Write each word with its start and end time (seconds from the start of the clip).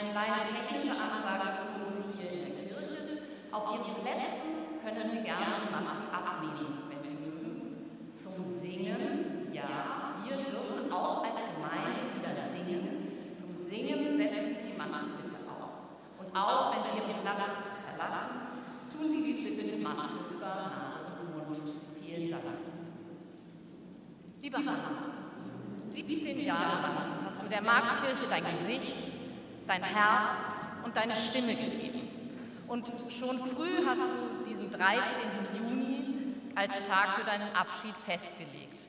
Eine 0.00 0.12
kleine 0.12 0.44
technische 0.48 0.96
Ansage 0.96 1.60
für 1.60 1.84
uns 1.84 2.16
hier 2.16 2.32
in 2.32 2.40
der 2.40 2.72
Kirche. 2.72 3.20
Auf 3.52 3.68
Ihren 3.68 4.00
Plätzen 4.00 4.80
können 4.80 5.10
Sie 5.10 5.20
gerne 5.20 5.60
die 5.60 5.70
Maske 5.70 6.08
abnehmen, 6.08 6.88
wenn 6.88 7.04
Sie 7.04 7.20
mögen. 7.20 7.84
Zum 8.14 8.48
Singen, 8.56 9.52
ja, 9.52 10.16
wir 10.24 10.36
dürfen 10.36 10.90
auch 10.90 11.22
als 11.22 11.40
Gemeinde 11.52 12.16
wieder 12.16 12.32
singen. 12.48 13.36
Zum 13.36 13.50
Singen 13.50 14.16
setzen 14.16 14.56
Sie 14.56 14.72
die 14.72 14.78
Maske 14.78 15.20
bitte 15.20 15.44
auf. 15.52 15.68
Und 16.16 16.34
auch 16.34 16.72
wenn 16.72 16.82
Sie 16.82 16.96
Ihren 16.96 17.20
Platz 17.20 17.68
verlassen, 17.84 18.40
tun 18.90 19.10
Sie 19.10 19.20
dies 19.20 19.44
bitte 19.44 19.76
mit 19.76 19.82
Maske 19.82 20.32
über 20.32 20.72
Nase 20.80 21.12
und 21.20 21.36
Mund. 21.36 21.72
Vielen 22.00 22.30
Dank. 22.30 22.44
Liebe 24.40 24.56
Hanna, 24.56 25.12
17 25.88 26.40
Jahre 26.46 26.80
lang 26.80 26.96
hast 27.26 27.42
du 27.42 27.48
der 27.50 27.60
Marktkirche 27.60 28.26
dein 28.30 28.44
Gesicht, 28.56 29.09
dein 29.70 29.84
Herz 29.84 30.34
und 30.82 30.96
deine 30.96 31.14
Stimme 31.14 31.54
gegeben. 31.54 32.08
Und 32.66 32.90
schon 33.08 33.38
früh 33.38 33.86
hast 33.86 34.00
du 34.00 34.50
diesen 34.50 34.68
13. 34.68 35.00
Juni 35.56 36.34
als 36.56 36.74
Tag 36.88 37.14
für 37.14 37.24
deinen 37.24 37.54
Abschied 37.54 37.94
festgelegt. 38.04 38.86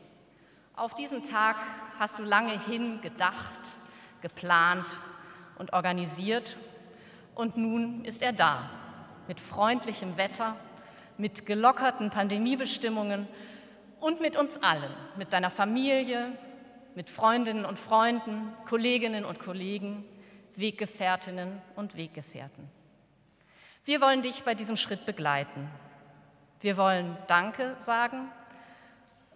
Auf 0.76 0.96
diesen 0.96 1.22
Tag 1.22 1.58
hast 2.00 2.18
du 2.18 2.24
lange 2.24 2.60
hin 2.66 3.00
gedacht, 3.02 3.60
geplant 4.22 4.88
und 5.60 5.72
organisiert 5.74 6.58
und 7.36 7.58
nun 7.58 8.04
ist 8.04 8.24
er 8.24 8.34
da, 8.34 8.68
mit 9.28 9.40
freundlichem 9.40 10.18
Wetter, 10.18 10.56
mit 11.20 11.46
gelockerten 11.46 12.10
Pandemiebestimmungen 12.10 13.28
und 14.00 14.20
mit 14.20 14.36
uns 14.36 14.58
allen, 14.64 14.92
mit 15.16 15.32
deiner 15.32 15.52
Familie, 15.52 16.32
mit 16.96 17.08
Freundinnen 17.08 17.66
und 17.66 17.78
Freunden, 17.78 18.52
Kolleginnen 18.68 19.26
und 19.26 19.40
Kollegen, 19.40 20.06
Weggefährtinnen 20.56 21.62
und 21.76 21.96
Weggefährten. 21.96 22.70
Wir 23.86 24.02
wollen 24.02 24.22
dich 24.22 24.44
bei 24.44 24.56
diesem 24.56 24.78
Schritt 24.78 25.06
begleiten. 25.06 25.70
Wir 26.60 26.78
wollen 26.78 27.18
Danke 27.28 27.76
sagen 27.80 28.32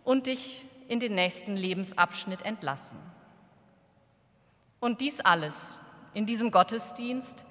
und 0.03 0.27
dich 0.27 0.65
in 0.87 0.99
den 0.99 1.15
nächsten 1.15 1.55
Lebensabschnitt 1.55 2.43
entlassen. 2.43 2.97
Und 4.79 5.01
dies 5.01 5.19
alles 5.19 5.77
in 6.13 6.25
diesem 6.25 6.51
Gottesdienst, 6.51 7.43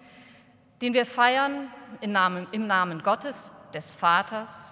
den 0.81 0.95
wir 0.95 1.07
feiern 1.07 1.69
im 2.01 2.13
Namen, 2.13 2.47
im 2.53 2.67
Namen 2.67 3.03
Gottes, 3.03 3.53
des 3.73 3.93
Vaters, 3.93 4.71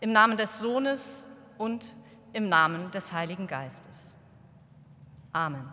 im 0.00 0.12
Namen 0.12 0.36
des 0.36 0.58
Sohnes 0.58 1.24
und 1.56 1.94
im 2.32 2.48
Namen 2.48 2.90
des 2.90 3.12
Heiligen 3.12 3.46
Geistes. 3.46 4.14
Amen. 5.32 5.68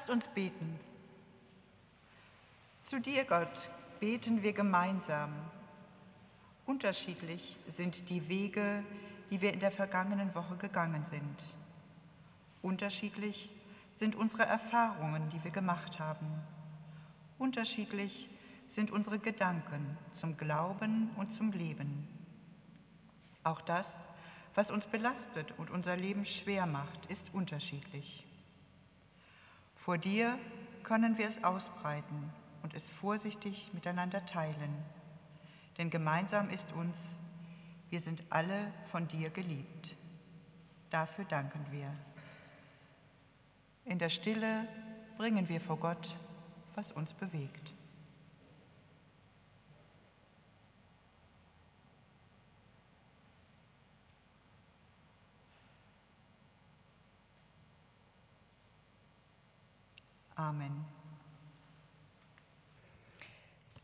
Lasst 0.00 0.08
uns 0.08 0.28
beten. 0.28 0.80
Zu 2.82 3.00
dir, 3.00 3.26
Gott, 3.26 3.68
beten 4.00 4.42
wir 4.42 4.54
gemeinsam. 4.54 5.30
Unterschiedlich 6.64 7.58
sind 7.68 8.08
die 8.08 8.26
Wege, 8.26 8.82
die 9.30 9.42
wir 9.42 9.52
in 9.52 9.60
der 9.60 9.70
vergangenen 9.70 10.34
Woche 10.34 10.56
gegangen 10.56 11.04
sind. 11.04 11.54
Unterschiedlich 12.62 13.50
sind 13.92 14.16
unsere 14.16 14.44
Erfahrungen, 14.44 15.28
die 15.28 15.44
wir 15.44 15.50
gemacht 15.50 16.00
haben. 16.00 16.28
Unterschiedlich 17.38 18.30
sind 18.68 18.90
unsere 18.90 19.18
Gedanken 19.18 19.98
zum 20.12 20.38
Glauben 20.38 21.10
und 21.16 21.34
zum 21.34 21.52
Leben. 21.52 22.08
Auch 23.44 23.60
das, 23.60 24.00
was 24.54 24.70
uns 24.70 24.86
belastet 24.86 25.52
und 25.58 25.68
unser 25.68 25.94
Leben 25.94 26.24
schwer 26.24 26.64
macht, 26.64 27.04
ist 27.10 27.34
unterschiedlich. 27.34 28.24
Vor 29.80 29.96
dir 29.96 30.38
können 30.82 31.16
wir 31.16 31.26
es 31.26 31.42
ausbreiten 31.42 32.30
und 32.62 32.74
es 32.74 32.90
vorsichtig 32.90 33.70
miteinander 33.72 34.26
teilen. 34.26 34.76
Denn 35.78 35.88
gemeinsam 35.88 36.50
ist 36.50 36.70
uns, 36.72 37.18
wir 37.88 38.00
sind 38.00 38.22
alle 38.28 38.74
von 38.84 39.08
dir 39.08 39.30
geliebt. 39.30 39.96
Dafür 40.90 41.24
danken 41.24 41.64
wir. 41.70 41.90
In 43.86 43.98
der 43.98 44.10
Stille 44.10 44.68
bringen 45.16 45.48
wir 45.48 45.62
vor 45.62 45.78
Gott, 45.78 46.14
was 46.74 46.92
uns 46.92 47.14
bewegt. 47.14 47.72
Amen. 60.40 60.86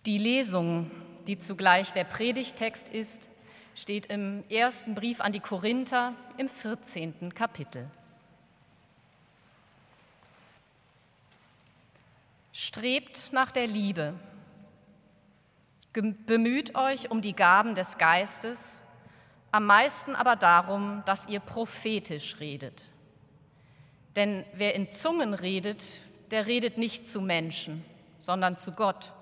Die 0.06 0.18
Lesung, 0.18 0.88
die 1.26 1.36
zugleich 1.36 1.92
der 1.92 2.04
Predigtext 2.04 2.88
ist, 2.88 3.28
steht 3.74 4.06
im 4.06 4.44
ersten 4.48 4.94
Brief 4.94 5.20
an 5.20 5.32
die 5.32 5.40
Korinther 5.40 6.14
im 6.38 6.48
14. 6.48 7.34
Kapitel. 7.34 7.90
Strebt 12.52 13.32
nach 13.32 13.50
der 13.50 13.66
Liebe, 13.66 14.14
bemüht 15.92 16.76
euch 16.76 17.10
um 17.10 17.20
die 17.20 17.34
Gaben 17.34 17.74
des 17.74 17.98
Geistes, 17.98 18.80
am 19.50 19.66
meisten 19.66 20.14
aber 20.14 20.36
darum, 20.36 21.02
dass 21.04 21.26
ihr 21.26 21.40
prophetisch 21.40 22.38
redet. 22.38 22.92
Denn 24.14 24.44
wer 24.52 24.76
in 24.76 24.88
Zungen 24.92 25.34
redet, 25.34 25.98
der 26.30 26.46
redet 26.46 26.78
nicht 26.78 27.08
zu 27.08 27.20
Menschen, 27.20 27.84
sondern 28.20 28.56
zu 28.56 28.70
Gott, 28.70 29.12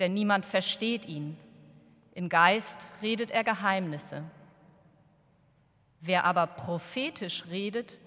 denn 0.00 0.14
niemand 0.14 0.46
versteht 0.46 1.06
ihn. 1.06 1.36
Im 2.14 2.28
Geist 2.28 2.88
redet 3.02 3.30
er 3.30 3.44
Geheimnisse. 3.44 4.24
Wer 6.00 6.24
aber 6.24 6.46
prophetisch 6.46 7.44
redet, 7.50 8.00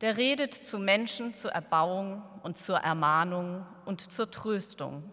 der 0.00 0.16
redet 0.16 0.54
zu 0.54 0.78
Menschen 0.78 1.34
zur 1.34 1.50
Erbauung 1.52 2.22
und 2.42 2.58
zur 2.58 2.78
Ermahnung 2.78 3.66
und 3.84 4.12
zur 4.12 4.30
Tröstung. 4.30 5.10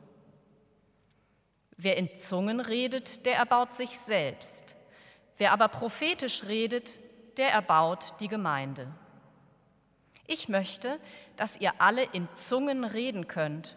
Wer 1.77 1.97
in 1.97 2.15
Zungen 2.17 2.59
redet, 2.59 3.25
der 3.25 3.35
erbaut 3.35 3.73
sich 3.73 3.99
selbst. 3.99 4.77
Wer 5.37 5.51
aber 5.51 5.67
prophetisch 5.67 6.45
redet, 6.45 6.99
der 7.37 7.51
erbaut 7.51 8.13
die 8.19 8.27
Gemeinde. 8.27 8.87
Ich 10.27 10.47
möchte, 10.47 10.99
dass 11.35 11.59
ihr 11.59 11.73
alle 11.79 12.03
in 12.03 12.27
Zungen 12.35 12.85
reden 12.85 13.27
könnt, 13.27 13.75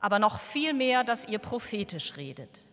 aber 0.00 0.18
noch 0.18 0.40
viel 0.40 0.74
mehr, 0.74 1.04
dass 1.04 1.26
ihr 1.26 1.38
prophetisch 1.38 2.16
redet. 2.16 2.64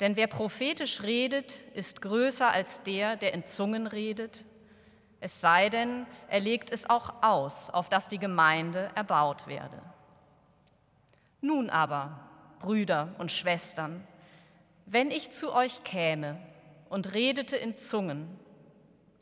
Denn 0.00 0.16
wer 0.16 0.26
prophetisch 0.26 1.02
redet, 1.02 1.60
ist 1.74 2.02
größer 2.02 2.50
als 2.50 2.82
der, 2.82 3.16
der 3.16 3.34
in 3.34 3.44
Zungen 3.44 3.86
redet, 3.86 4.44
es 5.20 5.40
sei 5.40 5.68
denn, 5.68 6.04
er 6.28 6.40
legt 6.40 6.72
es 6.72 6.90
auch 6.90 7.22
aus, 7.22 7.70
auf 7.70 7.88
dass 7.88 8.08
die 8.08 8.18
Gemeinde 8.18 8.90
erbaut 8.96 9.46
werde. 9.46 9.80
Nun 11.40 11.70
aber, 11.70 12.18
Brüder 12.58 13.14
und 13.18 13.30
Schwestern, 13.30 14.04
wenn 14.86 15.12
ich 15.12 15.30
zu 15.30 15.52
euch 15.52 15.84
käme 15.84 16.38
und 16.88 17.14
redete 17.14 17.56
in 17.56 17.78
Zungen, 17.78 18.28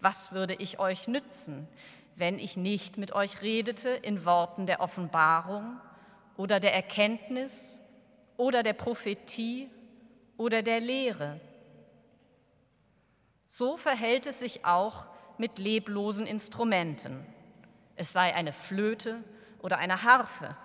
was 0.00 0.32
würde 0.32 0.54
ich 0.54 0.78
euch 0.78 1.06
nützen, 1.06 1.68
wenn 2.16 2.38
ich 2.38 2.56
nicht 2.56 2.96
mit 2.96 3.12
euch 3.12 3.42
redete 3.42 3.90
in 3.90 4.24
Worten 4.24 4.64
der 4.64 4.80
Offenbarung 4.80 5.78
oder 6.40 6.58
der 6.58 6.74
Erkenntnis 6.74 7.78
oder 8.38 8.62
der 8.62 8.72
Prophetie 8.72 9.68
oder 10.38 10.62
der 10.62 10.80
Lehre. 10.80 11.38
So 13.46 13.76
verhält 13.76 14.26
es 14.26 14.38
sich 14.38 14.64
auch 14.64 15.06
mit 15.36 15.58
leblosen 15.58 16.26
Instrumenten, 16.26 17.26
es 17.94 18.14
sei 18.14 18.34
eine 18.34 18.54
Flöte 18.54 19.22
oder 19.60 19.76
eine 19.76 20.02
Harfe. 20.02 20.56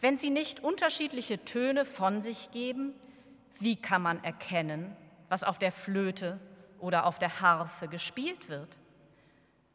Wenn 0.00 0.18
sie 0.18 0.30
nicht 0.30 0.62
unterschiedliche 0.62 1.44
Töne 1.44 1.84
von 1.84 2.22
sich 2.22 2.52
geben, 2.52 2.94
wie 3.58 3.74
kann 3.74 4.02
man 4.02 4.22
erkennen, 4.22 4.96
was 5.28 5.42
auf 5.42 5.58
der 5.58 5.72
Flöte 5.72 6.38
oder 6.78 7.06
auf 7.06 7.18
der 7.18 7.40
Harfe 7.40 7.88
gespielt 7.88 8.48
wird? 8.48 8.78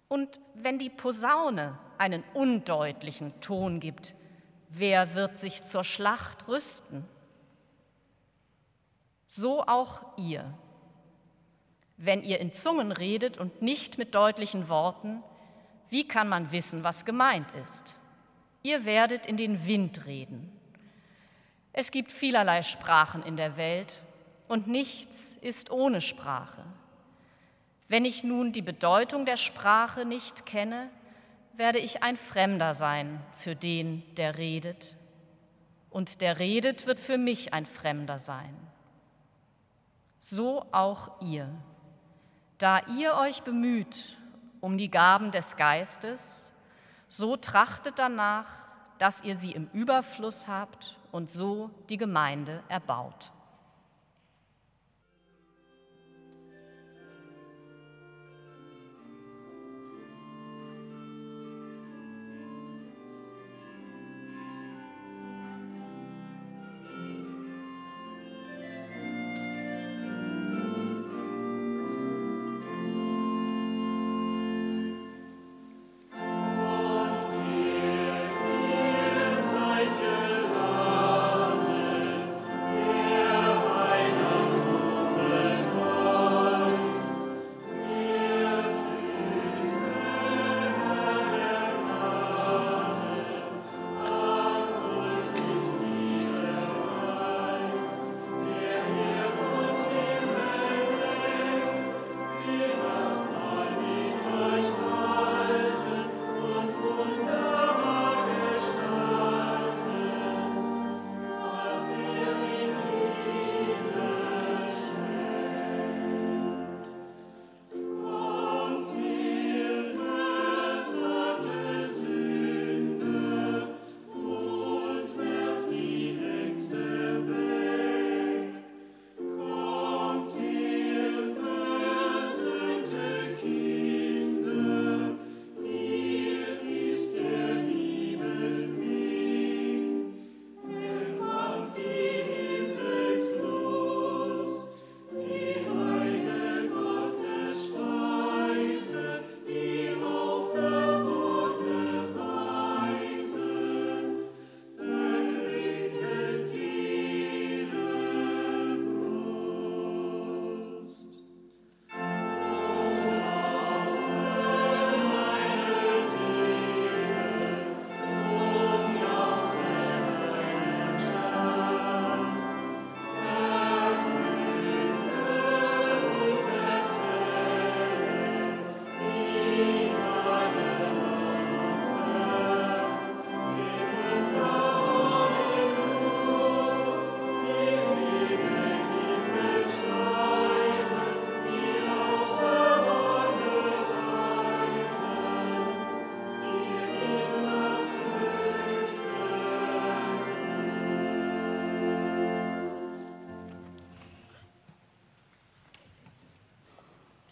Und 0.08 0.40
wenn 0.54 0.80
die 0.80 0.90
Posaune 0.90 1.78
einen 1.98 2.24
undeutlichen 2.34 3.38
Ton 3.42 3.82
gibt, 3.82 4.16
wer 4.80 5.16
wird 5.16 5.40
sich 5.40 5.64
zur 5.66 5.84
Schlacht 5.84 6.48
rüsten? 6.48 7.06
So 9.26 9.64
auch 9.64 10.18
ihr. 10.18 10.54
Wenn 11.98 12.24
ihr 12.24 12.40
in 12.40 12.54
Zungen 12.54 12.92
redet 12.92 13.38
und 13.38 13.62
nicht 13.62 13.98
mit 13.98 14.16
deutlichen 14.16 14.70
Worten, 14.70 15.24
wie 15.90 16.08
kann 16.08 16.30
man 16.30 16.52
wissen, 16.52 16.84
was 16.84 17.06
gemeint 17.06 17.52
ist? 17.54 17.96
Ihr 18.64 18.86
werdet 18.86 19.26
in 19.26 19.38
den 19.38 19.66
Wind 19.66 20.06
reden. 20.06 20.52
Es 21.74 21.92
gibt 21.92 22.12
vielerlei 22.12 22.62
Sprachen 22.62 23.24
in 23.24 23.38
der 23.38 23.58
Welt 23.58 24.02
und 24.48 24.68
nichts 24.68 25.38
ist 25.42 25.72
ohne 25.72 26.02
Sprache. 26.02 26.64
Wenn 27.88 28.04
ich 28.04 28.24
nun 28.24 28.52
die 28.52 28.62
Bedeutung 28.62 29.26
der 29.26 29.38
Sprache 29.38 30.06
nicht 30.06 30.46
kenne, 30.46 30.90
werde 31.58 31.80
ich 31.80 32.04
ein 32.04 32.18
Fremder 32.18 32.74
sein 32.74 33.20
für 33.36 33.56
den, 33.56 34.04
der 34.16 34.38
redet. 34.38 34.96
Und 35.90 36.22
der 36.22 36.40
redet 36.40 36.86
wird 36.86 37.00
für 37.00 37.18
mich 37.18 37.54
ein 37.54 37.66
Fremder 37.66 38.20
sein. 38.20 38.56
So 40.18 40.66
auch 40.72 41.22
ihr. 41.22 41.50
Da 42.60 42.82
ihr 42.98 43.16
euch 43.16 43.42
bemüht 43.42 44.18
um 44.62 44.78
die 44.78 44.90
Gaben 44.90 45.32
des 45.32 45.56
Geistes, 45.56 46.52
so 47.08 47.38
trachtet 47.38 48.00
danach, 48.00 48.48
dass 48.98 49.24
ihr 49.24 49.36
sie 49.36 49.52
im 49.52 49.70
Überfluss 49.74 50.48
habt 50.48 50.98
und 51.12 51.32
so 51.32 51.70
die 51.90 51.98
Gemeinde 51.98 52.64
erbaut. 52.68 53.32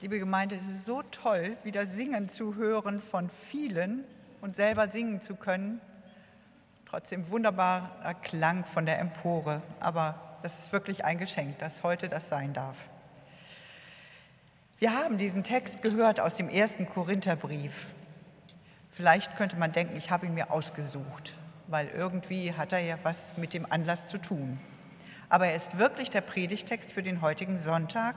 Liebe 0.06 0.20
Gemeinde, 0.20 0.56
es 0.56 0.68
ist 0.68 0.86
so 0.86 1.02
toll, 1.02 1.58
wieder 1.64 1.88
singen 1.88 2.30
zu 2.30 2.54
hören 2.54 3.02
von 3.02 3.28
vielen 3.28 4.04
und 4.40 4.56
selber 4.56 4.88
singen 4.88 5.20
zu 5.20 5.36
können. 5.36 5.82
Trotzdem 6.86 7.28
wunderbarer 7.32 8.14
Klang 8.22 8.66
von 8.66 8.86
der 8.86 9.00
Empore, 9.00 9.64
aber 9.80 10.38
das 10.44 10.60
ist 10.60 10.72
wirklich 10.72 11.06
ein 11.06 11.18
Geschenk, 11.18 11.58
dass 11.58 11.82
heute 11.82 12.08
das 12.08 12.30
sein 12.30 12.54
darf. 12.54 12.78
Wir 14.78 14.94
haben 14.94 15.18
diesen 15.18 15.42
Text 15.42 15.82
gehört 15.82 16.20
aus 16.20 16.36
dem 16.36 16.50
ersten 16.50 16.88
Korintherbrief. 16.88 17.88
Vielleicht 18.92 19.36
könnte 19.38 19.58
man 19.58 19.72
denken, 19.72 19.98
ich 19.98 20.12
habe 20.12 20.28
ihn 20.28 20.36
mir 20.36 20.52
ausgesucht, 20.52 21.36
weil 21.66 21.88
irgendwie 21.88 22.54
hat 22.54 22.74
er 22.74 22.80
ja 22.82 23.00
was 23.02 23.36
mit 23.38 23.56
dem 23.56 23.66
Anlass 23.72 24.06
zu 24.06 24.20
tun. 24.20 24.60
Aber 25.30 25.48
er 25.48 25.56
ist 25.56 25.80
wirklich 25.80 26.12
der 26.12 26.22
Predigtext 26.22 26.92
für 26.92 27.02
den 27.02 27.22
heutigen 27.22 27.58
Sonntag, 27.58 28.16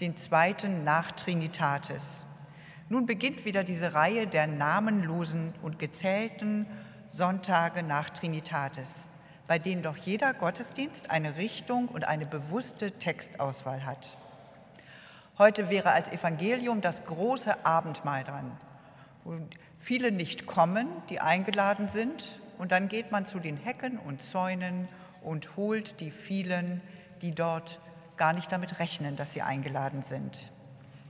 den 0.00 0.16
zweiten 0.16 0.84
nach 0.84 1.12
Trinitatis. 1.12 2.24
Nun 2.88 3.06
beginnt 3.06 3.44
wieder 3.44 3.64
diese 3.64 3.94
Reihe 3.94 4.26
der 4.26 4.46
namenlosen 4.46 5.54
und 5.62 5.78
gezählten 5.78 6.66
Sonntage 7.08 7.82
nach 7.82 8.10
Trinitatis, 8.10 8.94
bei 9.46 9.58
denen 9.58 9.82
doch 9.82 9.96
jeder 9.96 10.32
Gottesdienst 10.34 11.10
eine 11.10 11.36
Richtung 11.36 11.88
und 11.88 12.04
eine 12.04 12.26
bewusste 12.26 12.92
Textauswahl 12.92 13.84
hat. 13.84 14.16
Heute 15.36 15.70
wäre 15.70 15.92
als 15.92 16.10
Evangelium 16.10 16.80
das 16.80 17.04
große 17.04 17.64
Abendmahl 17.64 18.24
dran, 18.24 18.56
wo 19.24 19.36
viele 19.78 20.10
nicht 20.10 20.46
kommen, 20.46 20.88
die 21.10 21.20
eingeladen 21.20 21.88
sind, 21.88 22.40
und 22.58 22.72
dann 22.72 22.88
geht 22.88 23.12
man 23.12 23.24
zu 23.24 23.38
den 23.38 23.56
Hecken 23.56 23.98
und 23.98 24.20
Zäunen 24.20 24.88
und 25.22 25.56
holt 25.56 26.00
die 26.00 26.10
vielen, 26.10 26.80
die 27.22 27.32
dort 27.32 27.78
gar 28.18 28.32
nicht 28.32 28.52
damit 28.52 28.78
rechnen, 28.78 29.16
dass 29.16 29.32
sie 29.32 29.42
eingeladen 29.42 30.02
sind. 30.02 30.50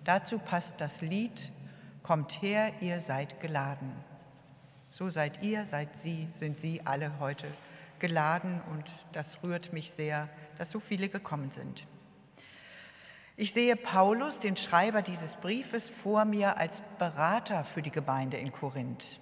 Dazu 0.05 0.39
passt 0.39 0.81
das 0.81 1.01
Lied 1.01 1.51
Kommt 2.09 2.41
her, 2.41 2.73
ihr 2.81 3.03
seid 3.03 3.39
geladen. 3.39 3.93
So 4.89 5.11
seid 5.11 5.43
ihr, 5.43 5.67
seid 5.67 5.99
Sie, 5.99 6.27
sind 6.33 6.59
Sie 6.59 6.81
alle 6.87 7.21
heute 7.21 7.47
geladen 7.99 8.63
und 8.71 8.95
das 9.13 9.43
rührt 9.43 9.75
mich 9.75 9.91
sehr, 9.91 10.31
dass 10.57 10.71
so 10.71 10.81
viele 10.81 11.11
gekommen 11.11 11.51
sind. 11.51 11.87
Ich 13.37 13.53
sehe 13.53 13.77
Paulus, 13.77 14.39
den 14.39 14.57
Schreiber 14.57 15.03
dieses 15.03 15.37
Briefes, 15.37 15.91
vor 15.91 16.25
mir 16.25 16.57
als 16.57 16.81
Berater 16.99 17.63
für 17.63 17.83
die 17.83 17.93
Gemeinde 17.93 18.39
in 18.39 18.53
Korinth. 18.53 19.21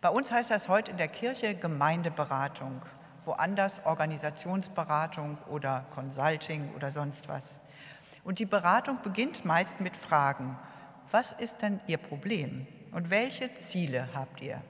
Bei 0.00 0.08
uns 0.08 0.30
heißt 0.30 0.52
das 0.52 0.68
heute 0.68 0.92
in 0.92 0.98
der 0.98 1.08
Kirche 1.08 1.56
Gemeindeberatung 1.56 2.80
woanders 3.26 3.84
Organisationsberatung 3.84 5.38
oder 5.50 5.86
Consulting 5.94 6.72
oder 6.74 6.90
sonst 6.90 7.28
was. 7.28 7.58
Und 8.24 8.38
die 8.38 8.46
Beratung 8.46 8.98
beginnt 9.02 9.44
meist 9.44 9.80
mit 9.80 9.96
Fragen. 9.96 10.58
Was 11.10 11.32
ist 11.32 11.62
denn 11.62 11.80
Ihr 11.86 11.98
Problem 11.98 12.66
und 12.92 13.10
welche 13.10 13.54
Ziele 13.54 14.08
habt 14.14 14.40
ihr? 14.40 14.62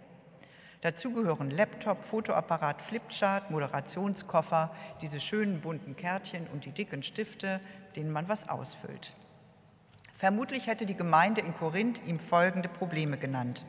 Dazu 0.81 1.13
gehören 1.13 1.51
Laptop, 1.51 2.05
Fotoapparat, 2.05 2.83
Flipchart, 2.83 3.51
Moderationskoffer, 3.51 4.71
diese 5.01 5.19
schönen 5.19 5.63
bunten 5.63 5.97
Kärtchen 5.97 6.47
und 6.53 6.67
die 6.67 6.73
dicken 6.73 7.03
Stifte, 7.03 7.61
denen 7.97 8.11
man 8.11 8.29
was 8.29 8.49
ausfüllt. 8.51 9.15
Vermutlich 10.15 10.67
hätte 10.67 10.85
die 10.85 10.97
Gemeinde 10.97 11.41
in 11.41 11.57
Korinth 11.57 12.07
ihm 12.07 12.19
folgende 12.19 12.69
Probleme 12.69 13.17
genannt. 13.17 13.65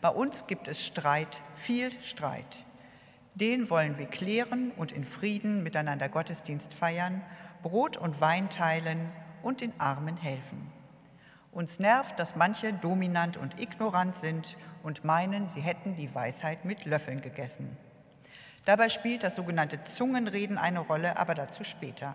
Bei 0.00 0.10
uns 0.10 0.46
gibt 0.46 0.68
es 0.68 0.84
Streit, 0.84 1.40
viel 1.54 1.92
Streit. 2.02 2.64
Den 3.34 3.70
wollen 3.70 3.98
wir 3.98 4.06
klären 4.06 4.72
und 4.76 4.92
in 4.92 5.04
Frieden 5.04 5.62
miteinander 5.62 6.08
Gottesdienst 6.08 6.74
feiern, 6.74 7.22
Brot 7.62 7.96
und 7.96 8.20
Wein 8.20 8.50
teilen 8.50 9.10
und 9.42 9.60
den 9.60 9.72
Armen 9.78 10.16
helfen. 10.16 10.72
Uns 11.52 11.78
nervt, 11.78 12.18
dass 12.18 12.36
manche 12.36 12.72
dominant 12.72 13.36
und 13.36 13.60
ignorant 13.60 14.16
sind 14.16 14.56
und 14.82 15.04
meinen, 15.04 15.48
sie 15.48 15.60
hätten 15.60 15.96
die 15.96 16.14
Weisheit 16.14 16.64
mit 16.64 16.84
Löffeln 16.84 17.22
gegessen. 17.22 17.76
Dabei 18.64 18.88
spielt 18.88 19.22
das 19.22 19.36
sogenannte 19.36 19.82
Zungenreden 19.84 20.58
eine 20.58 20.80
Rolle, 20.80 21.16
aber 21.16 21.34
dazu 21.34 21.64
später. 21.64 22.14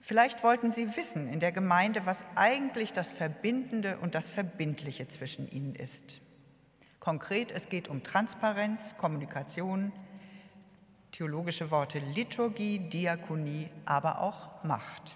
Vielleicht 0.00 0.42
wollten 0.42 0.70
Sie 0.70 0.96
wissen 0.96 1.28
in 1.28 1.40
der 1.40 1.50
Gemeinde, 1.50 2.02
was 2.04 2.24
eigentlich 2.34 2.92
das 2.92 3.10
Verbindende 3.10 3.98
und 3.98 4.14
das 4.14 4.28
Verbindliche 4.28 5.08
zwischen 5.08 5.50
ihnen 5.50 5.74
ist. 5.74 6.20
Konkret, 7.04 7.52
es 7.52 7.68
geht 7.68 7.88
um 7.88 8.02
Transparenz, 8.02 8.96
Kommunikation, 8.96 9.92
theologische 11.12 11.70
Worte 11.70 11.98
Liturgie, 11.98 12.78
Diakonie, 12.78 13.68
aber 13.84 14.22
auch 14.22 14.64
Macht. 14.64 15.14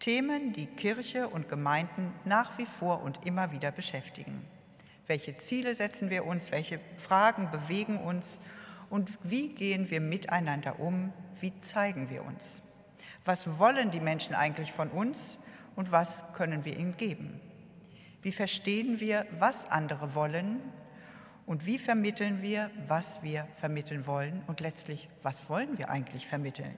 Themen, 0.00 0.52
die 0.52 0.66
Kirche 0.66 1.26
und 1.26 1.48
Gemeinden 1.48 2.12
nach 2.26 2.58
wie 2.58 2.66
vor 2.66 3.02
und 3.02 3.24
immer 3.24 3.52
wieder 3.52 3.72
beschäftigen. 3.72 4.44
Welche 5.06 5.38
Ziele 5.38 5.74
setzen 5.74 6.10
wir 6.10 6.26
uns? 6.26 6.52
Welche 6.52 6.78
Fragen 6.98 7.50
bewegen 7.50 7.96
uns? 7.96 8.38
Und 8.90 9.18
wie 9.22 9.54
gehen 9.54 9.90
wir 9.90 10.02
miteinander 10.02 10.78
um? 10.78 11.14
Wie 11.40 11.58
zeigen 11.60 12.10
wir 12.10 12.22
uns? 12.22 12.60
Was 13.24 13.58
wollen 13.58 13.90
die 13.90 14.00
Menschen 14.00 14.34
eigentlich 14.34 14.72
von 14.72 14.90
uns 14.90 15.38
und 15.74 15.90
was 15.90 16.30
können 16.34 16.66
wir 16.66 16.76
ihnen 16.76 16.98
geben? 16.98 17.40
Wie 18.20 18.32
verstehen 18.32 19.00
wir, 19.00 19.24
was 19.38 19.70
andere 19.70 20.14
wollen 20.14 20.60
und 21.48 21.64
wie 21.64 21.78
vermitteln 21.78 22.42
wir, 22.42 22.70
was 22.88 23.22
wir 23.22 23.48
vermitteln 23.56 24.06
wollen 24.06 24.42
und 24.48 24.60
letztlich, 24.60 25.08
was 25.22 25.48
wollen 25.48 25.78
wir 25.78 25.88
eigentlich 25.88 26.26
vermitteln? 26.26 26.76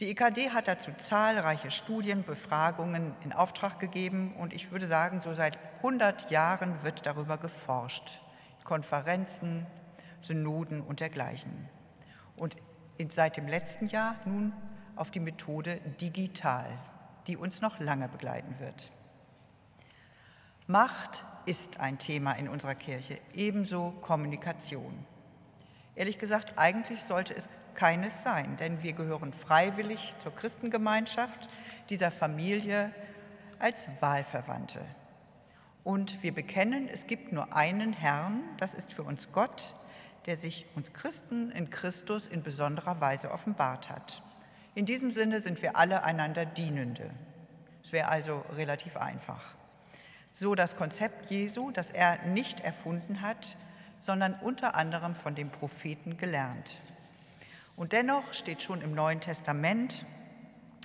Die 0.00 0.10
IKD 0.10 0.50
hat 0.50 0.66
dazu 0.66 0.92
zahlreiche 0.96 1.70
Studien, 1.70 2.24
Befragungen 2.24 3.14
in 3.22 3.34
Auftrag 3.34 3.80
gegeben 3.80 4.34
und 4.36 4.54
ich 4.54 4.72
würde 4.72 4.88
sagen, 4.88 5.20
so 5.20 5.34
seit 5.34 5.58
100 5.78 6.30
Jahren 6.30 6.82
wird 6.82 7.04
darüber 7.04 7.36
geforscht. 7.36 8.18
Konferenzen, 8.64 9.66
Synoden 10.22 10.80
und 10.80 11.00
dergleichen. 11.00 11.68
Und 12.34 12.56
seit 13.10 13.36
dem 13.36 13.46
letzten 13.46 13.88
Jahr 13.88 14.16
nun 14.24 14.54
auf 14.96 15.10
die 15.10 15.20
Methode 15.20 15.80
digital, 16.00 16.66
die 17.26 17.36
uns 17.36 17.60
noch 17.60 17.78
lange 17.78 18.08
begleiten 18.08 18.58
wird. 18.58 18.90
Macht 20.66 21.24
ist 21.48 21.80
ein 21.80 21.98
Thema 21.98 22.32
in 22.32 22.46
unserer 22.46 22.74
Kirche, 22.74 23.18
ebenso 23.32 23.92
Kommunikation. 24.02 24.92
Ehrlich 25.94 26.18
gesagt, 26.18 26.58
eigentlich 26.58 27.00
sollte 27.00 27.34
es 27.34 27.48
keines 27.74 28.22
sein, 28.22 28.58
denn 28.58 28.82
wir 28.82 28.92
gehören 28.92 29.32
freiwillig 29.32 30.14
zur 30.22 30.34
Christengemeinschaft 30.34 31.48
dieser 31.88 32.10
Familie 32.10 32.92
als 33.58 33.88
Wahlverwandte. 34.00 34.84
Und 35.84 36.22
wir 36.22 36.34
bekennen, 36.34 36.86
es 36.92 37.06
gibt 37.06 37.32
nur 37.32 37.56
einen 37.56 37.94
Herrn, 37.94 38.42
das 38.58 38.74
ist 38.74 38.92
für 38.92 39.02
uns 39.02 39.32
Gott, 39.32 39.74
der 40.26 40.36
sich 40.36 40.66
uns 40.76 40.92
Christen 40.92 41.50
in 41.52 41.70
Christus 41.70 42.26
in 42.26 42.42
besonderer 42.42 43.00
Weise 43.00 43.30
offenbart 43.30 43.88
hat. 43.88 44.22
In 44.74 44.84
diesem 44.84 45.12
Sinne 45.12 45.40
sind 45.40 45.62
wir 45.62 45.76
alle 45.76 46.04
einander 46.04 46.44
Dienende. 46.44 47.08
Es 47.82 47.92
wäre 47.92 48.08
also 48.08 48.44
relativ 48.54 48.98
einfach 48.98 49.57
so 50.38 50.54
das 50.54 50.76
Konzept 50.76 51.32
Jesu, 51.32 51.72
das 51.72 51.90
er 51.90 52.24
nicht 52.26 52.60
erfunden 52.60 53.22
hat, 53.22 53.56
sondern 53.98 54.34
unter 54.34 54.76
anderem 54.76 55.16
von 55.16 55.34
dem 55.34 55.50
Propheten 55.50 56.16
gelernt. 56.16 56.80
Und 57.74 57.92
dennoch 57.92 58.32
steht 58.32 58.62
schon 58.62 58.80
im 58.80 58.94
Neuen 58.94 59.20
Testament, 59.20 60.06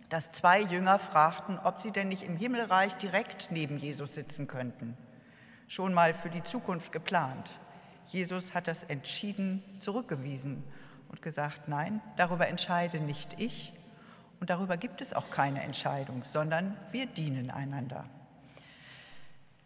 dass 0.09 0.31
zwei 0.31 0.61
Jünger 0.61 0.97
fragten, 0.97 1.59
ob 1.59 1.81
sie 1.81 1.91
denn 1.91 2.07
nicht 2.07 2.23
im 2.23 2.35
Himmelreich 2.35 2.95
direkt 2.95 3.49
neben 3.51 3.77
Jesus 3.77 4.15
sitzen 4.15 4.47
könnten. 4.47 4.97
Schon 5.67 5.93
mal 5.93 6.15
für 6.15 6.31
die 6.31 6.43
Zukunft 6.43 6.91
geplant. 6.91 7.51
Jesus 8.07 8.55
hat 8.55 8.67
das 8.67 8.83
entschieden 8.83 9.63
zurückgewiesen 9.81 10.63
und 11.09 11.21
gesagt, 11.21 11.67
nein, 11.67 12.01
darüber 12.15 12.47
entscheide 12.47 12.99
nicht 12.99 13.39
ich 13.39 13.71
und 14.39 14.49
darüber 14.49 14.77
gibt 14.77 15.01
es 15.01 15.13
auch 15.13 15.29
keine 15.29 15.61
Entscheidung, 15.61 16.23
sondern 16.23 16.75
wir 16.91 17.05
dienen 17.05 17.51
einander. 17.51 18.05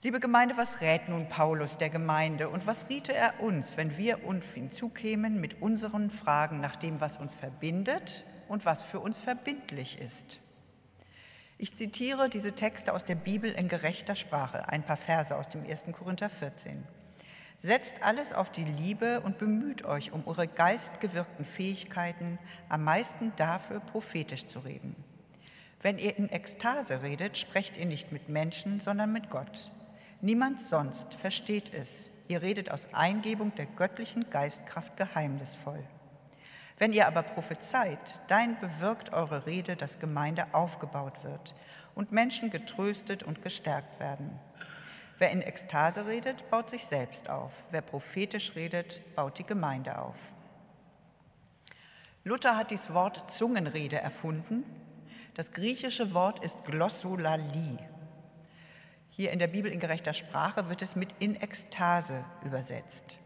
Liebe 0.04 0.20
Gemeinde, 0.20 0.58
was 0.58 0.80
rät 0.82 1.10
nun 1.10 1.28
Paulus 1.28 1.78
der 1.78 1.90
Gemeinde 1.90 2.50
und 2.50 2.68
was 2.68 2.88
riete 2.88 3.16
er 3.16 3.40
uns, 3.40 3.78
wenn 3.78 3.98
wir 3.98 4.24
uns 4.26 4.46
hinzukämen 4.46 5.42
mit 5.42 5.60
unseren 5.60 6.12
Fragen 6.12 6.60
nach 6.60 6.76
dem, 6.76 7.02
was 7.02 7.18
uns 7.18 7.34
verbindet 7.34 8.24
und 8.48 8.64
was 8.64 8.84
für 8.84 9.00
uns 9.00 9.18
verbindlich 9.18 10.00
ist? 10.00 10.40
Ich 11.58 11.76
zitiere 11.76 12.30
diese 12.30 12.54
Texte 12.54 12.94
aus 12.94 13.06
der 13.06 13.16
Bibel 13.16 13.52
in 13.52 13.70
gerechter 13.70 14.16
Sprache, 14.16 14.70
ein 14.70 14.84
paar 14.84 14.98
Verse 14.98 15.36
aus 15.36 15.50
dem 15.50 15.66
1. 15.68 15.86
Korinther 15.94 16.30
14. 16.30 16.84
Setzt 17.58 18.04
alles 18.04 18.34
auf 18.34 18.52
die 18.52 18.66
Liebe 18.66 19.22
und 19.22 19.40
bemüht 19.40 19.84
euch 19.84 20.12
um 20.12 20.28
eure 20.28 20.48
geistgewirkten 20.48 21.44
Fähigkeiten, 21.44 22.38
am 22.70 22.84
meisten 22.84 23.34
dafür 23.36 23.80
prophetisch 23.80 24.46
zu 24.46 24.60
reden. 24.60 24.96
Wenn 25.82 25.98
ihr 25.98 26.16
in 26.20 26.30
Ekstase 26.30 27.02
redet, 27.02 27.36
sprecht 27.36 27.78
ihr 27.78 27.88
nicht 27.88 28.12
mit 28.12 28.30
Menschen, 28.30 28.80
sondern 28.80 29.12
mit 29.12 29.32
Gott. 29.32 29.72
Niemand 30.22 30.62
sonst 30.62 31.14
versteht 31.14 31.74
es. 31.74 32.06
Ihr 32.28 32.42
redet 32.42 32.72
aus 32.72 32.94
Eingebung 32.94 33.54
der 33.56 33.68
göttlichen 33.68 34.30
Geistkraft 34.30 34.98
geheimnisvoll. 34.98 35.84
Wenn 36.80 36.94
ihr 36.94 37.08
aber 37.08 37.24
prophezeit, 37.24 38.20
dann 38.28 38.60
bewirkt 38.60 39.14
eure 39.14 39.46
Rede, 39.46 39.76
dass 39.76 40.00
Gemeinde 40.00 40.48
aufgebaut 40.54 41.24
wird 41.24 41.56
und 41.96 42.12
Menschen 42.12 42.50
getröstet 42.50 43.24
und 43.24 43.42
gestärkt 43.42 44.00
werden. 44.00 44.40
Wer 45.20 45.32
in 45.32 45.42
Ekstase 45.42 46.06
redet, 46.06 46.50
baut 46.52 46.70
sich 46.70 46.86
selbst 46.86 47.30
auf. 47.30 47.52
Wer 47.72 47.82
prophetisch 47.82 48.56
redet, 48.56 49.02
baut 49.16 49.40
die 49.40 49.46
Gemeinde 49.46 50.00
auf. 50.00 50.18
Luther 52.24 52.58
hat 52.58 52.72
dieses 52.72 52.94
Wort 52.94 53.32
Zungenrede 53.32 53.98
erfunden. 53.98 54.64
Das 55.34 55.54
griechische 55.54 56.14
Wort 56.14 56.44
ist 56.44 56.66
Glossolalie. 56.66 57.80
Hier 59.18 59.32
in 59.32 59.40
der 59.40 59.48
Bibel 59.48 59.72
in 59.72 59.80
gerechter 59.80 60.14
Sprache 60.14 60.70
wird 60.70 60.84
es 60.84 60.96
mit 60.96 61.10
in 61.18 61.42
Ekstase 61.42 62.24
übersetzt. 62.46 63.18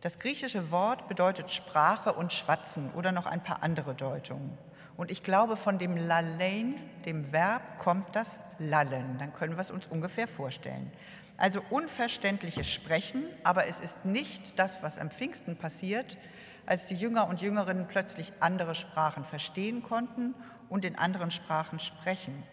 Das 0.00 0.20
griechische 0.20 0.70
Wort 0.70 1.08
bedeutet 1.08 1.50
Sprache 1.50 2.12
und 2.12 2.32
Schwatzen 2.32 2.92
oder 2.92 3.10
noch 3.10 3.26
ein 3.26 3.42
paar 3.42 3.64
andere 3.64 3.96
Deutungen. 3.96 4.56
Und 4.96 5.10
ich 5.10 5.24
glaube, 5.24 5.56
von 5.56 5.80
dem 5.80 5.96
Lallein, 5.96 6.76
dem 7.06 7.32
Verb, 7.32 7.80
kommt 7.80 8.14
das 8.14 8.38
Lallen. 8.60 9.18
Dann 9.18 9.34
können 9.34 9.56
wir 9.56 9.62
es 9.62 9.72
uns 9.72 9.88
ungefähr 9.88 10.28
vorstellen. 10.28 10.92
Also 11.36 11.60
unverständliches 11.70 12.70
Sprechen, 12.70 13.24
aber 13.42 13.66
es 13.66 13.80
ist 13.80 14.04
nicht 14.04 14.56
das, 14.60 14.80
was 14.84 14.96
am 14.96 15.10
Pfingsten 15.10 15.56
passiert, 15.56 16.18
als 16.66 16.86
die 16.86 16.94
Jünger 16.94 17.26
und 17.26 17.40
Jüngerinnen 17.40 17.88
plötzlich 17.88 18.32
andere 18.38 18.76
Sprachen 18.76 19.24
verstehen 19.24 19.82
konnten 19.82 20.36
und 20.68 20.84
in 20.84 20.94
anderen 20.94 21.32
Sprachen 21.32 21.80
sprechen. 21.80 22.44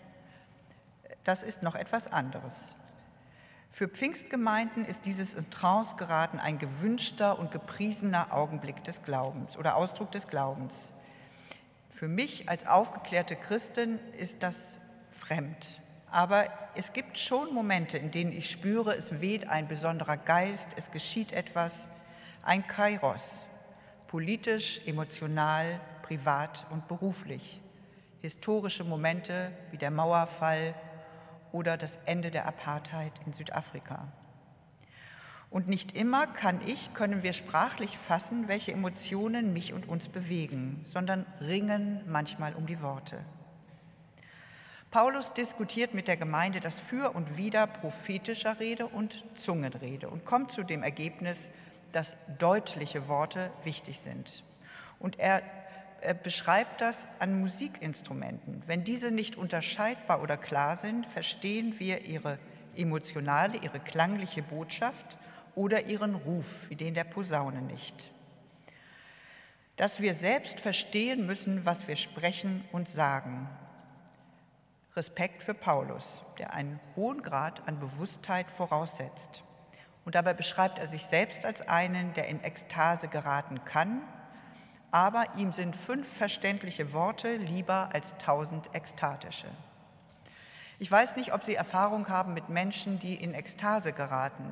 Das 1.24 1.44
ist 1.44 1.64
noch 1.64 1.76
etwas 1.76 2.12
anderes. 2.12 2.54
Für 3.70 3.88
Pfingstgemeinden 3.88 4.86
ist 4.86 5.06
dieses 5.06 5.34
in 5.34 5.50
Trance 5.50 5.96
geraten 5.96 6.40
ein 6.40 6.60
gewünschter 6.60 7.40
und 7.40 7.52
gepriesener 7.52 8.32
Augenblick 8.32 8.84
des 8.84 9.02
Glaubens 9.02 9.58
oder 9.58 9.76
Ausdruck 9.76 10.12
des 10.12 10.28
Glaubens. 10.28 10.94
Für 11.90 12.08
mich 12.08 12.50
als 12.50 12.68
aufgeklärte 12.68 13.36
Christin 13.36 14.00
ist 14.20 14.44
das 14.44 14.80
fremd. 15.12 15.80
Aber 16.12 16.46
es 16.76 16.94
gibt 16.94 17.18
schon 17.18 17.52
Momente, 17.54 17.98
in 17.98 18.12
denen 18.12 18.32
ich 18.32 18.52
spüre, 18.52 18.94
es 18.96 19.20
weht 19.22 19.50
ein 19.50 19.68
besonderer 19.68 20.18
Geist, 20.18 20.68
es 20.76 20.92
geschieht 20.92 21.32
etwas, 21.32 21.90
ein 22.44 22.68
Kairos, 22.68 23.48
politisch, 24.06 24.82
emotional, 24.86 25.80
privat 26.04 26.68
und 26.70 26.88
beruflich. 26.88 27.60
Historische 28.22 28.84
Momente 28.84 29.52
wie 29.72 29.78
der 29.78 29.90
Mauerfall 29.90 30.76
oder 31.54 31.78
das 31.78 31.98
Ende 32.06 32.32
der 32.32 32.46
Apartheid 32.46 33.14
in 33.26 33.32
Südafrika. 33.32 34.10
Und 35.50 35.68
nicht 35.68 35.96
immer 35.96 36.26
kann 36.26 36.60
ich, 36.66 36.94
können 36.96 37.22
wir 37.22 37.32
sprachlich 37.32 37.98
fassen, 37.98 38.48
welche 38.48 38.72
Emotionen 38.72 39.54
mich 39.54 39.72
und 39.72 39.88
uns 39.88 40.10
bewegen, 40.10 40.84
sondern 40.90 41.28
ringen 41.40 42.02
manchmal 42.08 42.56
um 42.56 42.66
die 42.66 42.82
Worte. 42.82 43.20
Paulus 44.90 45.32
diskutiert 45.34 45.94
mit 45.94 46.08
der 46.08 46.18
Gemeinde 46.18 46.60
das 46.60 46.80
Für 46.80 47.16
und 47.16 47.38
Wider 47.38 47.68
prophetischer 47.68 48.60
Rede 48.60 48.88
und 48.88 49.24
Zungenrede 49.36 50.10
und 50.10 50.26
kommt 50.26 50.52
zu 50.52 50.64
dem 50.64 50.82
Ergebnis, 50.82 51.52
dass 51.92 52.18
deutliche 52.40 53.08
Worte 53.08 53.52
wichtig 53.64 54.00
sind. 54.00 54.44
Und 55.00 55.20
er 55.20 55.44
beschreibt 56.24 56.82
das 56.82 57.08
an 57.20 57.40
Musikinstrumenten. 57.40 58.64
Wenn 58.66 58.84
diese 58.84 59.12
nicht 59.12 59.38
unterscheidbar 59.38 60.22
oder 60.22 60.38
klar 60.38 60.76
sind, 60.76 61.06
verstehen 61.08 61.80
wir 61.80 62.06
ihre 62.06 62.40
emotionale, 62.76 63.58
ihre 63.58 63.80
klangliche 63.80 64.44
Botschaft 64.44 65.18
oder 65.56 65.86
ihren 65.86 66.16
Ruf, 66.16 66.70
wie 66.70 66.76
den 66.76 66.94
der 66.94 67.06
Posaune 67.06 67.62
nicht. 67.62 68.12
Dass 69.78 70.02
wir 70.02 70.14
selbst 70.14 70.60
verstehen 70.60 71.26
müssen, 71.26 71.66
was 71.66 71.88
wir 71.88 71.96
sprechen 71.96 72.66
und 72.72 72.90
sagen. 72.90 73.50
Respekt 74.96 75.42
für 75.42 75.54
Paulus, 75.54 76.22
der 76.38 76.54
einen 76.54 76.80
hohen 76.96 77.24
Grad 77.24 77.68
an 77.68 77.80
Bewusstheit 77.80 78.52
voraussetzt. 78.52 79.44
Und 80.06 80.16
dabei 80.16 80.34
beschreibt 80.34 80.80
er 80.80 80.88
sich 80.88 81.06
selbst 81.06 81.46
als 81.46 81.68
einen, 81.68 82.14
der 82.14 82.28
in 82.28 82.44
Ekstase 82.44 83.08
geraten 83.08 83.64
kann 83.64 84.02
aber 84.94 85.26
ihm 85.38 85.52
sind 85.54 85.76
fünf 85.76 86.08
verständliche 86.08 86.94
Worte 86.94 87.36
lieber 87.36 87.90
als 87.94 88.16
tausend 88.20 88.70
ekstatische. 88.76 89.48
Ich 90.78 90.92
weiß 90.92 91.16
nicht, 91.16 91.34
ob 91.34 91.44
Sie 91.44 91.56
Erfahrung 91.56 92.10
haben 92.10 92.36
mit 92.36 92.50
Menschen, 92.50 93.00
die 93.00 93.16
in 93.16 93.34
Ekstase 93.34 93.92
geraten. 93.92 94.46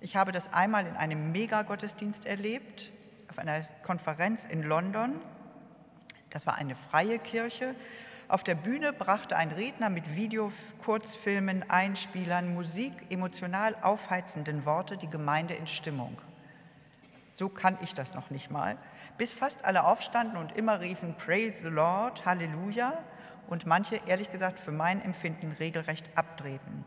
Ich 0.00 0.14
habe 0.14 0.30
das 0.30 0.52
einmal 0.52 0.86
in 0.86 0.96
einem 0.96 1.32
Megagottesdienst 1.32 2.26
erlebt, 2.26 2.92
auf 3.28 3.40
einer 3.40 3.62
Konferenz 3.82 4.44
in 4.44 4.62
London. 4.62 5.20
Das 6.30 6.46
war 6.46 6.54
eine 6.54 6.76
freie 6.76 7.18
Kirche. 7.18 7.74
Auf 8.28 8.44
der 8.44 8.54
Bühne 8.54 8.92
brachte 8.92 9.36
ein 9.36 9.50
Redner 9.50 9.90
mit 9.90 10.14
Video, 10.14 10.52
Kurzfilmen, 10.84 11.68
Einspielern, 11.68 12.54
Musik, 12.54 12.92
emotional 13.10 13.74
aufheizenden 13.82 14.64
Worte 14.64 14.96
die 14.96 15.10
Gemeinde 15.10 15.54
in 15.54 15.66
Stimmung. 15.66 16.16
So 17.32 17.48
kann 17.48 17.78
ich 17.82 17.94
das 17.94 18.14
noch 18.14 18.30
nicht 18.30 18.50
mal 18.50 18.76
bis 19.20 19.34
fast 19.34 19.66
alle 19.66 19.84
aufstanden 19.84 20.38
und 20.38 20.56
immer 20.56 20.80
riefen 20.80 21.14
Praise 21.14 21.54
the 21.62 21.68
Lord, 21.68 22.24
Halleluja 22.24 23.04
und 23.48 23.66
manche, 23.66 24.00
ehrlich 24.06 24.32
gesagt, 24.32 24.58
für 24.58 24.72
mein 24.72 25.02
Empfinden 25.02 25.52
regelrecht 25.52 26.08
abdrehten. 26.14 26.86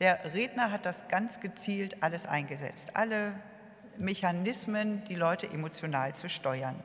Der 0.00 0.34
Redner 0.34 0.72
hat 0.72 0.84
das 0.84 1.06
ganz 1.06 1.38
gezielt 1.38 2.02
alles 2.02 2.26
eingesetzt, 2.26 2.96
alle 2.96 3.32
Mechanismen, 3.96 5.04
die 5.04 5.14
Leute 5.14 5.46
emotional 5.46 6.16
zu 6.16 6.28
steuern. 6.28 6.82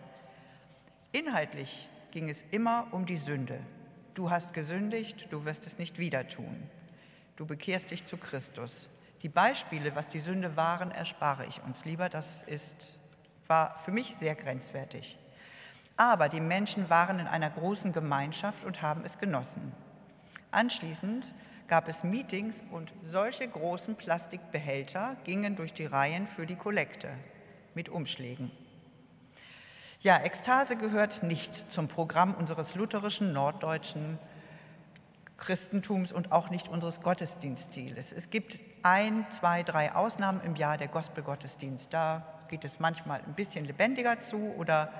Inhaltlich 1.11 1.89
ging 2.11 2.29
es 2.29 2.45
immer 2.51 2.85
um 2.91 3.07
die 3.07 3.17
Sünde. 3.17 3.59
Du 4.13 4.29
hast 4.29 4.53
gesündigt, 4.53 5.27
du 5.31 5.43
wirst 5.43 5.65
es 5.65 5.79
nicht 5.79 5.97
wieder 5.97 6.27
tun. 6.27 6.69
Du 7.35 7.47
bekehrst 7.47 7.89
dich 7.89 8.05
zu 8.05 8.15
Christus. 8.15 8.87
Die 9.21 9.29
Beispiele, 9.29 9.95
was 9.95 10.07
die 10.07 10.19
Sünde 10.19 10.55
waren, 10.57 10.91
erspare 10.91 11.45
ich 11.45 11.61
uns 11.63 11.85
lieber. 11.85 12.09
Das 12.09 12.43
ist 12.43 12.97
war 13.51 13.77
für 13.79 13.91
mich 13.91 14.15
sehr 14.15 14.33
grenzwertig. 14.33 15.19
Aber 15.97 16.29
die 16.29 16.39
Menschen 16.39 16.89
waren 16.89 17.19
in 17.19 17.27
einer 17.27 17.49
großen 17.49 17.91
Gemeinschaft 17.91 18.63
und 18.63 18.81
haben 18.81 19.03
es 19.03 19.19
genossen. 19.19 19.73
Anschließend 20.51 21.33
gab 21.67 21.89
es 21.89 22.05
Meetings 22.05 22.63
und 22.71 22.93
solche 23.03 23.45
großen 23.45 23.95
Plastikbehälter 23.95 25.17
gingen 25.25 25.57
durch 25.57 25.73
die 25.73 25.85
Reihen 25.85 26.27
für 26.27 26.45
die 26.45 26.55
Kollekte 26.55 27.09
mit 27.75 27.89
Umschlägen. 27.89 28.51
Ja, 29.99 30.15
Ekstase 30.15 30.77
gehört 30.77 31.21
nicht 31.21 31.53
zum 31.53 31.89
Programm 31.89 32.33
unseres 32.33 32.73
lutherischen 32.75 33.33
norddeutschen 33.33 34.17
Christentums 35.41 36.11
und 36.11 36.31
auch 36.31 36.51
nicht 36.51 36.67
unseres 36.69 37.01
Gottesdienststiles. 37.01 38.13
Es 38.13 38.29
gibt 38.29 38.59
ein, 38.83 39.25
zwei, 39.31 39.63
drei 39.63 39.93
Ausnahmen 39.93 40.39
im 40.41 40.55
Jahr 40.55 40.77
der 40.77 40.87
Gospelgottesdienst. 40.87 41.91
Da 41.91 42.23
geht 42.47 42.63
es 42.63 42.79
manchmal 42.79 43.21
ein 43.25 43.33
bisschen 43.33 43.65
lebendiger 43.65 44.21
zu 44.21 44.37
oder 44.55 44.93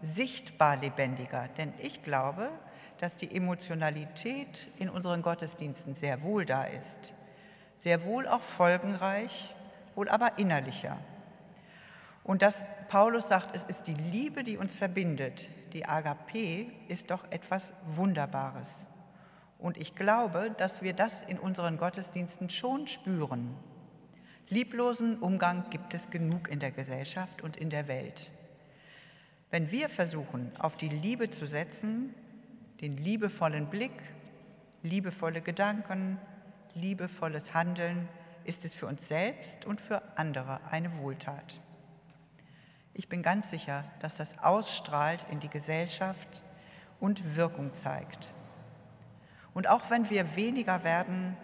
sichtbar 0.00 0.78
lebendiger. 0.78 1.48
Denn 1.58 1.74
ich 1.78 2.02
glaube, 2.02 2.48
dass 2.98 3.14
die 3.16 3.36
Emotionalität 3.36 4.68
in 4.78 4.88
unseren 4.88 5.20
Gottesdiensten 5.20 5.94
sehr 5.94 6.22
wohl 6.22 6.46
da 6.46 6.64
ist. 6.64 7.12
Sehr 7.76 8.04
wohl 8.04 8.26
auch 8.26 8.42
folgenreich, 8.42 9.54
wohl 9.94 10.08
aber 10.08 10.38
innerlicher. 10.38 10.96
Und 12.22 12.40
dass 12.40 12.64
Paulus 12.88 13.28
sagt, 13.28 13.54
es 13.54 13.64
ist 13.64 13.86
die 13.86 13.94
Liebe, 13.94 14.44
die 14.44 14.56
uns 14.56 14.74
verbindet. 14.74 15.46
Die 15.74 15.84
Agape 15.84 16.68
ist 16.88 17.10
doch 17.10 17.30
etwas 17.30 17.74
Wunderbares. 17.84 18.86
Und 19.58 19.76
ich 19.78 19.94
glaube, 19.94 20.54
dass 20.56 20.82
wir 20.82 20.92
das 20.92 21.22
in 21.22 21.38
unseren 21.38 21.78
Gottesdiensten 21.78 22.50
schon 22.50 22.86
spüren. 22.86 23.56
Lieblosen 24.48 25.18
Umgang 25.20 25.70
gibt 25.70 25.94
es 25.94 26.10
genug 26.10 26.48
in 26.48 26.60
der 26.60 26.70
Gesellschaft 26.70 27.42
und 27.42 27.56
in 27.56 27.70
der 27.70 27.88
Welt. 27.88 28.30
Wenn 29.50 29.70
wir 29.70 29.88
versuchen, 29.88 30.52
auf 30.58 30.76
die 30.76 30.88
Liebe 30.88 31.30
zu 31.30 31.46
setzen, 31.46 32.14
den 32.80 32.96
liebevollen 32.96 33.66
Blick, 33.66 34.02
liebevolle 34.82 35.40
Gedanken, 35.40 36.18
liebevolles 36.74 37.54
Handeln, 37.54 38.08
ist 38.44 38.64
es 38.64 38.74
für 38.74 38.86
uns 38.86 39.08
selbst 39.08 39.64
und 39.64 39.80
für 39.80 40.02
andere 40.18 40.60
eine 40.70 40.98
Wohltat. 40.98 41.58
Ich 42.92 43.08
bin 43.08 43.22
ganz 43.22 43.50
sicher, 43.50 43.84
dass 44.00 44.16
das 44.16 44.38
ausstrahlt 44.38 45.26
in 45.30 45.40
die 45.40 45.48
Gesellschaft 45.48 46.44
und 47.00 47.34
Wirkung 47.34 47.74
zeigt. 47.74 48.32
Und 49.54 49.68
auch 49.68 49.88
wenn 49.88 50.10
wir 50.10 50.36
weniger 50.36 50.84
werden, 50.84 51.36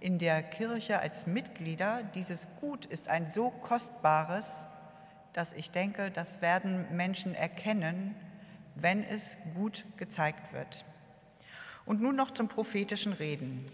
in 0.00 0.18
der 0.18 0.42
Kirche 0.42 0.98
als 0.98 1.26
Mitglieder, 1.26 2.02
dieses 2.14 2.48
Gut 2.60 2.86
ist 2.86 3.08
ein 3.08 3.30
so 3.30 3.50
kostbares, 3.50 4.64
dass 5.32 5.52
ich 5.52 5.70
denke, 5.70 6.10
das 6.10 6.40
werden 6.40 6.86
Menschen 6.96 7.34
erkennen, 7.34 8.14
wenn 8.74 9.04
es 9.04 9.36
gut 9.54 9.84
gezeigt 9.96 10.52
wird. 10.52 10.84
Und 11.86 12.00
nun 12.00 12.16
noch 12.16 12.30
zum 12.30 12.48
prophetischen 12.48 13.12
Reden. 13.12 13.66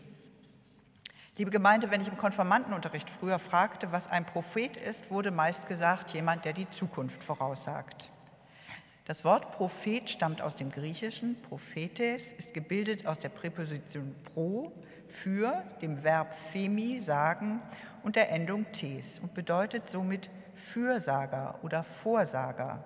Liebe 1.36 1.50
Gemeinde, 1.50 1.90
wenn 1.90 2.00
ich 2.00 2.08
im 2.08 2.18
Konformantenunterricht 2.18 3.08
früher 3.08 3.38
fragte, 3.38 3.92
was 3.92 4.08
ein 4.08 4.26
Prophet 4.26 4.76
ist, 4.76 5.10
wurde 5.10 5.30
meist 5.30 5.68
gesagt, 5.68 6.10
jemand, 6.10 6.44
der 6.44 6.52
die 6.52 6.68
Zukunft 6.68 7.24
voraussagt. 7.24 8.10
Das 9.06 9.24
Wort 9.24 9.52
Prophet 9.52 10.08
stammt 10.08 10.42
aus 10.42 10.54
dem 10.54 10.70
Griechischen. 10.70 11.40
Prophetes 11.42 12.32
ist 12.32 12.54
gebildet 12.54 13.06
aus 13.06 13.18
der 13.18 13.30
Präposition 13.30 14.14
pro, 14.32 14.72
für, 15.08 15.64
dem 15.82 16.04
Verb 16.04 16.34
femi, 16.34 17.00
sagen 17.00 17.60
und 18.02 18.16
der 18.16 18.30
Endung 18.30 18.70
tes 18.72 19.18
und 19.18 19.34
bedeutet 19.34 19.88
somit 19.88 20.30
Fürsager 20.54 21.58
oder 21.62 21.82
Vorsager. 21.82 22.84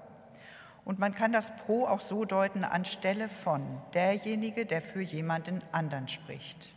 Und 0.85 0.99
man 0.99 1.15
kann 1.15 1.33
das 1.33 1.55
pro 1.57 1.87
auch 1.87 2.01
so 2.01 2.25
deuten 2.25 2.65
anstelle 2.65 3.29
von 3.29 3.63
derjenige, 3.95 4.67
der 4.67 4.83
für 4.83 5.01
jemanden 5.01 5.63
anderen 5.73 6.09
spricht. 6.09 6.71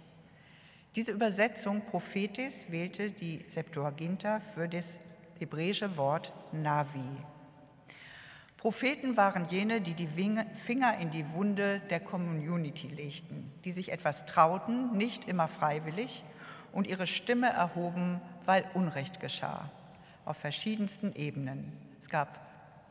Diese 0.95 1.11
Übersetzung 1.11 1.81
Prophetis 1.81 2.71
wählte 2.71 3.11
die 3.11 3.45
Septuaginta 3.47 4.39
für 4.39 4.67
das 4.67 4.99
hebräische 5.37 5.95
Wort 5.97 6.33
Navi. 6.51 6.99
Propheten 8.67 9.15
waren 9.15 9.47
jene, 9.47 9.79
die 9.79 9.93
die 9.93 10.09
Finger 10.55 10.97
in 10.97 11.09
die 11.09 11.31
Wunde 11.31 11.79
der 11.89 12.01
Community 12.01 12.89
legten, 12.89 13.49
die 13.63 13.71
sich 13.71 13.93
etwas 13.93 14.25
trauten, 14.25 14.91
nicht 14.97 15.29
immer 15.29 15.47
freiwillig, 15.47 16.25
und 16.73 16.85
ihre 16.85 17.07
Stimme 17.07 17.47
erhoben, 17.47 18.19
weil 18.43 18.65
Unrecht 18.73 19.21
geschah, 19.21 19.69
auf 20.25 20.35
verschiedensten 20.35 21.15
Ebenen. 21.15 21.71
Es 22.01 22.09
gab 22.09 22.45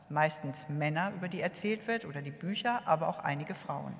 meistens 0.09 0.67
Männer, 0.67 1.11
über 1.15 1.27
die 1.27 1.41
erzählt 1.41 1.87
wird, 1.87 2.05
oder 2.05 2.23
die 2.23 2.31
Bücher, 2.31 2.87
aber 2.87 3.07
auch 3.07 3.19
einige 3.19 3.53
Frauen. 3.53 3.93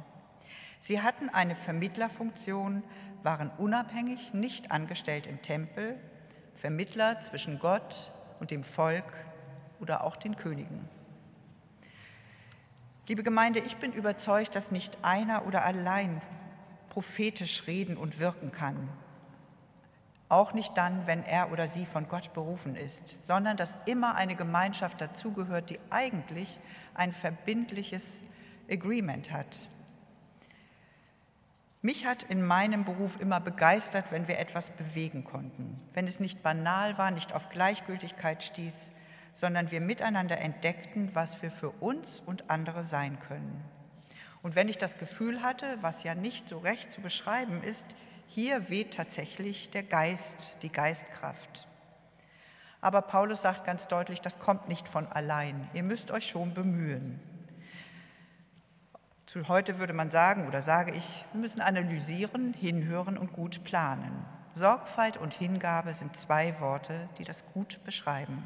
Sie 0.81 1.03
hatten 1.03 1.29
eine 1.29 1.53
Vermittlerfunktion, 1.53 2.81
waren 3.21 3.51
unabhängig, 3.59 4.33
nicht 4.33 4.71
angestellt 4.71 5.27
im 5.27 5.43
Tempel, 5.43 5.99
Vermittler 6.55 7.21
zwischen 7.21 7.59
Gott 7.59 8.11
und 8.39 8.49
dem 8.49 8.63
Volk 8.63 9.13
oder 9.79 10.03
auch 10.03 10.15
den 10.15 10.35
Königen. 10.35 10.96
Liebe 13.07 13.23
Gemeinde, 13.23 13.59
ich 13.59 13.77
bin 13.77 13.93
überzeugt, 13.93 14.53
dass 14.53 14.69
nicht 14.69 14.97
einer 15.01 15.47
oder 15.47 15.63
allein 15.63 16.21
prophetisch 16.89 17.65
reden 17.65 17.95
und 17.95 18.19
wirken 18.19 18.51
kann. 18.51 18.89
Auch 20.27 20.51
nicht 20.51 20.75
dann, 20.75 21.07
wenn 21.07 21.23
er 21.23 21.53
oder 21.53 21.69
sie 21.69 21.85
von 21.85 22.09
Gott 22.09 22.33
berufen 22.33 22.75
ist, 22.75 23.25
sondern 23.25 23.55
dass 23.55 23.77
immer 23.85 24.15
eine 24.15 24.35
Gemeinschaft 24.35 24.99
dazugehört, 24.99 25.69
die 25.69 25.79
eigentlich 25.89 26.59
ein 26.95 27.13
verbindliches 27.13 28.21
Agreement 28.69 29.31
hat. 29.31 29.69
Mich 31.81 32.05
hat 32.05 32.23
in 32.23 32.45
meinem 32.45 32.83
Beruf 32.83 33.21
immer 33.21 33.39
begeistert, 33.39 34.11
wenn 34.11 34.27
wir 34.27 34.37
etwas 34.37 34.69
bewegen 34.71 35.23
konnten, 35.23 35.79
wenn 35.93 36.07
es 36.07 36.19
nicht 36.19 36.43
banal 36.43 36.97
war, 36.97 37.11
nicht 37.11 37.33
auf 37.33 37.47
Gleichgültigkeit 37.47 38.43
stieß, 38.43 38.73
sondern 39.37 39.69
wir 39.69 39.81
miteinander 39.81 40.39
entdeckten, 40.39 41.13
was 41.13 41.43
wir 41.43 41.51
für 41.51 41.69
uns 41.69 42.23
und 42.25 42.49
andere 42.49 42.83
sein 42.83 43.19
können. 43.19 43.63
Und 44.41 44.55
wenn 44.55 44.67
ich 44.67 44.79
das 44.79 44.97
Gefühl 44.97 45.43
hatte, 45.43 45.77
was 45.81 46.03
ja 46.03 46.15
nicht 46.15 46.49
so 46.49 46.57
recht 46.57 46.91
zu 46.91 47.01
beschreiben 47.01 47.61
ist, 47.61 47.85
hier 48.25 48.69
weht 48.69 48.95
tatsächlich 48.95 49.69
der 49.69 49.83
Geist, 49.83 50.57
die 50.63 50.71
Geistkraft. 50.71 51.67
Aber 52.81 53.03
Paulus 53.03 53.43
sagt 53.43 53.63
ganz 53.63 53.87
deutlich, 53.87 54.21
das 54.21 54.39
kommt 54.39 54.69
nicht 54.69 54.87
von 54.87 55.05
allein. 55.05 55.69
Ihr 55.73 55.83
müsst 55.83 56.09
euch 56.09 56.27
schon 56.27 56.55
bemühen. 56.55 57.19
Zu 59.27 59.47
heute 59.49 59.77
würde 59.77 59.93
man 59.93 60.09
sagen 60.09 60.47
oder 60.47 60.63
sage 60.63 60.93
ich, 60.93 61.25
wir 61.31 61.41
müssen 61.41 61.61
analysieren, 61.61 62.55
hinhören 62.55 63.19
und 63.19 63.33
gut 63.33 63.63
planen. 63.63 64.25
Sorgfalt 64.55 65.17
und 65.17 65.35
Hingabe 65.35 65.93
sind 65.93 66.17
zwei 66.17 66.59
Worte, 66.59 67.07
die 67.19 67.23
das 67.23 67.45
gut 67.53 67.79
beschreiben. 67.83 68.43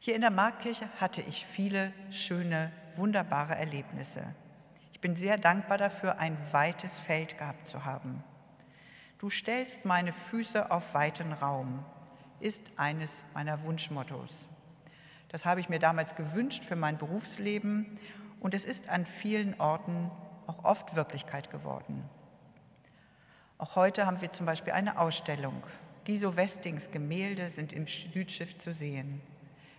Hier 0.00 0.14
in 0.14 0.20
der 0.20 0.30
Marktkirche 0.30 0.88
hatte 1.00 1.22
ich 1.22 1.44
viele 1.44 1.92
schöne, 2.10 2.70
wunderbare 2.96 3.56
Erlebnisse. 3.56 4.22
Ich 4.92 5.00
bin 5.00 5.16
sehr 5.16 5.38
dankbar 5.38 5.76
dafür, 5.76 6.18
ein 6.18 6.36
weites 6.52 7.00
Feld 7.00 7.36
gehabt 7.36 7.66
zu 7.66 7.84
haben. 7.84 8.22
Du 9.18 9.28
stellst 9.28 9.84
meine 9.84 10.12
Füße 10.12 10.70
auf 10.70 10.94
weiten 10.94 11.32
Raum, 11.32 11.84
ist 12.38 12.70
eines 12.76 13.24
meiner 13.34 13.62
Wunschmottos. 13.64 14.48
Das 15.30 15.44
habe 15.44 15.60
ich 15.60 15.68
mir 15.68 15.80
damals 15.80 16.14
gewünscht 16.14 16.64
für 16.64 16.76
mein 16.76 16.96
Berufsleben 16.96 17.98
und 18.38 18.54
es 18.54 18.64
ist 18.64 18.88
an 18.88 19.04
vielen 19.04 19.60
Orten 19.60 20.12
auch 20.46 20.64
oft 20.64 20.94
Wirklichkeit 20.94 21.50
geworden. 21.50 22.08
Auch 23.58 23.74
heute 23.74 24.06
haben 24.06 24.20
wir 24.20 24.32
zum 24.32 24.46
Beispiel 24.46 24.74
eine 24.74 25.00
Ausstellung. 25.00 25.64
Giso 26.04 26.36
Westings 26.36 26.92
Gemälde 26.92 27.48
sind 27.48 27.72
im 27.72 27.88
Südschiff 27.88 28.56
zu 28.58 28.72
sehen. 28.72 29.20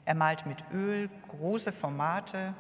Er 0.10 0.15
malt 0.15 0.48
mit 0.48 0.63
Öl 0.72 1.08
große 1.28 1.72
Formate, 1.72 2.56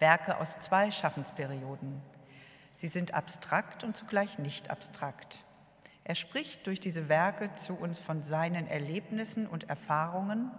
Werke 0.00 0.38
aus 0.38 0.58
zwei 0.58 0.90
Schaffensperioden. 0.90 2.02
Sie 2.74 2.88
sind 2.88 3.14
abstrakt 3.14 3.84
und 3.84 3.96
zugleich 3.96 4.40
nicht 4.40 4.68
abstrakt. 4.68 5.44
Er 6.02 6.16
spricht 6.16 6.66
durch 6.66 6.80
diese 6.80 7.08
Werke 7.08 7.54
zu 7.54 7.74
uns 7.74 8.00
von 8.00 8.24
seinen 8.24 8.66
Erlebnissen 8.66 9.46
und 9.46 9.70
Erfahrungen 9.70 10.50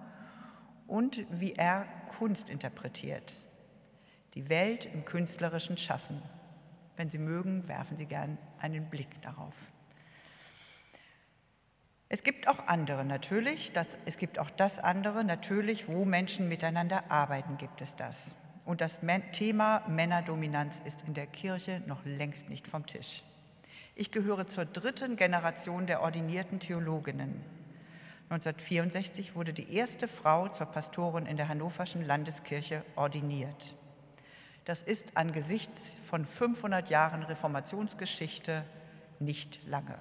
und 0.87 1.25
wie 1.29 1.51
er 1.51 1.85
Kunst 2.17 2.49
interpretiert. 2.49 3.43
Die 4.35 4.47
Welt 4.47 4.85
im 4.85 5.03
künstlerischen 5.03 5.75
Schaffen. 5.75 6.21
Wenn 6.95 7.09
Sie 7.09 7.17
mögen, 7.17 7.67
werfen 7.67 7.97
Sie 7.97 8.05
gern 8.05 8.37
einen 8.61 8.89
Blick 8.89 9.21
darauf. 9.21 9.72
Es 12.13 12.21
gibt 12.21 12.47
auch 12.47 12.67
andere 12.67 13.03
natürlich, 13.03 13.71
das, 13.71 13.97
es 14.05 14.19
gibt 14.19 14.37
auch 14.37 14.51
das 14.51 14.77
andere 14.77 15.23
natürlich, 15.23 15.87
wo 15.87 16.05
Menschen 16.05 16.47
miteinander 16.47 17.09
arbeiten, 17.09 17.57
gibt 17.57 17.81
es 17.81 17.95
das. 17.95 18.35
Und 18.65 18.81
das 18.81 18.99
Thema 19.31 19.83
Männerdominanz 19.87 20.79
ist 20.85 21.03
in 21.07 21.15
der 21.15 21.25
Kirche 21.25 21.81
noch 21.87 22.05
längst 22.05 22.49
nicht 22.49 22.67
vom 22.67 22.85
Tisch. 22.85 23.23
Ich 23.95 24.11
gehöre 24.11 24.45
zur 24.45 24.65
dritten 24.65 25.15
Generation 25.15 25.87
der 25.87 26.03
ordinierten 26.03 26.59
Theologinnen. 26.59 27.43
1964 28.29 29.35
wurde 29.35 29.51
die 29.51 29.73
erste 29.73 30.07
Frau 30.07 30.49
zur 30.49 30.67
Pastorin 30.67 31.25
in 31.25 31.37
der 31.37 31.47
Hannoverschen 31.47 32.05
Landeskirche 32.05 32.85
ordiniert. 32.95 33.73
Das 34.65 34.83
ist 34.83 35.17
angesichts 35.17 35.99
von 36.07 36.27
500 36.27 36.91
Jahren 36.91 37.23
Reformationsgeschichte 37.23 38.63
nicht 39.17 39.65
lange. 39.65 39.97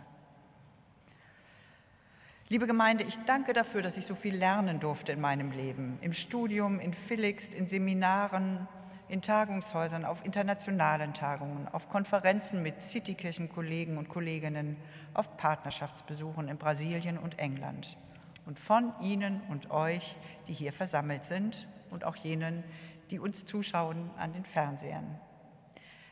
Liebe 2.53 2.67
Gemeinde, 2.67 3.05
ich 3.05 3.17
danke 3.25 3.55
dafür, 3.55 3.81
dass 3.81 3.97
ich 3.97 4.05
so 4.05 4.15
viel 4.15 4.37
lernen 4.37 4.79
durfte 4.79 5.11
in 5.11 5.23
meinem 5.23 5.53
Leben, 5.53 5.97
im 6.03 6.13
Studium, 6.13 6.81
in 6.81 6.93
Philixt, 6.93 7.55
in 7.55 7.67
Seminaren, 7.67 8.69
in 9.09 9.23
Tagungshäusern, 9.23 10.05
auf 10.05 10.23
internationalen 10.23 11.15
Tagungen, 11.15 11.67
auf 11.69 11.89
Konferenzen 11.89 12.63
mit 12.63 12.83
Citykirchenkollegen 12.83 13.97
und 13.97 14.11
Kolleginnen, 14.11 14.77
auf 15.15 15.39
Partnerschaftsbesuchen 15.39 16.49
in 16.49 16.59
Brasilien 16.59 17.17
und 17.17 17.39
England. 17.39 17.97
Und 18.45 18.59
von 18.59 18.93
Ihnen 19.01 19.41
und 19.49 19.71
euch, 19.71 20.15
die 20.47 20.53
hier 20.53 20.75
versammelt 20.75 21.25
sind 21.25 21.67
und 21.91 22.05
auch 22.05 22.17
jenen, 22.17 22.65
die 23.11 23.19
uns 23.19 23.47
zuschauen 23.47 24.11
an 24.19 24.35
den 24.35 24.45
Fernsehern. 24.45 25.19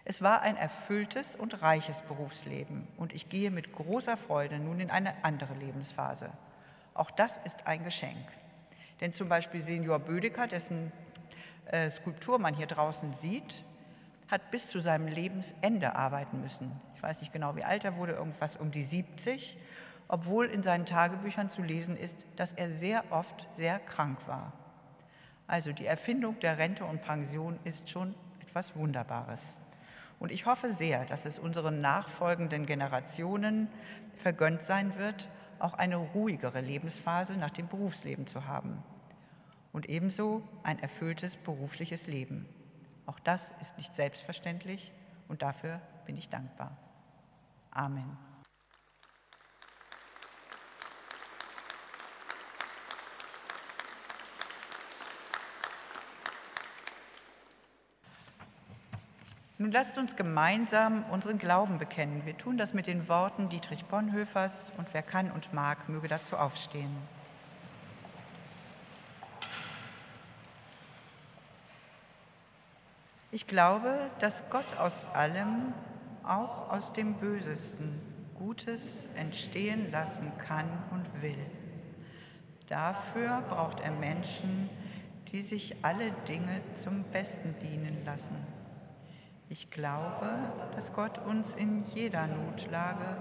Es 0.04 0.22
war 0.22 0.42
ein 0.42 0.56
erfülltes 0.56 1.36
und 1.36 1.62
reiches 1.62 2.02
Berufsleben 2.02 2.88
und 2.96 3.12
ich 3.12 3.28
gehe 3.28 3.50
mit 3.50 3.72
großer 3.72 4.16
Freude 4.16 4.58
nun 4.58 4.80
in 4.80 4.90
eine 4.90 5.24
andere 5.24 5.54
Lebensphase. 5.54 6.30
Auch 6.94 7.10
das 7.10 7.38
ist 7.44 7.66
ein 7.66 7.84
Geschenk. 7.84 8.16
Denn 9.00 9.12
zum 9.12 9.28
Beispiel 9.28 9.60
Senior 9.60 9.98
Bödecker, 9.98 10.46
dessen 10.46 10.92
äh, 11.66 11.90
Skulptur 11.90 12.38
man 12.38 12.54
hier 12.54 12.66
draußen 12.66 13.14
sieht, 13.14 13.62
hat 14.28 14.50
bis 14.50 14.68
zu 14.68 14.80
seinem 14.80 15.06
Lebensende 15.06 15.96
arbeiten 15.96 16.40
müssen. 16.40 16.70
Ich 16.94 17.02
weiß 17.02 17.20
nicht 17.20 17.32
genau, 17.32 17.56
wie 17.56 17.64
alt 17.64 17.84
er 17.84 17.96
wurde, 17.96 18.12
irgendwas 18.12 18.56
um 18.56 18.70
die 18.70 18.84
70, 18.84 19.58
obwohl 20.08 20.46
in 20.46 20.62
seinen 20.62 20.86
Tagebüchern 20.86 21.50
zu 21.50 21.62
lesen 21.62 21.96
ist, 21.96 22.26
dass 22.36 22.52
er 22.52 22.70
sehr 22.70 23.04
oft 23.10 23.48
sehr 23.52 23.78
krank 23.78 24.18
war. 24.26 24.52
Also 25.46 25.72
die 25.72 25.86
Erfindung 25.86 26.38
der 26.40 26.58
Rente 26.58 26.84
und 26.84 27.02
Pension 27.02 27.58
ist 27.64 27.88
schon 27.88 28.14
etwas 28.40 28.76
Wunderbares. 28.76 29.56
Und 30.20 30.30
ich 30.30 30.46
hoffe 30.46 30.72
sehr, 30.72 31.06
dass 31.06 31.24
es 31.24 31.38
unseren 31.38 31.80
nachfolgenden 31.80 32.66
Generationen 32.66 33.68
vergönnt 34.18 34.62
sein 34.64 34.96
wird, 34.96 35.28
auch 35.58 35.74
eine 35.74 35.96
ruhigere 35.96 36.60
Lebensphase 36.60 37.36
nach 37.36 37.50
dem 37.50 37.66
Berufsleben 37.66 38.26
zu 38.26 38.46
haben. 38.46 38.82
Und 39.72 39.88
ebenso 39.88 40.42
ein 40.62 40.78
erfülltes 40.78 41.36
berufliches 41.36 42.06
Leben. 42.06 42.46
Auch 43.06 43.18
das 43.18 43.50
ist 43.60 43.76
nicht 43.78 43.96
selbstverständlich 43.96 44.92
und 45.26 45.42
dafür 45.42 45.80
bin 46.04 46.16
ich 46.16 46.28
dankbar. 46.28 46.76
Amen. 47.70 48.29
Nun 59.60 59.72
lasst 59.72 59.98
uns 59.98 60.16
gemeinsam 60.16 61.04
unseren 61.10 61.36
Glauben 61.36 61.76
bekennen. 61.76 62.24
Wir 62.24 62.34
tun 62.34 62.56
das 62.56 62.72
mit 62.72 62.86
den 62.86 63.08
Worten 63.08 63.50
Dietrich 63.50 63.84
Bonhoeffers 63.84 64.72
und 64.78 64.88
wer 64.94 65.02
kann 65.02 65.30
und 65.30 65.52
mag, 65.52 65.86
möge 65.86 66.08
dazu 66.08 66.38
aufstehen. 66.38 66.96
Ich 73.30 73.46
glaube, 73.46 74.10
dass 74.18 74.48
Gott 74.48 74.78
aus 74.78 75.06
allem, 75.12 75.74
auch 76.22 76.70
aus 76.70 76.94
dem 76.94 77.12
Bösesten, 77.16 78.00
Gutes 78.38 79.08
entstehen 79.14 79.90
lassen 79.90 80.32
kann 80.38 80.70
und 80.90 81.20
will. 81.20 81.36
Dafür 82.66 83.42
braucht 83.50 83.80
er 83.80 83.90
Menschen, 83.90 84.70
die 85.32 85.42
sich 85.42 85.76
alle 85.84 86.12
Dinge 86.26 86.62
zum 86.72 87.04
Besten 87.12 87.54
dienen 87.60 88.02
lassen. 88.06 88.59
Ich 89.52 89.68
glaube, 89.68 90.30
dass 90.76 90.92
Gott 90.92 91.18
uns 91.26 91.54
in 91.54 91.84
jeder 91.92 92.28
Notlage 92.28 93.16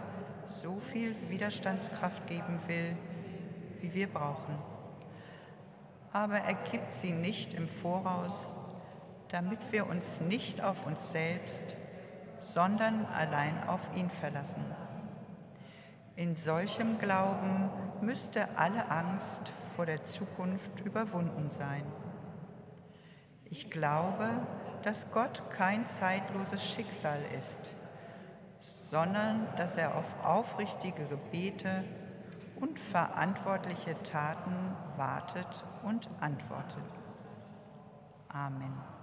so 0.61 0.79
viel 0.79 1.15
Widerstandskraft 1.27 2.27
geben 2.27 2.59
will, 2.67 2.95
wie 3.81 3.95
wir 3.95 4.07
brauchen. 4.07 4.55
Aber 6.13 6.35
er 6.35 6.53
gibt 6.53 6.93
sie 6.93 7.13
nicht 7.13 7.55
im 7.55 7.67
Voraus, 7.67 8.53
damit 9.29 9.71
wir 9.71 9.87
uns 9.87 10.21
nicht 10.21 10.63
auf 10.63 10.85
uns 10.85 11.11
selbst, 11.11 11.75
sondern 12.41 13.07
allein 13.07 13.67
auf 13.67 13.81
ihn 13.95 14.11
verlassen. 14.11 14.63
In 16.15 16.35
solchem 16.35 16.99
Glauben 16.99 17.71
müsste 18.01 18.55
alle 18.55 18.91
Angst 18.91 19.51
vor 19.75 19.87
der 19.87 20.05
Zukunft 20.05 20.79
überwunden 20.81 21.49
sein. 21.49 21.85
Ich 23.45 23.71
glaube, 23.71 24.29
dass 24.83 25.09
Gott 25.11 25.41
kein 25.51 25.87
zeitloses 25.87 26.63
Schicksal 26.63 27.21
ist, 27.37 27.75
sondern 28.89 29.47
dass 29.55 29.77
er 29.77 29.95
auf 29.95 30.05
aufrichtige 30.23 31.05
Gebete 31.05 31.83
und 32.59 32.79
verantwortliche 32.79 34.01
Taten 34.03 34.75
wartet 34.97 35.63
und 35.83 36.09
antwortet. 36.19 36.83
Amen. 38.29 38.98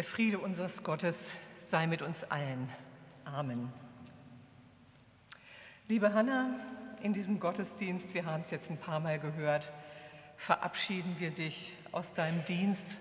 Der 0.00 0.08
Friede 0.08 0.38
unseres 0.38 0.82
Gottes 0.82 1.36
sei 1.66 1.86
mit 1.86 2.00
uns 2.00 2.24
allen. 2.24 2.70
Amen. 3.26 3.70
Liebe 5.88 6.14
Hanna, 6.14 6.58
in 7.02 7.12
diesem 7.12 7.38
Gottesdienst, 7.38 8.14
wir 8.14 8.24
haben 8.24 8.42
es 8.42 8.50
jetzt 8.50 8.70
ein 8.70 8.78
paar 8.78 8.98
Mal 8.98 9.18
gehört, 9.18 9.74
verabschieden 10.38 11.16
wir 11.18 11.30
dich 11.30 11.76
aus 11.92 12.14
deinem 12.14 12.42
Dienst 12.46 12.96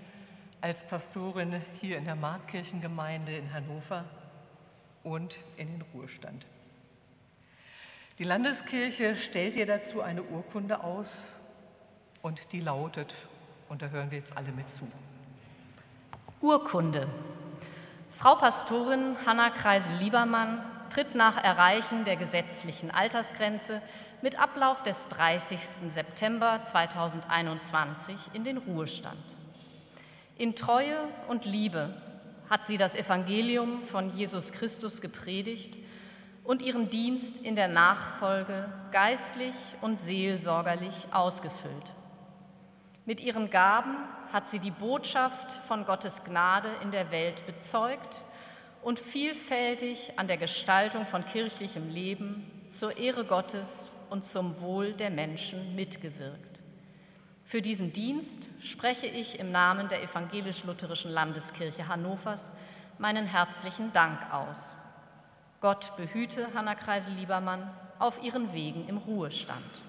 als 0.60 0.86
Pastorin 0.88 1.62
hier 1.80 1.98
in 1.98 2.04
der 2.04 2.18
Markkirchengemeinde 2.18 3.34
in 3.34 3.54
Hannover 3.54 4.04
und 5.02 5.40
in 5.56 5.68
den 5.70 5.82
Ruhestand. 5.94 6.46
Die 8.18 8.26
Landeskirche 8.26 9.16
stellt 9.16 9.56
dir 9.56 9.66
dazu 9.66 10.02
eine 10.02 10.24
Urkunde 10.24 10.84
aus 10.84 11.30
und 12.22 12.52
die 12.52 12.60
lautet, 12.60 13.16
und 13.70 13.82
da 13.82 13.88
hören 13.88 14.12
wir 14.12 14.18
jetzt 14.18 14.36
alle 14.36 14.52
mit 14.52 14.70
zu. 14.70 14.86
Urkunde. 16.42 17.06
Frau 18.08 18.36
Pastorin 18.36 19.18
Hanna 19.26 19.50
Kreisel-Liebermann 19.50 20.62
tritt 20.90 21.14
nach 21.14 21.36
Erreichen 21.36 22.06
der 22.06 22.16
gesetzlichen 22.16 22.92
Altersgrenze 22.92 23.82
mit 24.22 24.40
Ablauf 24.40 24.82
des 24.82 25.10
30. 25.10 25.60
September 25.90 26.62
2021 26.64 28.16
in 28.32 28.46
den 28.46 28.58
Ruhestand. 28.58 29.36
In 30.38 30.56
Treue 30.56 30.96
und 31.28 31.44
Liebe 31.44 31.94
hat 32.50 32.66
sie 32.66 32.78
das 32.78 32.96
Evangelium 32.96 33.84
von 33.84 34.10
Jesus 34.10 34.54
Christus 34.54 35.02
gepredigt 35.02 35.78
und 36.46 36.62
ihren 36.62 36.90
Dienst 36.90 37.40
in 37.40 37.58
der 37.58 37.68
Nachfolge 37.68 38.72
geistlich 38.94 39.56
und 39.82 40.00
seelsorgerlich 40.00 41.08
ausgefüllt. 41.12 41.92
Mit 43.06 43.20
ihren 43.20 43.50
Gaben 43.50 43.98
hat 44.32 44.50
sie 44.50 44.60
die 44.60 44.72
Botschaft 44.72 45.54
von 45.68 45.86
Gottes 45.86 46.24
Gnade 46.24 46.70
in 46.82 46.92
der 46.92 47.12
Welt 47.12 47.46
bezeugt 47.46 48.22
und 48.82 49.00
vielfältig 49.00 50.14
an 50.18 50.28
der 50.28 50.38
Gestaltung 50.38 51.06
von 51.06 51.26
kirchlichem 51.26 51.90
Leben 51.90 52.50
zur 52.70 52.98
Ehre 52.98 53.26
Gottes 53.26 53.92
und 54.10 54.26
zum 54.26 54.60
Wohl 54.62 54.94
der 54.94 55.10
Menschen 55.10 55.76
mitgewirkt. 55.76 56.62
Für 57.44 57.62
diesen 57.62 57.92
Dienst 57.92 58.48
spreche 58.60 59.08
ich 59.08 59.40
im 59.40 59.52
Namen 59.52 59.88
der 59.88 60.04
evangelisch-lutherischen 60.04 61.10
Landeskirche 61.10 61.88
Hannovers 61.88 62.54
meinen 63.00 63.26
herzlichen 63.26 63.92
Dank 63.92 64.32
aus. 64.32 64.80
Gott 65.60 65.98
behüte 65.98 66.54
Hanna 66.54 66.76
Kreisel-Liebermann 66.76 67.70
auf 67.98 68.22
ihren 68.24 68.54
Wegen 68.54 68.88
im 68.88 68.98
Ruhestand. 68.98 69.82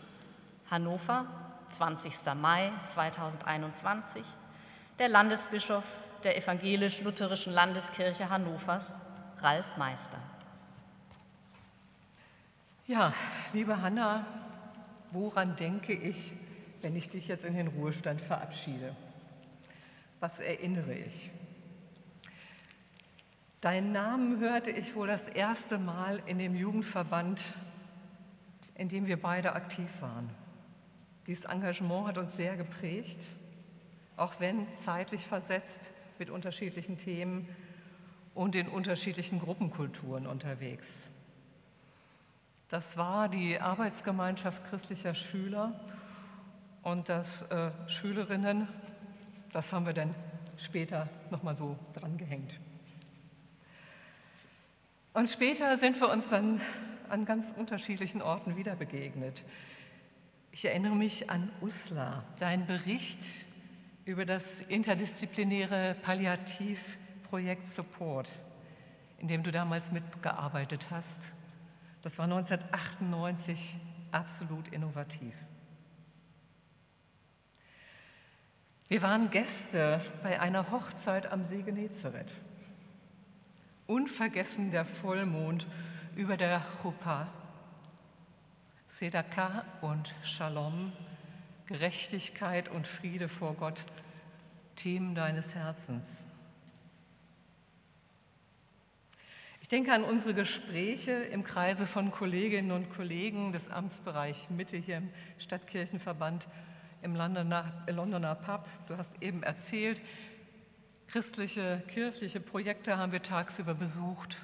Hannover, 0.71 1.27
20. 1.71 2.13
Mai 2.35 2.73
2021, 2.87 4.25
der 4.99 5.09
Landesbischof 5.09 5.85
der 6.25 6.37
evangelisch-lutherischen 6.37 7.53
Landeskirche 7.53 8.29
Hannovers, 8.29 9.01
Ralf 9.39 9.77
Meister. 9.77 10.19
Ja, 12.87 13.15
liebe 13.53 13.81
Hanna, 13.81 14.27
woran 15.13 15.57
denke 15.57 15.93
ich, 15.93 16.33
wenn 16.83 16.97
ich 16.97 17.09
dich 17.09 17.29
jetzt 17.29 17.45
in 17.45 17.55
den 17.55 17.69
Ruhestand 17.69 18.21
verabschiede? 18.21 18.95
Was 20.19 20.41
erinnere 20.41 20.95
ich? 20.95 21.31
Deinen 23.61 23.93
Namen 23.93 24.41
hörte 24.41 24.71
ich 24.71 24.95
wohl 24.95 25.07
das 25.07 25.29
erste 25.29 25.79
Mal 25.79 26.23
in 26.27 26.39
dem 26.39 26.55
Jugendverband, 26.55 27.43
in 28.75 28.89
dem 28.89 29.07
wir 29.07 29.21
beide 29.21 29.53
aktiv 29.53 29.89
waren. 30.01 30.31
Dieses 31.31 31.45
Engagement 31.45 32.09
hat 32.09 32.19
uns 32.19 32.35
sehr 32.35 32.57
geprägt, 32.57 33.21
auch 34.17 34.41
wenn 34.41 34.67
zeitlich 34.75 35.29
versetzt 35.29 35.93
mit 36.19 36.29
unterschiedlichen 36.29 36.99
Themen 36.99 37.49
und 38.35 38.57
in 38.57 38.67
unterschiedlichen 38.67 39.39
Gruppenkulturen 39.39 40.27
unterwegs. 40.27 41.09
Das 42.69 42.97
war 42.97 43.29
die 43.29 43.61
Arbeitsgemeinschaft 43.61 44.65
christlicher 44.65 45.15
Schüler 45.15 45.79
und 46.83 47.09
das 47.09 47.43
äh, 47.43 47.71
Schülerinnen, 47.87 48.67
das 49.53 49.73
haben 49.73 49.87
wir 49.87 49.93
dann 49.93 50.13
später 50.59 51.09
nochmal 51.31 51.55
so 51.55 51.79
dran 51.95 52.19
gehängt. 52.19 52.59
Und 55.13 55.31
später 55.31 55.79
sind 55.79 56.01
wir 56.01 56.09
uns 56.09 56.29
dann 56.29 56.61
an 57.09 57.25
ganz 57.25 57.53
unterschiedlichen 57.57 58.21
Orten 58.21 58.57
wieder 58.57 58.75
begegnet. 58.75 59.45
Ich 60.53 60.65
erinnere 60.65 60.97
mich 60.97 61.31
an 61.31 61.49
Usla, 61.61 62.25
dein 62.41 62.67
Bericht 62.67 63.21
über 64.05 64.25
das 64.27 64.61
interdisziplinäre 64.63 65.95
Palliativprojekt 66.03 67.69
Support, 67.69 68.29
in 69.19 69.29
dem 69.29 69.45
du 69.45 69.53
damals 69.53 69.93
mitgearbeitet 69.93 70.89
hast. 70.91 71.29
Das 72.03 72.19
war 72.19 72.25
1998 72.25 73.77
absolut 74.11 74.67
innovativ. 74.69 75.35
Wir 78.89 79.03
waren 79.03 79.31
Gäste 79.31 80.01
bei 80.25 80.41
einer 80.41 80.73
Hochzeit 80.73 81.31
am 81.31 81.45
See 81.45 81.63
Genezareth. 81.63 82.35
Unvergessen 83.87 84.73
der 84.73 84.85
Vollmond 84.85 85.69
über 86.17 86.37
der 86.37 86.67
Chuppah. 86.83 87.29
Sedaka 89.01 89.65
und 89.81 90.15
Shalom, 90.23 90.93
Gerechtigkeit 91.65 92.69
und 92.69 92.87
Friede 92.87 93.31
vor 93.31 93.55
Gott, 93.55 93.87
Themen 94.77 95.15
deines 95.15 95.55
Herzens. 95.55 96.27
Ich 99.63 99.69
denke 99.69 99.95
an 99.95 100.05
unsere 100.05 100.35
Gespräche 100.35 101.13
im 101.13 101.45
Kreise 101.45 101.87
von 101.87 102.11
Kolleginnen 102.11 102.73
und 102.73 102.91
Kollegen 102.91 103.53
des 103.53 103.71
Amtsbereich 103.71 104.51
Mitte 104.51 104.77
hier 104.77 104.99
im 104.99 105.09
Stadtkirchenverband 105.39 106.47
im 107.01 107.17
Londoner, 107.17 107.73
Londoner 107.87 108.35
Pub. 108.35 108.69
Du 108.87 108.99
hast 108.99 109.23
eben 109.23 109.43
erzählt, 109.43 110.03
christliche, 111.07 111.83
kirchliche 111.89 112.41
Projekte 112.41 112.99
haben 112.99 113.13
wir 113.13 113.23
tagsüber 113.23 113.73
besucht. 113.73 114.37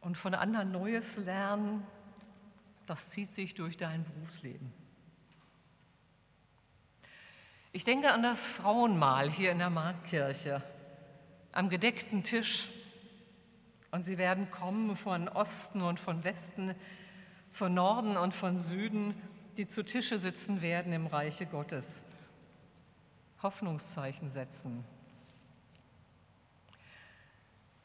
Und 0.00 0.16
von 0.16 0.32
anderen 0.32 0.72
Neues 0.72 1.18
lernen, 1.18 1.86
das 2.88 3.10
zieht 3.10 3.34
sich 3.34 3.54
durch 3.54 3.76
dein 3.76 4.04
Berufsleben. 4.04 4.72
Ich 7.72 7.84
denke 7.84 8.10
an 8.10 8.22
das 8.22 8.46
Frauenmahl 8.46 9.30
hier 9.30 9.52
in 9.52 9.58
der 9.58 9.70
Marktkirche, 9.70 10.62
am 11.52 11.68
gedeckten 11.68 12.22
Tisch. 12.22 12.68
Und 13.90 14.04
sie 14.04 14.18
werden 14.18 14.50
kommen 14.50 14.96
von 14.96 15.28
Osten 15.28 15.82
und 15.82 15.98
von 15.98 16.24
Westen, 16.24 16.74
von 17.52 17.72
Norden 17.72 18.16
und 18.16 18.34
von 18.34 18.58
Süden 18.58 19.14
die 19.58 19.66
zu 19.66 19.84
Tische 19.84 20.18
sitzen 20.18 20.62
werden 20.62 20.92
im 20.92 21.08
Reiche 21.08 21.44
Gottes. 21.44 22.04
Hoffnungszeichen 23.42 24.30
setzen. 24.30 24.84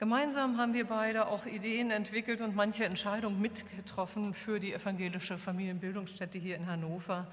Gemeinsam 0.03 0.57
haben 0.57 0.73
wir 0.73 0.85
beide 0.85 1.27
auch 1.27 1.45
Ideen 1.45 1.89
entwickelt 1.89 2.41
und 2.41 2.57
manche 2.57 2.83
Entscheidungen 2.83 3.39
mitgetroffen 3.39 4.33
für 4.33 4.59
die 4.59 4.73
evangelische 4.73 5.37
Familienbildungsstätte 5.37 6.37
hier 6.37 6.57
in 6.57 6.67
Hannover. 6.67 7.25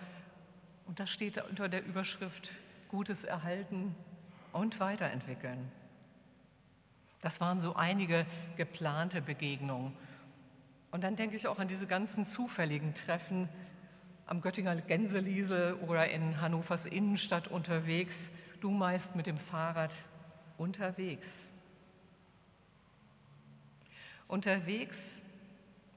Und 0.86 1.00
das 1.00 1.10
steht 1.10 1.42
unter 1.50 1.68
der 1.68 1.84
Überschrift 1.84 2.52
Gutes 2.86 3.24
erhalten 3.24 3.96
und 4.52 4.78
weiterentwickeln. 4.78 5.58
Das 7.22 7.40
waren 7.40 7.58
so 7.58 7.74
einige 7.74 8.24
geplante 8.56 9.20
Begegnungen. 9.20 9.92
Und 10.92 11.02
dann 11.02 11.16
denke 11.16 11.34
ich 11.34 11.48
auch 11.48 11.58
an 11.58 11.66
diese 11.66 11.88
ganzen 11.88 12.24
zufälligen 12.24 12.94
Treffen, 12.94 13.48
am 14.26 14.42
Göttinger 14.42 14.76
Gänseliesel 14.76 15.74
oder 15.88 16.08
in 16.08 16.40
Hannovers 16.40 16.86
Innenstadt 16.86 17.48
unterwegs, 17.48 18.30
du 18.60 18.70
meist 18.70 19.16
mit 19.16 19.26
dem 19.26 19.38
Fahrrad 19.38 19.92
unterwegs. 20.56 21.49
Unterwegs, 24.30 24.98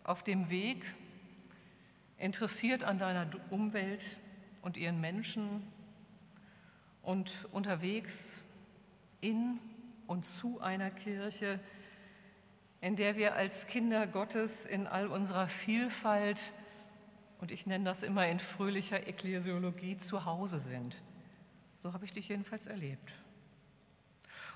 auf 0.03 0.23
dem 0.23 0.49
Weg, 0.49 0.83
interessiert 2.17 2.83
an 2.83 2.97
deiner 2.97 3.27
Umwelt 3.51 4.03
und 4.61 4.75
ihren 4.75 4.99
Menschen 4.99 5.61
und 7.03 7.47
unterwegs 7.51 8.43
in 9.21 9.59
und 10.07 10.25
zu 10.25 10.59
einer 10.61 10.89
Kirche, 10.89 11.59
in 12.81 12.95
der 12.95 13.17
wir 13.17 13.35
als 13.35 13.67
Kinder 13.67 14.07
Gottes 14.07 14.65
in 14.65 14.87
all 14.87 15.07
unserer 15.07 15.47
Vielfalt 15.47 16.53
und 17.39 17.51
ich 17.51 17.67
nenne 17.67 17.85
das 17.85 18.03
immer 18.03 18.27
in 18.27 18.39
fröhlicher 18.39 19.05
Ekklesiologie 19.05 19.97
zu 19.97 20.25
Hause 20.25 20.59
sind. 20.59 21.01
So 21.79 21.93
habe 21.93 22.05
ich 22.05 22.13
dich 22.13 22.29
jedenfalls 22.29 22.65
erlebt. 22.65 23.13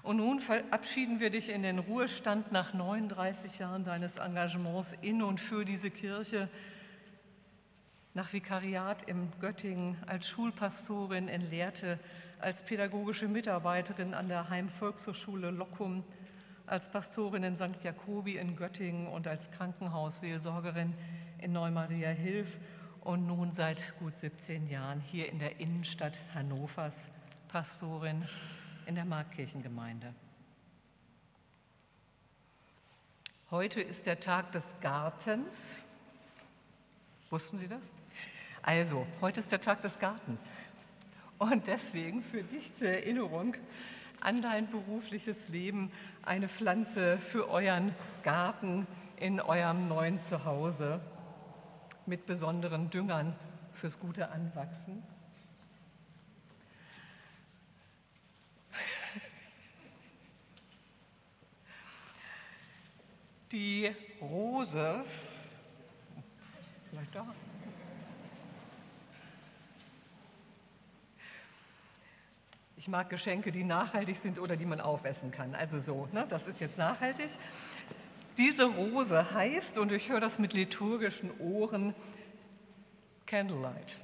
Und 0.03 0.17
nun 0.17 0.39
verabschieden 0.39 1.19
wir 1.19 1.29
dich 1.29 1.49
in 1.49 1.63
den 1.63 1.79
Ruhestand 1.79 2.51
nach 2.51 2.73
39 2.73 3.59
Jahren 3.59 3.83
deines 3.83 4.15
Engagements 4.17 4.95
in 5.01 5.21
und 5.21 5.39
für 5.39 5.65
diese 5.65 5.89
Kirche, 5.89 6.49
nach 8.13 8.33
Vikariat 8.33 9.03
in 9.03 9.31
Göttingen, 9.39 9.95
als 10.07 10.27
Schulpastorin 10.27 11.27
in 11.27 11.49
Lehrte, 11.51 11.99
als 12.39 12.63
pädagogische 12.63 13.27
Mitarbeiterin 13.27 14.13
an 14.13 14.27
der 14.27 14.49
Heimvolkshochschule 14.49 15.51
Lockum, 15.51 16.03
als 16.65 16.89
Pastorin 16.89 17.43
in 17.43 17.55
St. 17.55 17.83
Jakobi 17.83 18.37
in 18.37 18.55
Göttingen 18.55 19.07
und 19.07 19.27
als 19.27 19.49
Krankenhausseelsorgerin 19.51 20.93
in 21.39 21.53
Neumaria 21.53 22.09
Hilf 22.09 22.57
und 23.01 23.25
nun 23.25 23.53
seit 23.53 23.93
gut 23.99 24.17
17 24.17 24.67
Jahren 24.67 24.99
hier 24.99 25.31
in 25.31 25.39
der 25.39 25.59
Innenstadt 25.59 26.19
Hannovers 26.33 27.09
Pastorin 27.47 28.25
in 28.87 28.95
der 28.95 29.05
Markkirchengemeinde. 29.05 30.13
Heute 33.51 33.81
ist 33.81 34.05
der 34.05 34.19
Tag 34.19 34.53
des 34.53 34.63
Gartens. 34.81 35.75
Wussten 37.29 37.57
Sie 37.57 37.67
das? 37.67 37.83
Also, 38.61 39.05
heute 39.19 39.41
ist 39.41 39.51
der 39.51 39.59
Tag 39.59 39.81
des 39.81 39.99
Gartens. 39.99 40.41
Und 41.37 41.67
deswegen 41.67 42.23
für 42.23 42.43
dich 42.43 42.73
zur 42.77 42.87
Erinnerung 42.87 43.55
an 44.21 44.41
dein 44.41 44.69
berufliches 44.69 45.49
Leben 45.49 45.91
eine 46.23 46.47
Pflanze 46.47 47.17
für 47.17 47.49
euren 47.49 47.93
Garten 48.23 48.87
in 49.17 49.41
eurem 49.41 49.89
neuen 49.89 50.19
Zuhause 50.19 51.01
mit 52.05 52.25
besonderen 52.25 52.89
Düngern 52.89 53.35
fürs 53.73 53.99
gute 53.99 54.31
Anwachsen. 54.31 55.03
Die 63.51 63.89
Rose, 64.19 65.05
vielleicht 66.89 67.15
da. 67.15 67.33
Ich 72.75 72.89
mag 72.89 73.09
Geschenke, 73.09 73.51
die 73.51 73.63
nachhaltig 73.63 74.17
sind 74.17 74.37
oder 74.37 74.57
die 74.57 74.65
man 74.65 74.81
aufessen 74.81 75.31
kann. 75.31 75.55
Also 75.55 75.79
so, 75.79 76.09
ne? 76.11 76.25
das 76.27 76.45
ist 76.47 76.59
jetzt 76.59 76.77
nachhaltig. 76.77 77.29
Diese 78.37 78.65
Rose 78.65 79.31
heißt, 79.33 79.77
und 79.77 79.91
ich 79.91 80.09
höre 80.09 80.19
das 80.19 80.39
mit 80.39 80.53
liturgischen 80.53 81.31
Ohren, 81.39 81.95
Candlelight. 83.25 83.97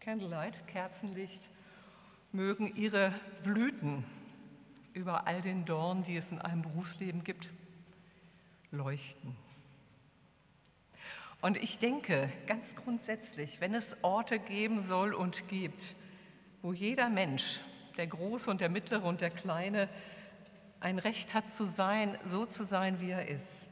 Candlelight, 0.00 0.66
Kerzenlicht, 0.66 1.48
mögen 2.32 2.74
ihre 2.74 3.14
Blüten 3.44 4.04
über 4.94 5.26
all 5.26 5.40
den 5.40 5.64
Dornen, 5.64 6.02
die 6.02 6.16
es 6.16 6.30
in 6.30 6.40
einem 6.40 6.62
Berufsleben 6.62 7.24
gibt, 7.24 7.48
leuchten. 8.70 9.36
Und 11.40 11.56
ich 11.56 11.78
denke 11.78 12.30
ganz 12.46 12.76
grundsätzlich, 12.76 13.60
wenn 13.60 13.74
es 13.74 13.96
Orte 14.02 14.38
geben 14.38 14.80
soll 14.80 15.14
und 15.14 15.48
gibt, 15.48 15.96
wo 16.62 16.72
jeder 16.72 17.08
Mensch, 17.08 17.60
der 17.96 18.06
Große 18.06 18.50
und 18.50 18.60
der 18.60 18.68
Mittlere 18.68 19.06
und 19.06 19.20
der 19.20 19.30
Kleine, 19.30 19.88
ein 20.80 20.98
Recht 20.98 21.34
hat 21.34 21.50
zu 21.50 21.64
sein, 21.64 22.18
so 22.24 22.46
zu 22.46 22.64
sein, 22.64 23.00
wie 23.00 23.10
er 23.10 23.28
ist. 23.28 23.64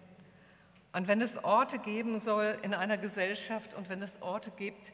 Und 0.93 1.09
wenn 1.09 1.21
es 1.21 1.43
Orte 1.45 1.79
geben 1.79 2.19
soll 2.19 2.59
in 2.63 2.75
einer 2.75 2.97
Gesellschaft 2.97 3.75
und 3.75 3.89
wenn 3.89 4.03
es 4.03 4.21
Orte 4.23 4.51
gibt, 4.51 4.93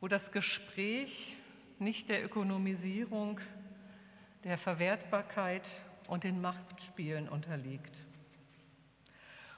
wo 0.00 0.08
das 0.08 0.32
Gespräch 0.32 1.36
nicht 1.78 2.08
der 2.08 2.24
Ökonomisierung, 2.24 3.40
der 4.44 4.58
Verwertbarkeit 4.58 5.68
und 6.08 6.24
den 6.24 6.40
Machtspielen 6.40 7.28
unterliegt. 7.28 7.94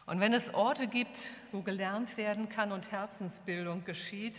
Und 0.07 0.21
wenn 0.21 0.33
es 0.33 0.55
Orte 0.55 0.87
gibt, 0.87 1.31
wo 1.53 1.63
gelernt 1.63 2.17
werden 2.17 2.49
kann 2.49 2.73
und 2.73 2.91
Herzensbildung 2.93 3.85
geschieht, 3.85 4.37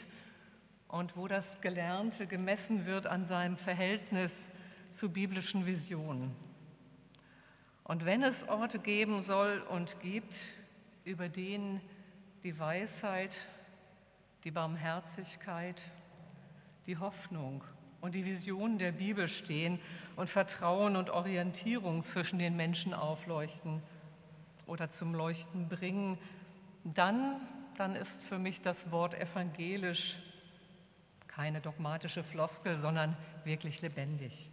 und 0.87 1.17
wo 1.17 1.27
das 1.27 1.61
Gelernte 1.61 2.27
gemessen 2.27 2.85
wird 2.85 3.07
an 3.07 3.25
seinem 3.25 3.57
Verhältnis 3.57 4.47
zu 4.91 5.09
biblischen 5.09 5.65
Visionen. 5.65 6.35
Und 7.83 8.05
wenn 8.05 8.23
es 8.23 8.47
Orte 8.47 8.79
geben 8.79 9.23
soll 9.23 9.59
und 9.69 9.99
gibt, 10.01 10.35
über 11.03 11.29
denen 11.29 11.81
die 12.43 12.57
Weisheit, 12.59 13.47
die 14.43 14.51
Barmherzigkeit, 14.51 15.81
die 16.85 16.97
Hoffnung 16.97 17.63
und 18.01 18.15
die 18.15 18.25
Visionen 18.25 18.77
der 18.77 18.91
Bibel 18.91 19.27
stehen 19.27 19.79
und 20.15 20.29
Vertrauen 20.29 20.95
und 20.95 21.09
Orientierung 21.09 22.01
zwischen 22.01 22.39
den 22.39 22.55
Menschen 22.55 22.93
aufleuchten 22.93 23.81
oder 24.67 24.89
zum 24.89 25.15
Leuchten 25.15 25.67
bringen, 25.69 26.17
dann, 26.83 27.41
dann 27.77 27.95
ist 27.95 28.23
für 28.23 28.37
mich 28.37 28.61
das 28.61 28.91
Wort 28.91 29.19
evangelisch 29.19 30.17
keine 31.27 31.61
dogmatische 31.61 32.23
Floskel, 32.23 32.77
sondern 32.77 33.15
wirklich 33.43 33.81
lebendig. 33.81 34.49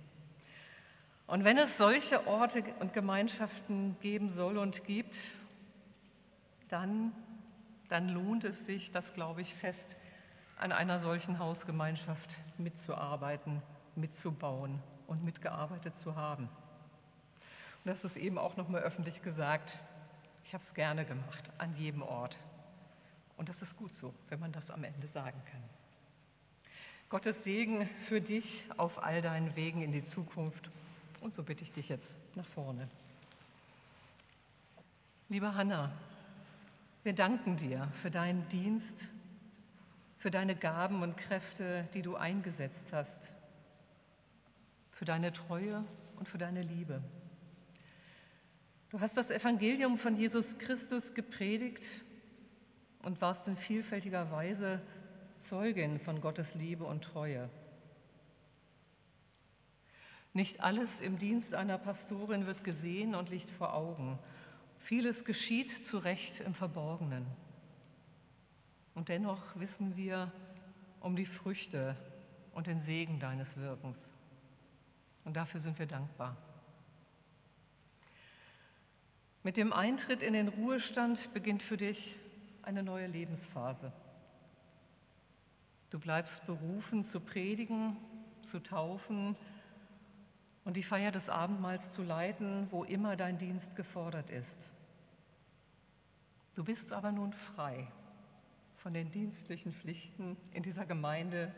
Und 1.26 1.44
wenn 1.44 1.56
es 1.56 1.78
solche 1.78 2.26
Orte 2.26 2.62
und 2.80 2.92
Gemeinschaften 2.92 3.96
geben 4.00 4.30
soll 4.30 4.58
und 4.58 4.84
gibt, 4.84 5.18
dann, 6.68 7.12
dann 7.88 8.08
lohnt 8.08 8.44
es 8.44 8.66
sich, 8.66 8.92
das 8.92 9.14
glaube 9.14 9.40
ich 9.40 9.54
fest, 9.54 9.96
an 10.58 10.72
einer 10.72 11.00
solchen 11.00 11.38
Hausgemeinschaft 11.38 12.36
mitzuarbeiten, 12.58 13.62
mitzubauen 13.96 14.82
und 15.06 15.24
mitgearbeitet 15.24 15.98
zu 15.98 16.16
haben. 16.16 16.44
Und 17.84 17.90
das 17.90 18.04
ist 18.04 18.16
eben 18.16 18.38
auch 18.38 18.56
nochmal 18.56 18.82
öffentlich 18.82 19.22
gesagt. 19.22 19.80
Ich 20.44 20.52
habe 20.52 20.62
es 20.62 20.74
gerne 20.74 21.04
gemacht, 21.06 21.50
an 21.58 21.72
jedem 21.74 22.02
Ort. 22.02 22.38
Und 23.36 23.48
das 23.48 23.62
ist 23.62 23.76
gut 23.76 23.94
so, 23.94 24.14
wenn 24.28 24.38
man 24.38 24.52
das 24.52 24.70
am 24.70 24.84
Ende 24.84 25.06
sagen 25.06 25.40
kann. 25.50 25.62
Gottes 27.08 27.44
Segen 27.44 27.88
für 28.08 28.20
dich 28.20 28.66
auf 28.76 29.02
all 29.02 29.20
deinen 29.20 29.56
Wegen 29.56 29.82
in 29.82 29.90
die 29.90 30.04
Zukunft. 30.04 30.70
Und 31.20 31.34
so 31.34 31.42
bitte 31.42 31.64
ich 31.64 31.72
dich 31.72 31.88
jetzt 31.88 32.14
nach 32.34 32.46
vorne. 32.46 32.88
Liebe 35.30 35.54
Hanna, 35.54 35.90
wir 37.02 37.14
danken 37.14 37.56
dir 37.56 37.88
für 38.02 38.10
deinen 38.10 38.46
Dienst, 38.50 39.08
für 40.18 40.30
deine 40.30 40.54
Gaben 40.54 41.02
und 41.02 41.16
Kräfte, 41.16 41.88
die 41.94 42.02
du 42.02 42.16
eingesetzt 42.16 42.92
hast, 42.92 43.32
für 44.92 45.06
deine 45.06 45.32
Treue 45.32 45.84
und 46.16 46.28
für 46.28 46.38
deine 46.38 46.62
Liebe. 46.62 47.02
Du 48.94 49.00
hast 49.00 49.16
das 49.16 49.32
Evangelium 49.32 49.98
von 49.98 50.14
Jesus 50.14 50.56
Christus 50.56 51.14
gepredigt 51.14 51.84
und 53.02 53.20
warst 53.20 53.48
in 53.48 53.56
vielfältiger 53.56 54.30
Weise 54.30 54.80
Zeugin 55.40 55.98
von 55.98 56.20
Gottes 56.20 56.54
Liebe 56.54 56.84
und 56.84 57.02
Treue. 57.02 57.50
Nicht 60.32 60.60
alles 60.60 61.00
im 61.00 61.18
Dienst 61.18 61.54
einer 61.54 61.76
Pastorin 61.76 62.46
wird 62.46 62.62
gesehen 62.62 63.16
und 63.16 63.30
liegt 63.30 63.50
vor 63.50 63.74
Augen. 63.74 64.16
Vieles 64.78 65.24
geschieht 65.24 65.84
zu 65.84 65.98
Recht 65.98 66.38
im 66.38 66.54
Verborgenen. 66.54 67.26
Und 68.94 69.08
dennoch 69.08 69.42
wissen 69.56 69.96
wir 69.96 70.30
um 71.00 71.16
die 71.16 71.26
Früchte 71.26 71.96
und 72.52 72.68
den 72.68 72.78
Segen 72.78 73.18
deines 73.18 73.56
Wirkens. 73.56 74.12
Und 75.24 75.34
dafür 75.34 75.58
sind 75.58 75.80
wir 75.80 75.86
dankbar. 75.86 76.36
Mit 79.44 79.58
dem 79.58 79.74
Eintritt 79.74 80.22
in 80.22 80.32
den 80.32 80.48
Ruhestand 80.48 81.32
beginnt 81.34 81.62
für 81.62 81.76
dich 81.76 82.16
eine 82.62 82.82
neue 82.82 83.06
Lebensphase. 83.06 83.92
Du 85.90 85.98
bleibst 85.98 86.46
berufen 86.46 87.02
zu 87.02 87.20
predigen, 87.20 87.98
zu 88.40 88.58
taufen 88.58 89.36
und 90.64 90.78
die 90.78 90.82
Feier 90.82 91.12
des 91.12 91.28
Abendmahls 91.28 91.92
zu 91.92 92.02
leiten, 92.02 92.68
wo 92.70 92.84
immer 92.84 93.16
dein 93.16 93.36
Dienst 93.36 93.76
gefordert 93.76 94.30
ist. 94.30 94.70
Du 96.54 96.64
bist 96.64 96.90
aber 96.90 97.12
nun 97.12 97.34
frei 97.34 97.86
von 98.76 98.94
den 98.94 99.10
dienstlichen 99.10 99.74
Pflichten 99.74 100.38
in 100.52 100.62
dieser 100.62 100.86
Gemeinde 100.86 101.54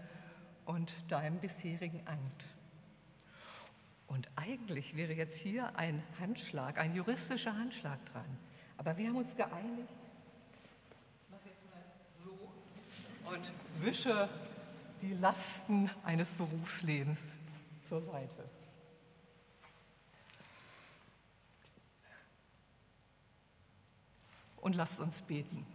und 0.65 0.93
deinem 1.09 1.39
bisherigen 1.39 2.01
Amt. 2.05 2.56
Und 4.07 4.29
eigentlich 4.37 4.97
wäre 4.97 5.13
jetzt 5.13 5.37
hier 5.37 5.77
ein 5.77 6.03
Handschlag, 6.21 6.79
ein 6.79 6.95
juristischer 6.95 7.57
Handschlag 7.57 7.99
dran. 8.13 8.39
Aber 8.77 8.97
wir 8.97 9.09
haben 9.09 9.17
uns 9.17 9.35
geeinigt, 9.37 9.89
und 13.27 13.53
wische 13.81 14.29
die 15.03 15.15
Lasten 15.15 15.91
eines 16.05 16.35
Berufslebens 16.35 17.21
zur 17.89 18.01
Seite. 18.03 18.49
Und 24.57 24.75
lasst 24.77 25.01
uns 25.01 25.21
beten. 25.21 25.67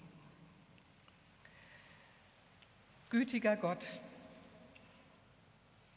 Gütiger 3.09 3.55
Gott, 3.57 3.85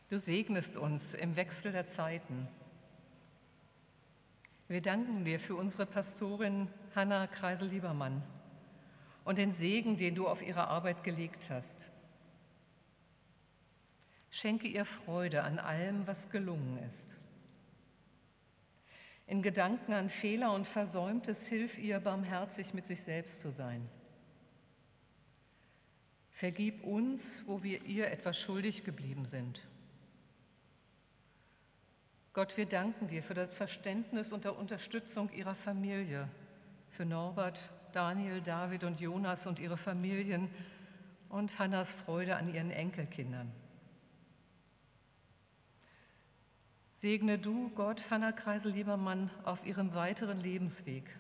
du 0.09 0.18
segnest 0.18 0.76
uns 0.76 1.14
im 1.14 1.36
Wechsel 1.36 1.72
der 1.72 1.86
Zeiten. 1.86 2.48
Wir 4.68 4.80
danken 4.80 5.24
dir 5.24 5.38
für 5.38 5.57
unsere 5.57 5.86
Pastorin 5.86 6.68
Hanna 6.94 7.26
Kreisel-Liebermann 7.26 8.22
und 9.24 9.38
den 9.38 9.52
Segen, 9.52 9.96
den 9.96 10.14
du 10.14 10.26
auf 10.26 10.42
ihre 10.42 10.68
Arbeit 10.68 11.05
gelegt 11.05 11.50
hast. 11.50 11.90
Schenke 14.30 14.68
ihr 14.68 14.84
Freude 14.84 15.42
an 15.42 15.59
allem, 15.59 16.07
was 16.07 16.30
gelungen 16.30 16.78
ist. 16.90 17.16
In 19.26 19.42
Gedanken 19.42 19.92
an 19.92 20.11
Fehler 20.11 20.52
und 20.52 20.66
Versäumtes 20.66 21.46
hilf 21.46 21.78
ihr, 21.78 22.00
barmherzig 22.00 22.74
mit 22.74 22.86
sich 22.86 23.02
selbst 23.02 23.40
zu 23.40 23.50
sein. 23.50 23.88
Vergib 26.30 26.82
uns, 26.84 27.42
wo 27.46 27.62
wir 27.62 27.84
ihr 27.84 28.11
etwas 28.11 28.38
schuldig 28.38 28.84
geblieben 28.84 29.24
sind. 29.24 29.62
Gott, 32.35 32.57
wir 32.57 32.66
danken 32.66 33.07
dir 33.07 33.22
für 33.22 33.35
das 33.35 33.55
Verständnis 33.55 34.32
und 34.32 34.45
der 34.45 34.59
Unterstützung 34.59 35.32
ihrer 35.32 35.55
Familie, 35.55 36.28
für 36.91 37.05
Norbert 37.05 37.70
Daniel, 37.93 38.41
David 38.41 38.82
und 38.82 39.01
Jonas 39.01 39.47
und 39.47 39.61
ihre 39.61 39.76
Familien 39.76 40.51
und 41.28 41.57
Hannas 41.61 41.95
Freude 41.95 42.35
an 42.35 42.53
ihren 42.53 42.72
Enkelkindern. 42.72 43.53
Segne 46.95 47.39
du, 47.39 47.70
Gott, 47.76 48.11
Hanna 48.11 48.32
Kreisel-Liebermann 48.32 49.30
auf 49.45 49.64
ihrem 49.64 49.95
weiteren 49.95 50.41
Lebensweg. 50.41 51.16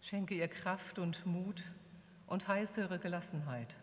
Schenke 0.00 0.34
ihr 0.34 0.48
Kraft 0.48 0.98
und 0.98 1.26
Mut 1.26 1.62
und 2.26 2.48
heißere 2.48 2.98
Gelassenheit. 2.98 3.76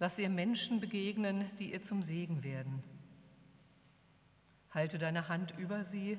Lass 0.00 0.18
ihr 0.18 0.28
Menschen 0.28 0.80
begegnen, 0.80 1.44
die 1.60 1.70
ihr 1.70 1.82
zum 1.82 2.02
Segen 2.02 2.42
werden. 2.42 2.82
Halte 4.78 4.98
deine 4.98 5.26
Hand 5.26 5.58
über 5.58 5.82
sie 5.82 6.16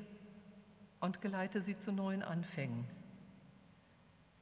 und 1.00 1.22
geleite 1.22 1.62
sie 1.62 1.78
zu 1.78 1.94
neuen 1.94 2.22
Anfängen. 2.22 2.86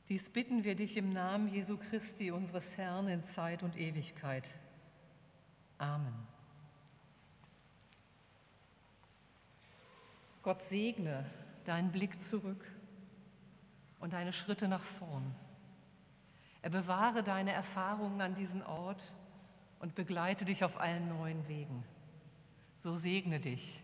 Dies 0.09 0.28
bitten 0.28 0.63
wir 0.63 0.74
dich 0.74 0.97
im 0.97 1.13
Namen 1.13 1.47
Jesu 1.49 1.78
Christi, 1.78 2.32
unseres 2.32 2.76
Herrn, 2.80 3.07
in 3.09 3.24
Zeit 3.24 3.61
und 3.61 3.78
Ewigkeit. 3.78 4.49
Amen. 5.78 6.15
Gott 10.41 10.63
segne 10.63 11.24
deinen 11.65 11.91
Blick 11.91 12.20
zurück 12.20 12.65
und 13.99 14.13
deine 14.13 14.34
Schritte 14.34 14.68
nach 14.68 14.84
vorn. 14.97 15.36
Er 16.63 16.72
bewahre 16.72 17.22
deine 17.22 17.51
Erfahrungen 17.51 18.22
an 18.22 18.34
diesen 18.34 18.63
Ort 18.63 19.13
und 19.78 19.93
begleite 19.93 20.43
dich 20.43 20.63
auf 20.63 20.80
allen 20.80 21.07
neuen 21.07 21.47
Wegen. 21.47 21.84
So 22.80 22.97
segne 22.97 23.39
dich 23.39 23.84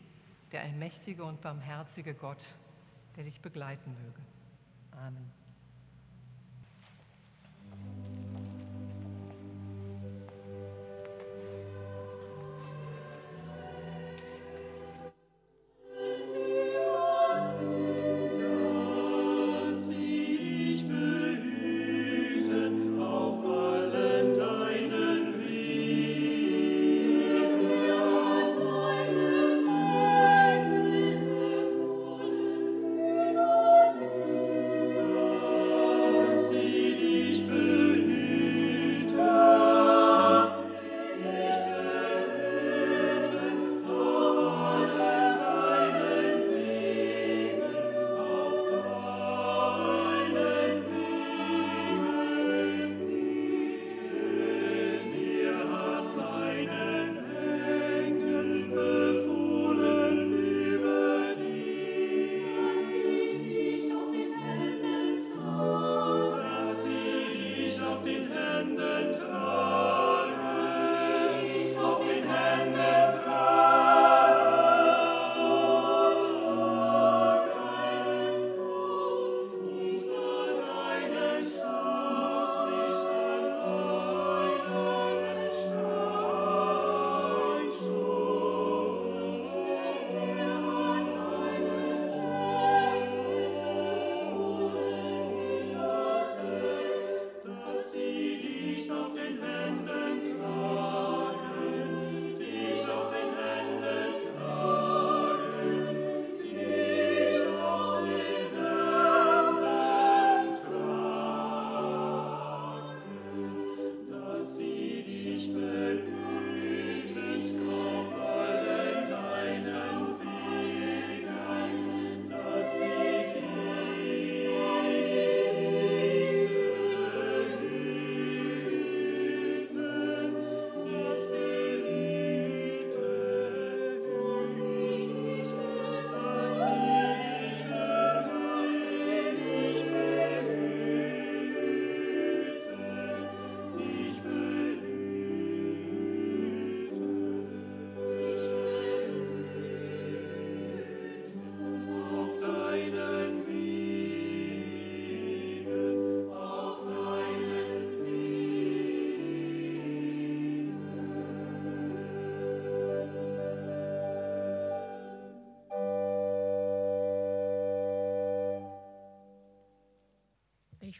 der 0.54 0.62
allmächtige 0.62 1.24
und 1.24 1.42
barmherzige 1.42 2.14
Gott, 2.14 2.46
der 3.16 3.24
dich 3.24 3.42
begleiten 3.42 3.92
möge. 4.04 4.22
Amen. 4.92 5.43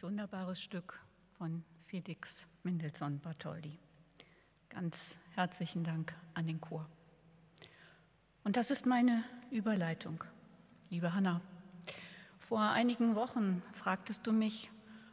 Wunderbares 0.04 0.60
Stück 0.60 1.00
von 1.38 1.64
Felix 1.86 2.46
Mendelssohn 2.62 3.20
Bartholdy. 3.20 3.78
Ganz 4.68 5.16
herzlichen 5.30 5.82
Dank 5.82 6.14
an 6.34 6.46
den 6.46 6.60
Chor. 6.60 6.86
Und 8.44 8.58
das 8.58 8.70
ist 8.70 8.84
meine 8.84 9.24
Überleitung, 9.50 10.22
liebe 10.90 11.14
Hanna. 11.14 11.40
Vor 12.38 12.60
einigen 12.60 13.14
Wochen 13.14 13.62
fragtest 13.72 14.26
du 14.26 14.34
mich, 14.34 14.70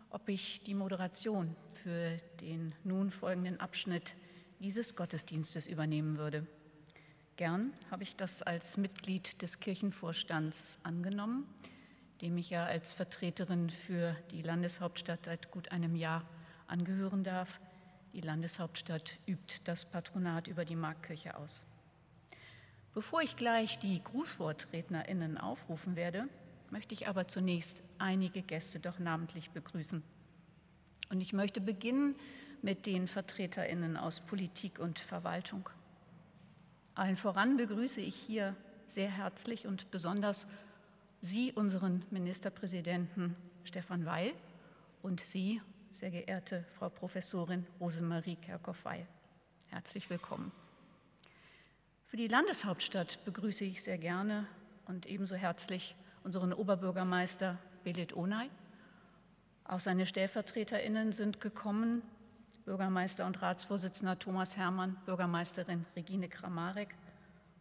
ob 0.10 0.28
ich 0.28 0.62
die 0.64 0.74
Moderation 0.74 1.56
für 1.82 2.18
den 2.42 2.76
nun 2.84 3.12
folgenden 3.12 3.62
Abschnitt 3.62 4.18
dieses 4.60 4.98
Gottesdienstes 4.98 5.68
übernehmen 5.68 6.18
würde. 6.18 6.46
Gern 7.38 7.72
habe 7.92 8.04
ich 8.04 8.18
das 8.18 8.44
als 8.44 8.76
Mitglied 8.76 9.42
des 9.42 9.62
Kirchenvorstands 9.62 10.80
angenommen, 10.84 11.48
dem 12.22 12.38
ich 12.38 12.50
ja 12.50 12.66
als 12.66 12.94
Vertreterin 12.94 13.70
für 13.70 14.16
die 14.32 14.42
Landeshauptstadt 14.42 15.26
seit 15.26 15.52
gut 15.52 15.72
einem 15.72 15.96
Jahr 15.96 16.24
angehören 16.68 17.24
darf. 17.24 17.60
Die 18.14 18.22
Landeshauptstadt 18.22 19.18
übt 19.26 19.62
das 19.64 19.86
Patronat 19.86 20.48
über 20.48 20.66
die 20.66 20.76
Markkirche 20.76 21.38
aus. 21.38 21.64
Bevor 22.94 23.22
ich 23.22 23.38
gleich 23.38 23.80
die 23.80 24.04
Grußwortrednerinnen 24.04 25.38
aufrufen 25.38 25.96
werde, 25.96 26.28
möchte 26.70 26.94
ich 26.94 27.08
aber 27.08 27.28
zunächst 27.28 27.84
einige 27.98 28.42
Gäste 28.42 28.80
doch 28.80 29.00
namentlich 29.00 29.52
begrüßen. 29.52 30.04
Und 31.10 31.22
ich 31.22 31.34
möchte 31.34 31.62
beginnen 31.62 32.16
mit 32.62 32.86
den 32.86 33.08
Vertreterinnen 33.08 33.98
aus 33.98 34.20
Politik 34.20 34.80
und 34.80 35.00
Verwaltung. 35.00 35.70
Allen 36.96 37.18
voran 37.18 37.58
begrüße 37.58 38.02
ich 38.02 38.16
hier 38.16 38.56
sehr 38.88 39.10
herzlich 39.10 39.68
und 39.68 39.90
besonders 39.92 40.46
Sie, 41.24 41.54
unseren 41.54 42.04
Ministerpräsidenten 42.10 43.36
Stefan 43.64 44.08
Weil, 44.08 44.34
und 45.04 45.22
Sie, 45.22 45.62
sehr 45.92 46.10
geehrte 46.10 46.66
Frau 46.72 46.90
Professorin 46.90 47.68
Rosemarie 47.80 48.38
Kerkhoff-Weil. 48.38 49.08
Herzlich 49.70 50.10
willkommen. 50.10 50.52
Für 52.06 52.18
die 52.18 52.28
Landeshauptstadt 52.28 53.24
begrüße 53.24 53.64
ich 53.64 53.84
sehr 53.84 54.00
gerne 54.00 54.48
und 54.88 55.06
ebenso 55.06 55.36
herzlich 55.36 55.96
unseren 56.24 56.54
Oberbürgermeister 56.54 57.60
Belit 57.84 58.16
Onay. 58.16 58.50
Auch 59.66 59.80
seine 59.80 60.08
StellvertreterInnen 60.08 61.12
sind 61.12 61.40
gekommen, 61.40 62.02
Bürgermeister 62.66 63.28
und 63.28 63.44
Ratsvorsitzender 63.44 64.18
Thomas 64.18 64.58
Hermann, 64.58 64.98
Bürgermeisterin 65.06 65.86
Regine 65.96 66.30
Kramarek 66.30 66.96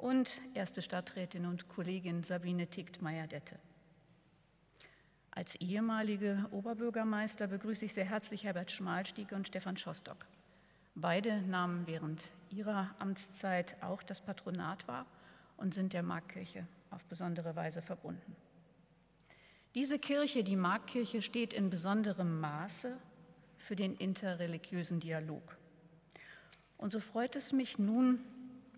und 0.00 0.40
erste 0.54 0.82
Stadträtin 0.82 1.46
und 1.46 1.68
Kollegin 1.68 2.24
Sabine 2.24 2.66
Tiktmeier-Dette. 2.66 3.58
Als 5.30 5.54
ehemalige 5.56 6.46
Oberbürgermeister 6.50 7.46
begrüße 7.46 7.84
ich 7.84 7.94
sehr 7.94 8.04
herzlich 8.04 8.44
Herbert 8.44 8.72
Schmalstieg 8.72 9.32
und 9.32 9.46
Stefan 9.46 9.76
Schostock. 9.76 10.26
Beide 10.94 11.42
nahmen 11.42 11.86
während 11.86 12.30
ihrer 12.50 12.94
Amtszeit 12.98 13.76
auch 13.82 14.02
das 14.02 14.20
Patronat 14.20 14.88
wahr 14.88 15.06
und 15.56 15.72
sind 15.72 15.92
der 15.92 16.02
Markkirche 16.02 16.66
auf 16.90 17.04
besondere 17.04 17.54
Weise 17.54 17.80
verbunden. 17.80 18.34
Diese 19.74 19.98
Kirche, 19.98 20.42
die 20.42 20.56
Markkirche, 20.56 21.22
steht 21.22 21.52
in 21.52 21.70
besonderem 21.70 22.40
Maße 22.40 22.96
für 23.56 23.76
den 23.76 23.94
interreligiösen 23.94 24.98
Dialog. 24.98 25.56
Und 26.76 26.90
so 26.90 26.98
freut 26.98 27.36
es 27.36 27.52
mich 27.52 27.78
nun, 27.78 28.20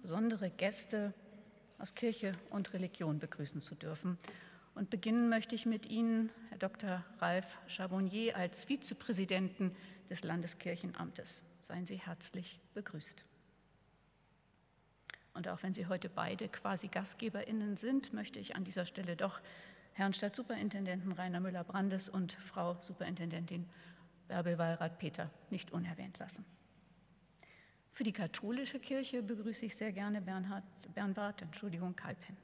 besondere 0.03 0.51
Gäste 0.51 1.15
aus 1.79 1.95
Kirche 1.95 2.33
und 2.51 2.73
Religion 2.75 3.19
begrüßen 3.19 3.63
zu 3.63 3.75
dürfen. 3.75 4.19
Und 4.75 4.91
beginnen 4.91 5.29
möchte 5.29 5.55
ich 5.55 5.67
mit 5.67 5.87
Ihnen, 5.87 6.31
Herr 6.49 6.59
Dr. 6.59 7.05
Ralf 7.21 7.59
Chabonnier, 7.69 8.37
als 8.37 8.65
Vizepräsidenten 8.65 9.75
des 10.11 10.25
Landeskirchenamtes. 10.25 11.43
Seien 11.61 11.87
Sie 11.87 11.97
herzlich 11.97 12.61
begrüßt. 12.75 13.25
Und 15.35 15.49
auch 15.49 15.63
wenn 15.63 15.75
Sie 15.75 15.87
heute 15.87 16.09
beide 16.09 16.49
quasi 16.49 16.89
GastgeberInnen 16.89 17.77
sind, 17.77 18.13
möchte 18.13 18.39
ich 18.39 18.55
an 18.55 18.65
dieser 18.65 18.87
Stelle 18.87 19.17
doch 19.17 19.41
Herrn 19.95 20.13
Stadtsuperintendenten 20.13 21.13
Rainer 21.13 21.41
Müller-Brandes 21.41 22.09
und 22.09 22.33
Frau 22.33 22.77
Superintendentin 22.81 23.69
Bärbel 24.29 24.59
Wallrath-Peter 24.59 25.31
nicht 25.51 25.73
unerwähnt 25.73 26.19
lassen. 26.19 26.45
Für 27.93 28.05
die 28.05 28.12
katholische 28.12 28.80
Kirche 28.80 29.22
begrüße 29.22 29.66
ich 29.66 29.76
sehr 29.76 29.93
gerne 29.93 30.22
Bernhard, 30.22 30.64
Bernhard 30.95 31.43
Entschuldigung, 31.43 31.95
Kalpen. 31.95 32.36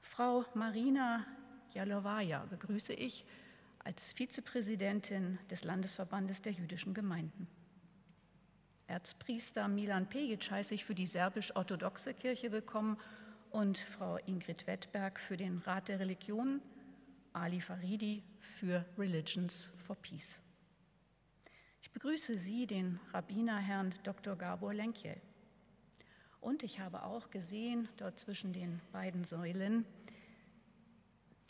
Frau 0.00 0.46
Marina 0.54 1.26
Jalowaja 1.74 2.46
begrüße 2.46 2.94
ich 2.94 3.26
als 3.84 4.12
Vizepräsidentin 4.12 5.38
des 5.50 5.62
Landesverbandes 5.64 6.40
der 6.40 6.52
jüdischen 6.52 6.94
Gemeinden. 6.94 7.46
Erzpriester 8.86 9.68
Milan 9.68 10.08
Pejic 10.08 10.50
heiße 10.50 10.74
ich 10.74 10.84
für 10.84 10.94
die 10.94 11.06
serbisch-orthodoxe 11.06 12.14
Kirche 12.14 12.52
willkommen 12.52 12.98
und 13.50 13.78
Frau 13.78 14.16
Ingrid 14.26 14.66
Wettberg 14.66 15.20
für 15.20 15.36
den 15.36 15.58
Rat 15.58 15.88
der 15.88 16.00
Religionen, 16.00 16.62
Ali 17.34 17.60
Faridi 17.60 18.24
für 18.40 18.84
Religions 18.98 19.68
for 19.86 19.96
Peace. 19.96 20.40
Ich 21.90 21.94
begrüße 21.94 22.38
Sie, 22.38 22.68
den 22.68 23.00
Rabbiner 23.12 23.58
Herrn 23.58 23.92
Dr. 24.04 24.36
Gabor 24.36 24.72
Lenkjel. 24.72 25.16
Und 26.40 26.62
ich 26.62 26.78
habe 26.78 27.02
auch 27.02 27.30
gesehen, 27.30 27.88
dort 27.96 28.16
zwischen 28.16 28.52
den 28.52 28.80
beiden 28.92 29.24
Säulen, 29.24 29.84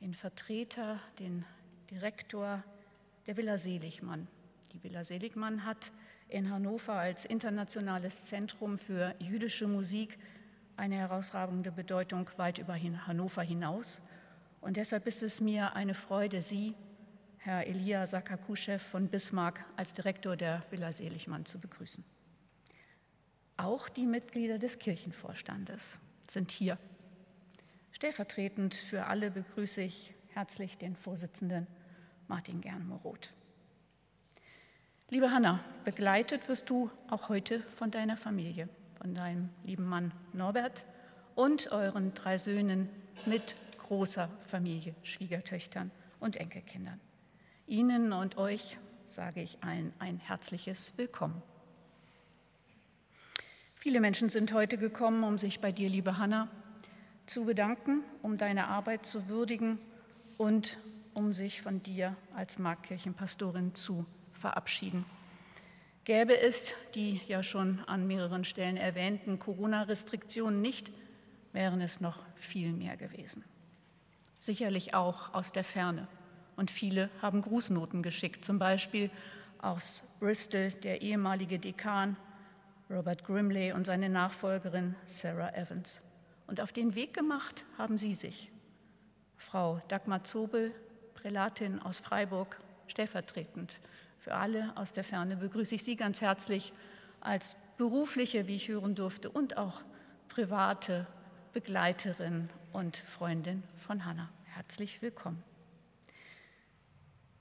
den 0.00 0.14
Vertreter, 0.14 0.98
den 1.18 1.44
Direktor 1.90 2.64
der 3.26 3.36
Villa 3.36 3.58
Seligmann. 3.58 4.28
Die 4.72 4.82
Villa 4.82 5.04
Seligmann 5.04 5.66
hat 5.66 5.92
in 6.28 6.50
Hannover 6.50 6.94
als 6.94 7.26
internationales 7.26 8.24
Zentrum 8.24 8.78
für 8.78 9.14
jüdische 9.18 9.68
Musik 9.68 10.18
eine 10.74 10.94
herausragende 10.94 11.70
Bedeutung 11.70 12.30
weit 12.38 12.56
über 12.56 12.76
Hannover 13.06 13.42
hinaus. 13.42 14.00
Und 14.62 14.78
deshalb 14.78 15.06
ist 15.06 15.22
es 15.22 15.42
mir 15.42 15.76
eine 15.76 15.92
Freude, 15.92 16.40
Sie, 16.40 16.74
Herr 17.42 17.66
Elia 17.66 18.06
Sakakuschew 18.06 18.78
von 18.78 19.08
Bismarck, 19.08 19.64
als 19.74 19.94
Direktor 19.94 20.36
der 20.36 20.62
Villa 20.68 20.92
Seligmann 20.92 21.46
zu 21.46 21.58
begrüßen. 21.58 22.04
Auch 23.56 23.88
die 23.88 24.04
Mitglieder 24.04 24.58
des 24.58 24.78
Kirchenvorstandes 24.78 25.98
sind 26.26 26.50
hier. 26.50 26.76
Stellvertretend 27.92 28.74
für 28.74 29.06
alle 29.06 29.30
begrüße 29.30 29.80
ich 29.80 30.12
herzlich 30.34 30.76
den 30.76 30.94
Vorsitzenden 30.94 31.66
Martin 32.28 32.60
Gernmoroth. 32.60 33.32
Liebe 35.08 35.30
Hanna, 35.30 35.64
begleitet 35.86 36.46
wirst 36.46 36.68
du 36.68 36.90
auch 37.08 37.30
heute 37.30 37.62
von 37.74 37.90
deiner 37.90 38.18
Familie, 38.18 38.68
von 38.98 39.14
deinem 39.14 39.48
lieben 39.64 39.86
Mann 39.86 40.12
Norbert 40.34 40.84
und 41.36 41.72
euren 41.72 42.12
drei 42.12 42.36
Söhnen 42.36 42.90
mit 43.24 43.56
großer 43.78 44.28
Familie, 44.46 44.94
Schwiegertöchtern 45.02 45.90
und 46.20 46.36
Enkelkindern. 46.36 47.00
Ihnen 47.70 48.12
und 48.12 48.36
euch 48.36 48.78
sage 49.04 49.40
ich 49.40 49.62
allen 49.62 49.92
ein 50.00 50.18
herzliches 50.18 50.92
Willkommen. 50.96 51.40
Viele 53.76 54.00
Menschen 54.00 54.28
sind 54.28 54.52
heute 54.52 54.76
gekommen, 54.76 55.22
um 55.22 55.38
sich 55.38 55.60
bei 55.60 55.70
dir, 55.70 55.88
liebe 55.88 56.18
Hanna, 56.18 56.48
zu 57.26 57.44
bedanken, 57.44 58.02
um 58.22 58.36
deine 58.36 58.66
Arbeit 58.66 59.06
zu 59.06 59.28
würdigen 59.28 59.78
und 60.36 60.78
um 61.14 61.32
sich 61.32 61.62
von 61.62 61.80
dir 61.80 62.16
als 62.34 62.58
Markkirchenpastorin 62.58 63.72
zu 63.76 64.04
verabschieden. 64.32 65.06
Gäbe 66.02 66.40
es 66.40 66.74
die 66.96 67.20
ja 67.28 67.44
schon 67.44 67.84
an 67.86 68.08
mehreren 68.08 68.44
Stellen 68.44 68.78
erwähnten 68.78 69.38
Corona-Restriktionen 69.38 70.60
nicht, 70.60 70.90
wären 71.52 71.80
es 71.80 72.00
noch 72.00 72.18
viel 72.34 72.72
mehr 72.72 72.96
gewesen. 72.96 73.44
Sicherlich 74.40 74.92
auch 74.92 75.32
aus 75.34 75.52
der 75.52 75.62
Ferne. 75.62 76.08
Und 76.60 76.70
viele 76.70 77.08
haben 77.22 77.40
Grußnoten 77.40 78.02
geschickt, 78.02 78.44
zum 78.44 78.58
Beispiel 78.58 79.10
aus 79.62 80.04
Bristol 80.18 80.70
der 80.70 81.00
ehemalige 81.00 81.58
Dekan 81.58 82.18
Robert 82.90 83.24
Grimley 83.24 83.72
und 83.72 83.86
seine 83.86 84.10
Nachfolgerin 84.10 84.94
Sarah 85.06 85.54
Evans. 85.54 86.02
Und 86.46 86.60
auf 86.60 86.74
den 86.74 86.94
Weg 86.94 87.14
gemacht 87.14 87.64
haben 87.78 87.96
sie 87.96 88.12
sich. 88.12 88.52
Frau 89.38 89.80
Dagmar 89.88 90.22
Zobel, 90.24 90.74
Prälatin 91.14 91.80
aus 91.80 92.00
Freiburg, 92.00 92.60
stellvertretend 92.88 93.80
für 94.18 94.34
alle 94.34 94.76
aus 94.76 94.92
der 94.92 95.02
Ferne 95.02 95.36
begrüße 95.36 95.76
ich 95.76 95.82
Sie 95.82 95.96
ganz 95.96 96.20
herzlich 96.20 96.74
als 97.22 97.56
berufliche, 97.78 98.46
wie 98.48 98.56
ich 98.56 98.68
hören 98.68 98.94
durfte, 98.94 99.30
und 99.30 99.56
auch 99.56 99.80
private 100.28 101.06
Begleiterin 101.54 102.50
und 102.74 102.98
Freundin 102.98 103.62
von 103.76 104.04
Hannah. 104.04 104.28
Herzlich 104.44 105.00
willkommen. 105.00 105.49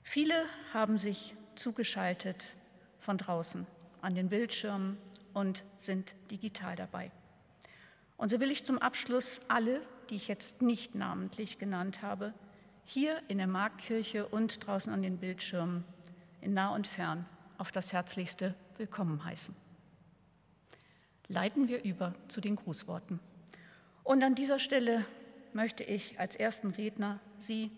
Viele 0.02 0.34
haben 0.72 0.98
sich 0.98 1.34
zugeschaltet 1.54 2.54
von 2.98 3.18
draußen 3.18 3.66
an 4.00 4.14
den 4.14 4.28
Bildschirmen 4.28 4.98
und 5.34 5.64
sind 5.76 6.14
digital 6.30 6.76
dabei. 6.76 7.10
Und 8.16 8.30
so 8.30 8.40
will 8.40 8.50
ich 8.50 8.64
zum 8.64 8.78
Abschluss 8.78 9.40
alle, 9.48 9.80
die 10.10 10.16
ich 10.16 10.28
jetzt 10.28 10.62
nicht 10.62 10.94
namentlich 10.94 11.58
genannt 11.58 12.02
habe, 12.02 12.34
hier 12.84 13.22
in 13.28 13.38
der 13.38 13.46
Marktkirche 13.46 14.26
und 14.26 14.66
draußen 14.66 14.92
an 14.92 15.02
den 15.02 15.18
Bildschirmen, 15.18 15.84
in 16.40 16.54
nah 16.54 16.74
und 16.74 16.86
fern, 16.86 17.24
auf 17.56 17.70
das 17.70 17.92
herzlichste 17.92 18.54
Willkommen 18.78 19.24
heißen. 19.24 19.54
Leiten 21.28 21.68
wir 21.68 21.84
über 21.84 22.14
zu 22.28 22.40
den 22.40 22.56
Grußworten. 22.56 23.20
Und 24.02 24.24
an 24.24 24.34
dieser 24.34 24.58
Stelle 24.58 25.04
möchte 25.52 25.84
ich 25.84 26.18
als 26.18 26.34
ersten 26.34 26.70
Redner 26.70 27.20
Sie, 27.38 27.70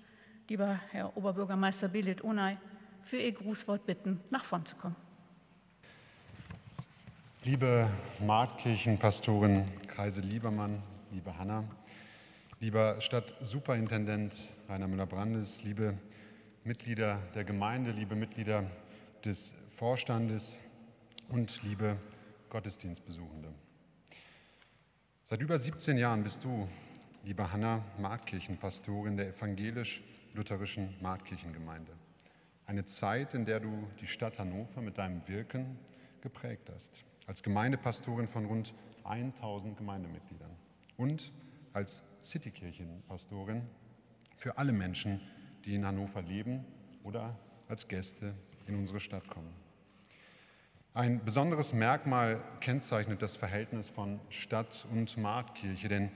lieber 0.52 0.78
Herr 0.90 1.16
Oberbürgermeister 1.16 1.88
Belit 1.88 2.22
Onay, 2.22 2.58
für 3.00 3.16
Ihr 3.16 3.32
Grußwort 3.32 3.86
bitten, 3.86 4.20
nach 4.28 4.44
vorn 4.44 4.66
zu 4.66 4.76
kommen. 4.76 4.96
Liebe 7.42 7.88
Marktkirchenpastorin 8.20 9.64
Kreise 9.88 10.20
Liebermann, 10.20 10.82
liebe 11.10 11.38
Hanna, 11.38 11.64
lieber 12.60 13.00
Stadtsuperintendent 13.00 14.54
Rainer 14.68 14.88
Müller-Brandes, 14.88 15.64
liebe 15.64 15.96
Mitglieder 16.64 17.22
der 17.34 17.44
Gemeinde, 17.44 17.92
liebe 17.92 18.14
Mitglieder 18.14 18.64
des 19.24 19.54
Vorstandes 19.78 20.60
und 21.30 21.62
liebe 21.62 21.96
Gottesdienstbesuchende. 22.50 23.48
Seit 25.24 25.40
über 25.40 25.58
17 25.58 25.96
Jahren 25.96 26.22
bist 26.22 26.44
du, 26.44 26.68
liebe 27.24 27.50
Hanna, 27.50 27.82
Marktkirchenpastorin 27.96 29.16
der 29.16 29.28
evangelisch-lutherischen 30.32 30.94
Marktkirchengemeinde. 31.00 31.92
Eine 32.66 32.84
Zeit, 32.84 33.34
in 33.34 33.44
der 33.44 33.60
du 33.60 33.86
die 34.00 34.06
Stadt 34.06 34.38
Hannover 34.38 34.80
mit 34.80 34.98
deinem 34.98 35.26
Wirken 35.28 35.78
geprägt 36.20 36.70
hast 36.74 37.04
als 37.26 37.42
Gemeindepastorin 37.42 38.28
von 38.28 38.46
rund 38.46 38.74
1000 39.04 39.76
Gemeindemitgliedern 39.76 40.50
und 40.96 41.32
als 41.72 42.02
Citykirchenpastorin 42.22 43.62
für 44.36 44.58
alle 44.58 44.72
Menschen, 44.72 45.20
die 45.64 45.74
in 45.74 45.86
Hannover 45.86 46.22
leben 46.22 46.64
oder 47.04 47.38
als 47.68 47.86
Gäste 47.88 48.34
in 48.66 48.76
unsere 48.76 49.00
Stadt 49.00 49.28
kommen. 49.28 49.52
Ein 50.94 51.24
besonderes 51.24 51.72
Merkmal 51.72 52.42
kennzeichnet 52.60 53.22
das 53.22 53.36
Verhältnis 53.36 53.88
von 53.88 54.20
Stadt 54.30 54.86
und 54.90 55.16
Marktkirche, 55.16 55.88
denn 55.88 56.10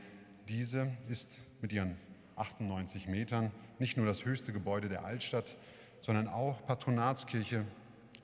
diese 0.48 0.92
ist 1.08 1.40
mit 1.60 1.72
ihren 1.72 1.96
98 2.36 3.08
Metern 3.08 3.50
nicht 3.78 3.96
nur 3.96 4.06
das 4.06 4.24
höchste 4.24 4.52
Gebäude 4.52 4.88
der 4.88 5.04
Altstadt, 5.04 5.56
sondern 6.00 6.28
auch 6.28 6.64
Patronatskirche, 6.66 7.64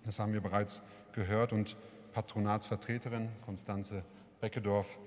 das 0.04 0.18
haben 0.18 0.32
wir 0.32 0.40
bereits 0.40 0.82
gehört, 1.12 1.52
und 1.52 1.76
Patronatsvertreterin 2.12 3.28
Konstanze 3.44 4.04
Beckedorf 4.40 4.98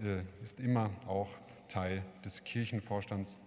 äh, 0.00 0.22
ist 0.42 0.60
immer 0.60 0.90
auch 1.06 1.28
Teil 1.68 2.02
des 2.24 2.44
Kirchenvorstands. 2.44 3.38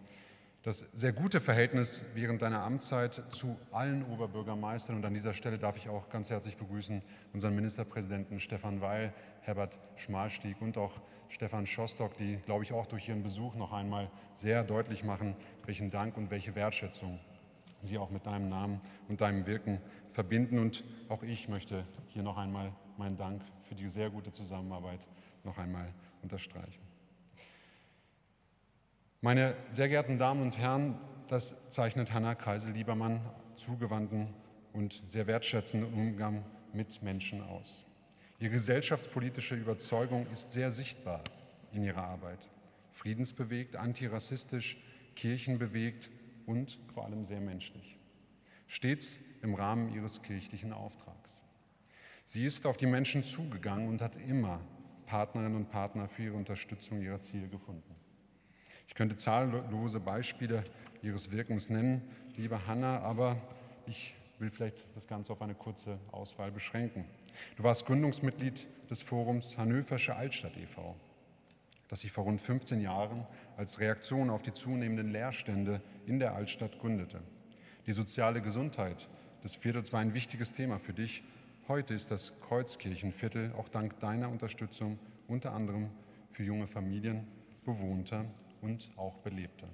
Das 0.66 0.80
sehr 0.80 1.14
gute 1.14 1.42
Verhältnis 1.42 2.04
während 2.16 2.42
deiner 2.42 2.64
Amtszeit 2.64 3.22
zu 3.30 3.56
allen 3.72 4.04
Oberbürgermeistern 4.04 4.96
und 4.96 5.06
an 5.06 5.14
dieser 5.14 5.36
Stelle 5.36 5.60
darf 5.60 5.78
ich 5.78 5.90
auch 5.90 6.10
ganz 6.10 6.32
herzlich 6.32 6.58
begrüßen 6.58 7.04
unseren 7.34 7.54
Ministerpräsidenten 7.54 8.40
Stefan 8.40 8.82
Weil, 8.82 9.14
Herbert 9.42 9.78
Schmalstieg 9.96 10.60
und 10.64 10.80
auch 10.80 10.94
Stefan 11.30 11.68
Schostock, 11.68 12.18
die, 12.18 12.38
glaube 12.38 12.64
ich, 12.64 12.74
auch 12.74 12.88
durch 12.88 13.08
ihren 13.08 13.22
Besuch 13.22 13.54
noch 13.54 13.74
einmal 13.74 14.10
sehr 14.34 14.64
deutlich 14.64 15.04
machen, 15.04 15.36
welchen 15.68 15.92
Dank 15.92 16.18
und 16.18 16.32
welche 16.32 16.56
Wertschätzung 16.56 17.20
sie 17.84 18.00
auch 18.00 18.10
mit 18.10 18.26
deinem 18.26 18.50
Namen 18.50 18.82
und 19.08 19.22
deinem 19.22 19.46
Wirken 19.46 19.80
verbinden. 20.14 20.58
Und 20.58 20.84
auch 21.10 21.22
ich 21.22 21.48
möchte 21.48 21.86
hier 22.08 22.24
noch 22.24 22.38
einmal 22.38 22.74
meinen 22.98 23.18
Dank 23.18 23.44
für 23.70 23.76
die 23.76 23.88
sehr 23.88 24.10
gute 24.10 24.32
Zusammenarbeit 24.32 25.06
noch 25.44 25.60
einmal 25.60 25.94
unterstreichen. 26.24 26.95
Meine 29.26 29.56
sehr 29.72 29.90
geehrten 29.90 30.20
Damen 30.20 30.44
und 30.44 30.60
Herren, 30.60 31.00
das 31.28 31.72
zeichnet 31.72 32.14
Hanna 32.14 32.36
Kreisel-Liebermann 32.36 33.22
zugewandten 33.56 34.28
und 34.72 35.02
sehr 35.08 35.26
wertschätzenden 35.26 35.92
Umgang 35.92 36.46
mit 36.74 37.02
Menschen 37.02 37.42
aus. 37.42 37.88
Ihre 38.38 38.52
gesellschaftspolitische 38.52 39.56
Überzeugung 39.56 40.28
ist 40.32 40.52
sehr 40.52 40.70
sichtbar 40.70 41.24
in 41.72 41.82
ihrer 41.82 42.04
Arbeit. 42.04 42.52
Friedensbewegt, 42.92 43.78
antirassistisch, 43.78 44.78
kirchenbewegt 45.16 46.12
und 46.46 46.78
vor 46.94 47.06
allem 47.06 47.26
sehr 47.26 47.42
menschlich. 47.42 47.98
Stets 48.68 49.18
im 49.42 49.56
Rahmen 49.56 49.92
ihres 49.96 50.22
kirchlichen 50.22 50.72
Auftrags. 50.72 51.42
Sie 52.26 52.46
ist 52.46 52.68
auf 52.68 52.78
die 52.78 52.86
Menschen 52.86 53.24
zugegangen 53.24 53.90
und 53.90 54.04
hat 54.04 54.18
immer 54.18 54.62
Partnerinnen 55.08 55.56
und 55.56 55.72
Partner 55.72 56.08
für 56.10 56.26
ihre 56.26 56.36
Unterstützung 56.36 57.02
ihrer 57.02 57.22
Ziele 57.22 57.48
gefunden. 57.48 57.95
Ich 58.96 58.98
könnte 58.98 59.18
zahllose 59.18 60.00
Beispiele 60.00 60.64
ihres 61.02 61.30
Wirkens 61.30 61.70
nennen, 61.70 62.02
liebe 62.38 62.66
Hanna, 62.66 63.02
aber 63.02 63.36
ich 63.88 64.16
will 64.40 64.50
vielleicht 64.50 64.86
das 64.96 65.06
Ganze 65.06 65.34
auf 65.34 65.42
eine 65.42 65.54
kurze 65.54 66.00
Auswahl 66.14 66.50
beschränken. 66.50 67.04
Du 67.58 67.64
warst 67.64 67.86
Gründungsmitglied 67.86 68.66
des 68.90 69.02
Forums 69.02 69.58
Hannöversche 69.58 70.16
Altstadt 70.16 70.56
e.V., 70.56 70.96
das 71.90 72.00
sich 72.00 72.14
vor 72.14 72.24
rund 72.24 72.40
15 72.40 72.80
Jahren 72.80 73.28
als 73.58 73.82
Reaktion 73.82 74.30
auf 74.30 74.44
die 74.44 74.54
zunehmenden 74.54 75.12
Leerstände 75.12 75.82
in 76.06 76.18
der 76.20 76.34
Altstadt 76.34 76.80
gründete. 76.80 77.20
Die 77.88 77.92
soziale 77.92 78.42
Gesundheit 78.42 79.10
des 79.44 79.56
Viertels 79.56 79.92
war 79.92 80.00
ein 80.00 80.14
wichtiges 80.14 80.54
Thema 80.54 80.80
für 80.80 80.94
dich 80.94 81.22
Heute 81.68 81.96
ist 81.96 82.12
das 82.12 82.40
Kreuzkirchenviertel 82.40 83.52
auch 83.58 83.68
dank 83.68 84.00
deiner 84.00 84.30
Unterstützung 84.30 84.98
unter 85.28 85.52
anderem 85.52 85.90
für 86.32 86.44
junge 86.44 86.68
Familien 86.68 87.28
bewohnter 87.66 88.24
und 88.66 88.90
auch 88.98 89.18
belebter. 89.20 89.68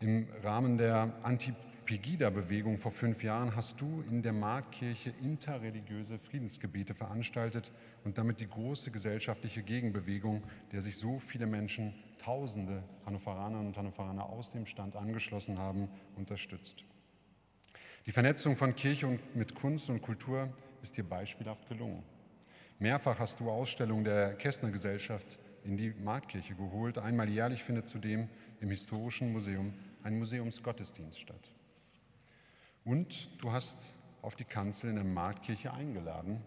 Im 0.00 0.28
Rahmen 0.42 0.76
der 0.76 1.14
Anti-Pegida-Bewegung 1.22 2.76
vor 2.76 2.90
fünf 2.90 3.22
Jahren 3.22 3.54
hast 3.54 3.80
du 3.80 4.04
in 4.10 4.22
der 4.22 4.32
Marktkirche 4.32 5.14
interreligiöse 5.22 6.18
Friedensgebete 6.18 6.92
veranstaltet 6.92 7.72
und 8.04 8.18
damit 8.18 8.40
die 8.40 8.48
große 8.48 8.90
gesellschaftliche 8.90 9.62
Gegenbewegung, 9.62 10.42
der 10.72 10.82
sich 10.82 10.96
so 10.96 11.18
viele 11.18 11.46
Menschen, 11.46 11.94
Tausende 12.18 12.82
Hannoveranerinnen 13.04 13.68
und 13.68 13.76
Hannoveraner 13.76 14.26
aus 14.26 14.50
dem 14.50 14.66
Stand 14.66 14.96
angeschlossen 14.96 15.58
haben, 15.58 15.88
unterstützt. 16.16 16.84
Die 18.06 18.12
Vernetzung 18.12 18.56
von 18.56 18.74
Kirche 18.74 19.06
und 19.06 19.36
mit 19.36 19.54
Kunst 19.54 19.88
und 19.88 20.02
Kultur 20.02 20.48
ist 20.82 20.96
dir 20.96 21.04
beispielhaft 21.04 21.68
gelungen. 21.68 22.02
Mehrfach 22.78 23.18
hast 23.18 23.38
du 23.38 23.50
Ausstellungen 23.50 24.04
der 24.04 24.34
Kästner 24.34 24.70
Gesellschaft 24.70 25.38
in 25.66 25.76
die 25.76 25.92
Marktkirche 26.02 26.54
geholt. 26.54 26.98
Einmal 26.98 27.28
jährlich 27.28 27.62
findet 27.62 27.88
zudem 27.88 28.28
im 28.60 28.70
Historischen 28.70 29.32
Museum 29.32 29.74
ein 30.02 30.18
Museumsgottesdienst 30.18 31.20
statt. 31.20 31.52
Und 32.84 33.28
du 33.42 33.52
hast 33.52 33.94
auf 34.22 34.36
die 34.36 34.44
Kanzel 34.44 34.90
in 34.90 34.96
der 34.96 35.04
Marktkirche 35.04 35.72
eingeladen. 35.72 36.40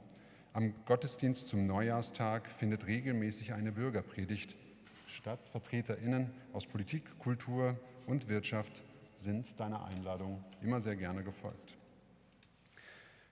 Am 0.53 0.73
Gottesdienst 0.85 1.47
zum 1.47 1.67
Neujahrstag 1.67 2.49
findet 2.49 2.87
regelmäßig 2.87 3.53
eine 3.53 3.71
Bürgerpredigt 3.71 4.55
statt. 5.05 5.39
VertreterInnen 5.51 6.29
aus 6.53 6.65
Politik, 6.65 7.03
Kultur 7.19 7.77
und 8.07 8.27
Wirtschaft 8.27 8.83
sind 9.15 9.59
deiner 9.59 9.83
Einladung 9.85 10.43
immer 10.61 10.79
sehr 10.79 10.95
gerne 10.95 11.23
gefolgt. 11.23 11.78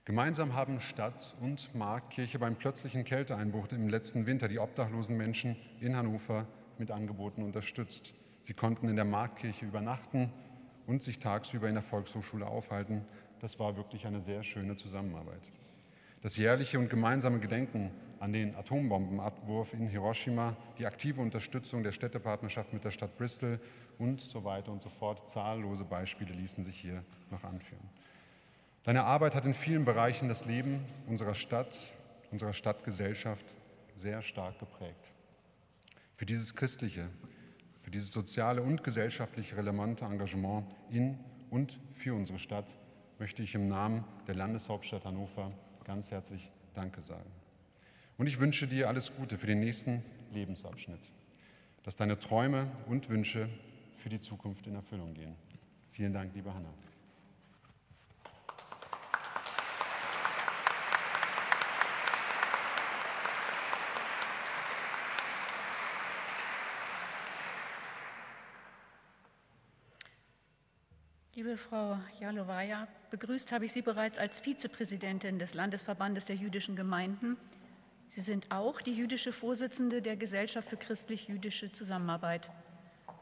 Gemeinsam 0.08 0.54
haben 0.54 0.80
Stadt 0.80 1.36
und 1.38 1.74
Marktkirche 1.74 2.38
beim 2.38 2.56
plötzlichen 2.56 3.04
Kälteeinbruch 3.04 3.68
im 3.72 3.90
letzten 3.90 4.24
Winter 4.24 4.48
die 4.48 4.58
obdachlosen 4.58 5.18
Menschen 5.18 5.54
in 5.80 5.94
Hannover 5.94 6.46
mit 6.78 6.90
Angeboten 6.90 7.42
unterstützt. 7.42 8.14
Sie 8.40 8.54
konnten 8.54 8.88
in 8.88 8.96
der 8.96 9.04
Marktkirche 9.04 9.66
übernachten 9.66 10.32
und 10.86 11.02
sich 11.02 11.18
tagsüber 11.18 11.68
in 11.68 11.74
der 11.74 11.82
Volkshochschule 11.82 12.46
aufhalten. 12.46 13.04
Das 13.40 13.58
war 13.58 13.76
wirklich 13.76 14.06
eine 14.06 14.22
sehr 14.22 14.44
schöne 14.44 14.76
Zusammenarbeit. 14.76 15.42
Das 16.22 16.38
jährliche 16.38 16.78
und 16.78 16.88
gemeinsame 16.88 17.38
Gedenken 17.38 17.90
an 18.18 18.32
den 18.32 18.54
Atombombenabwurf 18.54 19.74
in 19.74 19.88
Hiroshima, 19.88 20.56
die 20.78 20.86
aktive 20.86 21.20
Unterstützung 21.20 21.82
der 21.82 21.92
Städtepartnerschaft 21.92 22.72
mit 22.72 22.82
der 22.82 22.92
Stadt 22.92 23.18
Bristol 23.18 23.60
und 23.98 24.22
so 24.22 24.42
weiter 24.42 24.72
und 24.72 24.80
so 24.80 24.88
fort. 24.88 25.28
Zahllose 25.28 25.84
Beispiele 25.84 26.32
ließen 26.32 26.64
sich 26.64 26.80
hier 26.80 27.04
noch 27.30 27.44
anführen. 27.44 27.90
Deine 28.84 29.04
Arbeit 29.04 29.34
hat 29.34 29.44
in 29.44 29.54
vielen 29.54 29.84
Bereichen 29.84 30.28
das 30.28 30.46
Leben 30.46 30.84
unserer 31.06 31.34
Stadt, 31.34 31.76
unserer 32.30 32.52
Stadtgesellschaft 32.52 33.44
sehr 33.96 34.22
stark 34.22 34.58
geprägt. 34.58 35.12
Für 36.16 36.26
dieses 36.26 36.54
christliche, 36.54 37.08
für 37.82 37.90
dieses 37.90 38.12
soziale 38.12 38.62
und 38.62 38.84
gesellschaftlich 38.84 39.56
relevante 39.56 40.04
Engagement 40.04 40.66
in 40.90 41.18
und 41.50 41.78
für 41.94 42.14
unsere 42.14 42.38
Stadt 42.38 42.66
möchte 43.18 43.42
ich 43.42 43.54
im 43.54 43.68
Namen 43.68 44.04
der 44.26 44.34
Landeshauptstadt 44.34 45.04
Hannover 45.04 45.52
ganz 45.84 46.10
herzlich 46.10 46.50
Danke 46.74 47.02
sagen. 47.02 47.30
Und 48.16 48.26
ich 48.26 48.38
wünsche 48.38 48.66
dir 48.66 48.88
alles 48.88 49.14
Gute 49.16 49.38
für 49.38 49.46
den 49.46 49.60
nächsten 49.60 50.02
Lebensabschnitt, 50.32 51.10
dass 51.82 51.96
deine 51.96 52.18
Träume 52.18 52.70
und 52.86 53.08
Wünsche 53.08 53.48
für 53.96 54.08
die 54.08 54.20
Zukunft 54.20 54.66
in 54.66 54.74
Erfüllung 54.74 55.14
gehen. 55.14 55.34
Vielen 55.92 56.12
Dank, 56.12 56.34
liebe 56.34 56.52
Hanna. 56.52 56.68
Liebe 71.38 71.56
Frau 71.56 71.96
Jalowaja, 72.18 72.88
begrüßt 73.12 73.52
habe 73.52 73.66
ich 73.66 73.72
Sie 73.72 73.80
bereits 73.80 74.18
als 74.18 74.40
Vizepräsidentin 74.40 75.38
des 75.38 75.54
Landesverbandes 75.54 76.24
der 76.24 76.34
jüdischen 76.34 76.74
Gemeinden. 76.74 77.36
Sie 78.08 78.22
sind 78.22 78.50
auch 78.50 78.80
die 78.80 78.92
jüdische 78.92 79.32
Vorsitzende 79.32 80.02
der 80.02 80.16
Gesellschaft 80.16 80.68
für 80.68 80.76
christlich-jüdische 80.76 81.70
Zusammenarbeit. 81.70 82.50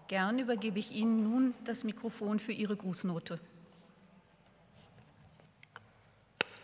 Gern 0.09 0.39
übergebe 0.39 0.79
ich 0.79 0.93
Ihnen 0.93 1.25
nun 1.25 1.53
das 1.65 1.85
Mikrofon 1.85 2.39
für 2.39 2.53
Ihre 2.53 2.75
Grußnote. 2.75 3.39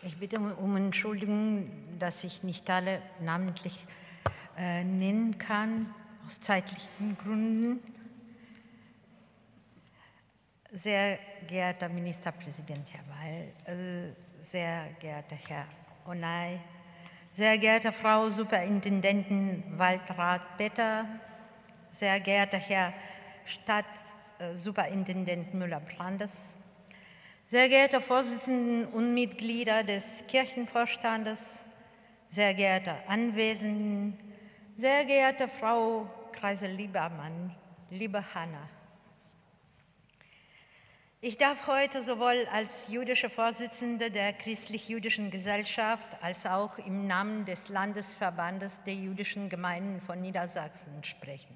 Ich 0.01 0.17
bitte 0.17 0.39
um 0.39 0.75
Entschuldigung, 0.75 1.69
dass 1.99 2.23
ich 2.23 2.41
nicht 2.41 2.67
alle 2.67 2.99
namentlich 3.21 3.85
äh, 4.57 4.83
nennen 4.83 5.37
kann, 5.37 5.93
aus 6.25 6.41
zeitlichen 6.41 7.15
Gründen. 7.23 7.79
Sehr 10.75 11.19
geehrter 11.47 11.87
Ministerpräsident 11.87 12.87
Herr 12.91 13.03
Weil, 13.07 13.53
äh, 13.67 14.11
sehr 14.41 14.87
geehrter 14.99 15.35
Herr 15.47 15.67
Onay, 16.07 16.59
sehr 17.31 17.59
geehrte 17.59 17.91
Frau 17.91 18.27
Superintendentin 18.31 19.63
Waldrat 19.77 20.57
Petter, 20.57 21.05
sehr 21.91 22.19
geehrter 22.19 22.57
Herr 22.57 22.91
Stadtsuperintendent 23.45 25.53
Müller-Brandes, 25.53 26.55
sehr 27.45 27.69
geehrte 27.69 28.01
Vorsitzenden 28.01 28.87
und 28.87 29.13
Mitglieder 29.13 29.83
des 29.83 30.23
Kirchenvorstandes, 30.27 31.61
sehr 32.29 32.55
geehrte 32.55 32.95
Anwesenden, 33.07 34.17
sehr 34.75 35.05
geehrte 35.05 35.47
Frau 35.47 36.09
Kreisel-Liebermann, 36.31 37.55
liebe 37.91 38.23
Hanna, 38.33 38.67
ich 41.25 41.37
darf 41.37 41.67
heute 41.67 42.03
sowohl 42.03 42.45
als 42.51 42.89
jüdische 42.89 43.29
Vorsitzende 43.29 44.11
der 44.11 44.33
Christlich-Jüdischen 44.33 45.31
Gesellschaft 45.31 46.05
als 46.19 46.45
auch 46.45 46.77
im 46.79 47.07
Namen 47.07 47.45
des 47.45 47.69
Landesverbandes 47.69 48.81
der 48.85 48.95
jüdischen 48.95 49.47
Gemeinden 49.47 50.01
von 50.01 50.21
Niedersachsen 50.21 51.01
sprechen. 51.05 51.55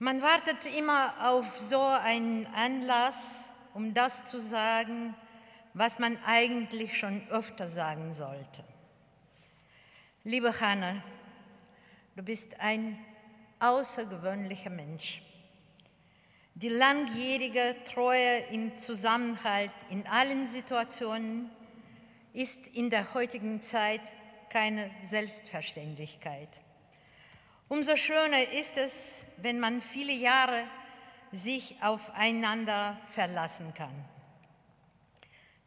Man 0.00 0.20
wartet 0.20 0.56
immer 0.76 1.14
auf 1.30 1.60
so 1.60 1.80
einen 1.80 2.46
Anlass, 2.46 3.44
um 3.74 3.94
das 3.94 4.26
zu 4.26 4.40
sagen, 4.40 5.14
was 5.72 6.00
man 6.00 6.18
eigentlich 6.26 6.98
schon 6.98 7.22
öfter 7.30 7.68
sagen 7.68 8.12
sollte. 8.12 8.64
Liebe 10.24 10.60
Hanna, 10.60 11.00
du 12.16 12.24
bist 12.24 12.58
ein 12.58 12.98
außergewöhnlicher 13.60 14.70
Mensch. 14.70 15.23
Die 16.56 16.68
langjährige 16.68 17.74
Treue 17.92 18.38
im 18.52 18.76
Zusammenhalt 18.76 19.72
in 19.90 20.06
allen 20.06 20.46
Situationen 20.46 21.50
ist 22.32 22.68
in 22.68 22.90
der 22.90 23.12
heutigen 23.12 23.60
Zeit 23.60 24.00
keine 24.50 24.88
Selbstverständlichkeit. 25.02 26.48
Umso 27.68 27.96
schöner 27.96 28.52
ist 28.52 28.76
es, 28.76 29.14
wenn 29.38 29.58
man 29.58 29.80
viele 29.80 30.12
Jahre 30.12 30.62
sich 31.32 31.74
aufeinander 31.82 33.00
verlassen 33.12 33.74
kann. 33.74 34.04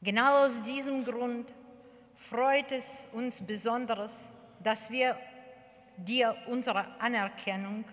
Genau 0.02 0.46
aus 0.46 0.62
diesem 0.62 1.04
Grund 1.04 1.52
freut 2.16 2.72
es 2.72 3.10
uns 3.12 3.42
besonders, 3.42 4.32
dass 4.64 4.90
wir 4.90 5.18
dir 5.98 6.34
unsere 6.48 6.86
Anerkennung 7.02 7.84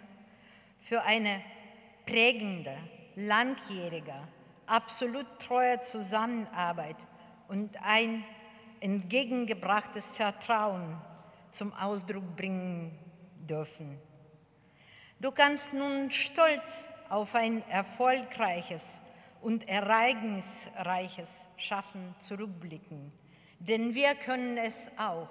für 0.81 1.03
eine 1.03 1.43
prägende, 2.07 2.77
langjährige, 3.17 4.15
absolut 4.67 5.27
treue 5.39 5.81
Zusammenarbeit 5.81 6.97
und 7.49 7.77
ein 7.83 8.25
entgegengebrachtes 8.81 10.13
Vertrauen 10.13 11.01
zum 11.51 11.73
Ausdruck 11.73 12.37
bringen 12.37 12.99
dürfen. 13.37 13.99
Du 15.21 15.31
kannst 15.31 15.73
nun 15.73 16.11
stolz 16.11 16.89
auf 17.09 17.35
ein 17.35 17.67
erfolgreiches 17.69 19.01
und 19.41 19.69
ereignisreiches 19.69 21.49
Schaffen 21.57 22.15
zurückblicken, 22.19 23.13
denn 23.59 23.95
wir 23.95 24.15
können 24.15 24.57
es 24.57 24.91
auch. 24.99 25.29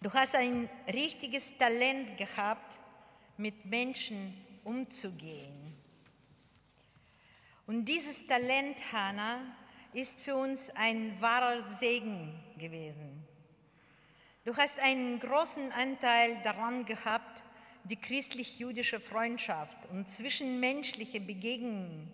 Du 0.00 0.12
hast 0.12 0.34
ein 0.34 0.68
richtiges 0.92 1.56
Talent 1.56 2.16
gehabt, 2.16 2.78
mit 3.36 3.64
Menschen 3.64 4.36
umzugehen. 4.64 5.76
Und 7.66 7.84
dieses 7.84 8.26
Talent, 8.26 8.76
Hannah, 8.92 9.40
ist 9.92 10.18
für 10.18 10.36
uns 10.36 10.70
ein 10.70 11.20
wahrer 11.20 11.66
Segen 11.78 12.32
gewesen. 12.58 13.26
Du 14.44 14.56
hast 14.56 14.78
einen 14.78 15.20
großen 15.20 15.70
Anteil 15.72 16.40
daran 16.42 16.84
gehabt, 16.84 17.42
die 17.84 17.96
christlich-jüdische 17.96 19.00
Freundschaft 19.00 19.78
und 19.90 20.08
zwischenmenschliche 20.08 21.20
Begegnungen 21.20 22.12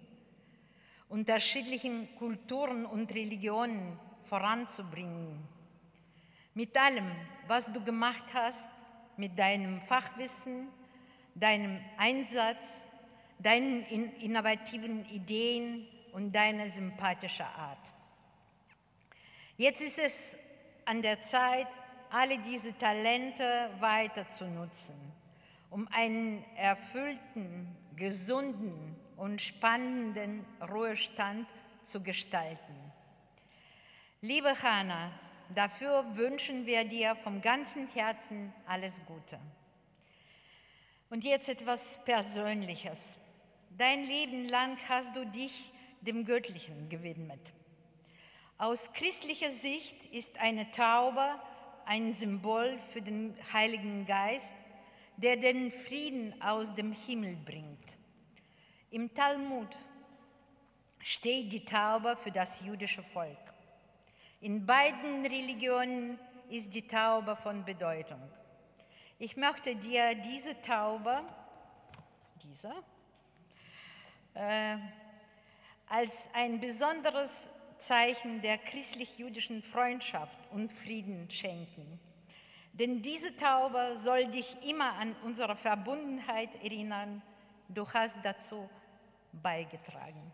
unterschiedlichen 1.09 2.14
Kulturen 2.16 2.84
und 2.84 3.12
Religionen 3.12 3.99
voranzubringen. 4.24 5.42
Mit 6.55 6.76
allem, 6.76 7.11
was 7.46 7.72
du 7.72 7.82
gemacht 7.82 8.24
hast, 8.34 8.68
mit 9.16 9.38
deinem 9.38 9.80
Fachwissen, 9.82 10.68
deinem 11.41 11.80
Einsatz, 11.97 12.64
deinen 13.39 13.84
innovativen 13.84 15.05
Ideen 15.07 15.86
und 16.12 16.32
deiner 16.32 16.70
sympathischen 16.70 17.47
Art. 17.47 17.78
Jetzt 19.57 19.80
ist 19.80 19.99
es 19.99 20.36
an 20.84 21.03
der 21.03 21.20
Zeit, 21.20 21.66
alle 22.11 22.39
diese 22.39 22.76
Talente 22.78 23.70
weiter 23.80 24.26
zu 24.28 24.47
nutzen, 24.47 24.95
um 25.70 25.86
einen 25.93 26.45
erfüllten, 26.57 27.76
gesunden 27.97 28.97
und 29.16 29.43
spannenden 29.43 30.45
Ruhestand 30.70 31.47
zu 31.82 32.03
gestalten. 32.03 32.74
Liebe 34.20 34.55
Hanna, 34.62 35.12
dafür 35.55 36.05
wünschen 36.16 36.66
wir 36.66 36.84
dir 36.84 37.14
vom 37.16 37.41
ganzen 37.41 37.89
Herzen 37.89 38.53
alles 38.66 39.01
Gute. 39.07 39.39
Und 41.11 41.24
jetzt 41.24 41.48
etwas 41.48 41.98
Persönliches. 42.04 43.16
Dein 43.70 44.06
Leben 44.06 44.48
lang 44.48 44.76
hast 44.88 45.16
du 45.16 45.24
dich 45.24 45.72
dem 46.02 46.26
Göttlichen 46.26 46.88
gewidmet. 46.90 47.40
Aus 48.59 48.92
christlicher 48.92 49.50
Sicht 49.50 50.04
ist 50.12 50.38
eine 50.38 50.70
Taube 50.70 51.40
ein 51.86 52.12
Symbol 52.12 52.78
für 52.90 53.00
den 53.00 53.34
Heiligen 53.54 54.04
Geist, 54.04 54.54
der 55.16 55.38
den 55.38 55.72
Frieden 55.72 56.34
aus 56.42 56.74
dem 56.74 56.92
Himmel 56.92 57.36
bringt. 57.36 57.96
Im 58.90 59.14
Talmud 59.14 59.74
steht 60.98 61.50
die 61.50 61.64
Taube 61.64 62.16
für 62.22 62.30
das 62.30 62.61
jüdische 62.61 63.02
Volk. 63.02 63.38
In 64.42 64.66
beiden 64.66 65.24
Religionen 65.24 66.18
ist 66.50 66.74
die 66.74 66.86
Taube 66.86 67.36
von 67.36 67.64
Bedeutung. 67.64 68.20
Ich 69.20 69.36
möchte 69.36 69.74
dir 69.74 70.14
diese 70.14 70.60
Taube, 70.62 71.24
diese, 72.40 72.72
äh, 74.34 74.76
als 75.88 76.30
ein 76.34 76.60
besonderes 76.60 77.48
Zeichen 77.78 78.40
der 78.42 78.58
christlich-jüdischen 78.58 79.64
Freundschaft 79.64 80.38
und 80.52 80.72
Frieden 80.72 81.28
schenken. 81.32 81.98
Denn 82.72 83.02
diese 83.02 83.34
Taube 83.34 83.96
soll 83.96 84.28
dich 84.28 84.56
immer 84.64 84.92
an 84.92 85.16
unsere 85.24 85.56
Verbundenheit 85.56 86.54
erinnern. 86.62 87.20
Du 87.68 87.92
hast 87.92 88.18
dazu 88.22 88.70
beigetragen. 89.32 90.32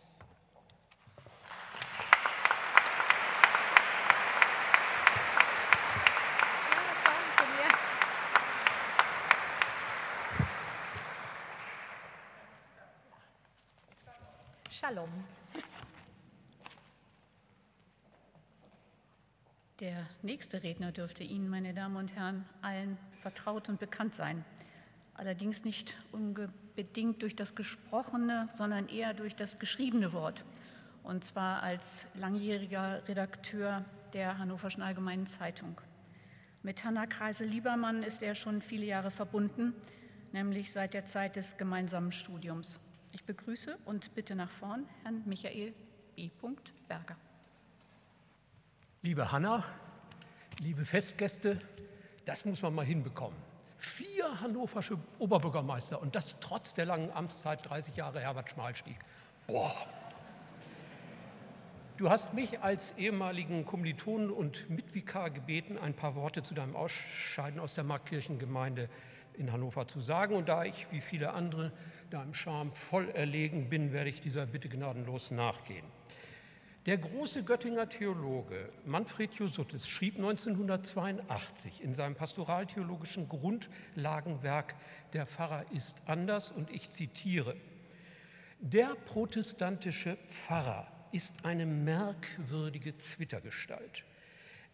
Shalom. 14.86 15.08
Der 19.80 20.06
nächste 20.20 20.62
Redner 20.62 20.92
dürfte 20.92 21.24
Ihnen, 21.24 21.48
meine 21.48 21.72
Damen 21.72 21.96
und 21.96 22.14
Herren, 22.14 22.44
allen 22.60 22.98
vertraut 23.22 23.70
und 23.70 23.80
bekannt 23.80 24.14
sein. 24.14 24.44
Allerdings 25.14 25.64
nicht 25.64 25.96
unbedingt 26.12 27.22
durch 27.22 27.34
das 27.34 27.54
gesprochene, 27.54 28.50
sondern 28.52 28.88
eher 28.88 29.14
durch 29.14 29.34
das 29.34 29.58
geschriebene 29.58 30.12
Wort. 30.12 30.44
Und 31.02 31.24
zwar 31.24 31.62
als 31.62 32.06
langjähriger 32.12 33.08
Redakteur 33.08 33.86
der 34.12 34.36
Hannoverschen 34.36 34.82
Allgemeinen 34.82 35.26
Zeitung. 35.26 35.80
Mit 36.62 36.84
Hanna 36.84 37.06
Kreise-Liebermann 37.06 38.02
ist 38.02 38.22
er 38.22 38.34
schon 38.34 38.60
viele 38.60 38.84
Jahre 38.84 39.10
verbunden, 39.10 39.72
nämlich 40.32 40.72
seit 40.72 40.92
der 40.92 41.06
Zeit 41.06 41.36
des 41.36 41.56
gemeinsamen 41.56 42.12
Studiums. 42.12 42.80
Ich 43.14 43.22
begrüße 43.22 43.78
und 43.84 44.12
bitte 44.16 44.34
nach 44.34 44.50
vorn 44.50 44.88
Herrn 45.04 45.22
Michael 45.24 45.72
B. 46.16 46.30
Berger. 46.88 47.16
Liebe 49.02 49.30
Hanna, 49.30 49.62
liebe 50.58 50.84
Festgäste, 50.84 51.60
das 52.24 52.44
muss 52.44 52.60
man 52.60 52.74
mal 52.74 52.84
hinbekommen. 52.84 53.38
Vier 53.78 54.40
hannoversche 54.40 54.98
Oberbürgermeister 55.20 56.02
und 56.02 56.16
das 56.16 56.40
trotz 56.40 56.74
der 56.74 56.86
langen 56.86 57.12
Amtszeit 57.12 57.64
30 57.68 57.94
Jahre 57.94 58.18
Herbert 58.18 58.50
Schmalstieg. 58.50 58.96
Boah. 59.46 59.72
Du 61.96 62.10
hast 62.10 62.34
mich 62.34 62.62
als 62.62 62.94
ehemaligen 62.98 63.64
Kommilitonen 63.64 64.30
und 64.32 64.68
Mitvikar 64.68 65.30
gebeten, 65.30 65.78
ein 65.78 65.94
paar 65.94 66.16
Worte 66.16 66.42
zu 66.42 66.52
deinem 66.52 66.74
Ausscheiden 66.74 67.60
aus 67.60 67.74
der 67.74 67.84
Markkirchengemeinde 67.84 68.88
in 69.36 69.52
Hannover 69.52 69.86
zu 69.88 70.00
sagen. 70.00 70.34
Und 70.34 70.48
da 70.48 70.64
ich, 70.64 70.86
wie 70.90 71.00
viele 71.00 71.32
andere, 71.32 71.72
deinem 72.10 72.34
Charme 72.34 72.72
voll 72.72 73.08
erlegen 73.10 73.68
bin, 73.68 73.92
werde 73.92 74.10
ich 74.10 74.20
dieser 74.20 74.46
Bitte 74.46 74.68
gnadenlos 74.68 75.30
nachgehen. 75.30 75.84
Der 76.86 76.98
große 76.98 77.44
Göttinger 77.44 77.88
Theologe 77.88 78.68
Manfred 78.84 79.32
Jusuttis 79.34 79.88
schrieb 79.88 80.16
1982 80.16 81.82
in 81.82 81.94
seinem 81.94 82.14
pastoraltheologischen 82.14 83.26
Grundlagenwerk 83.26 84.74
Der 85.14 85.26
Pfarrer 85.26 85.64
ist 85.72 85.96
anders 86.04 86.50
und 86.50 86.70
ich 86.70 86.90
zitiere, 86.90 87.56
der 88.60 88.94
protestantische 89.06 90.18
Pfarrer 90.28 90.86
ist 91.10 91.32
eine 91.42 91.64
merkwürdige 91.64 92.98
Zwittergestalt. 92.98 94.04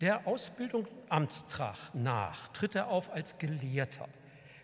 Der 0.01 0.27
Ausbildung 0.27 0.89
Amtstrach 1.09 1.95
nach 1.95 2.49
tritt 2.49 2.75
er 2.75 2.89
auf 2.89 3.13
als 3.13 3.39
Gelehrter. 3.39 4.09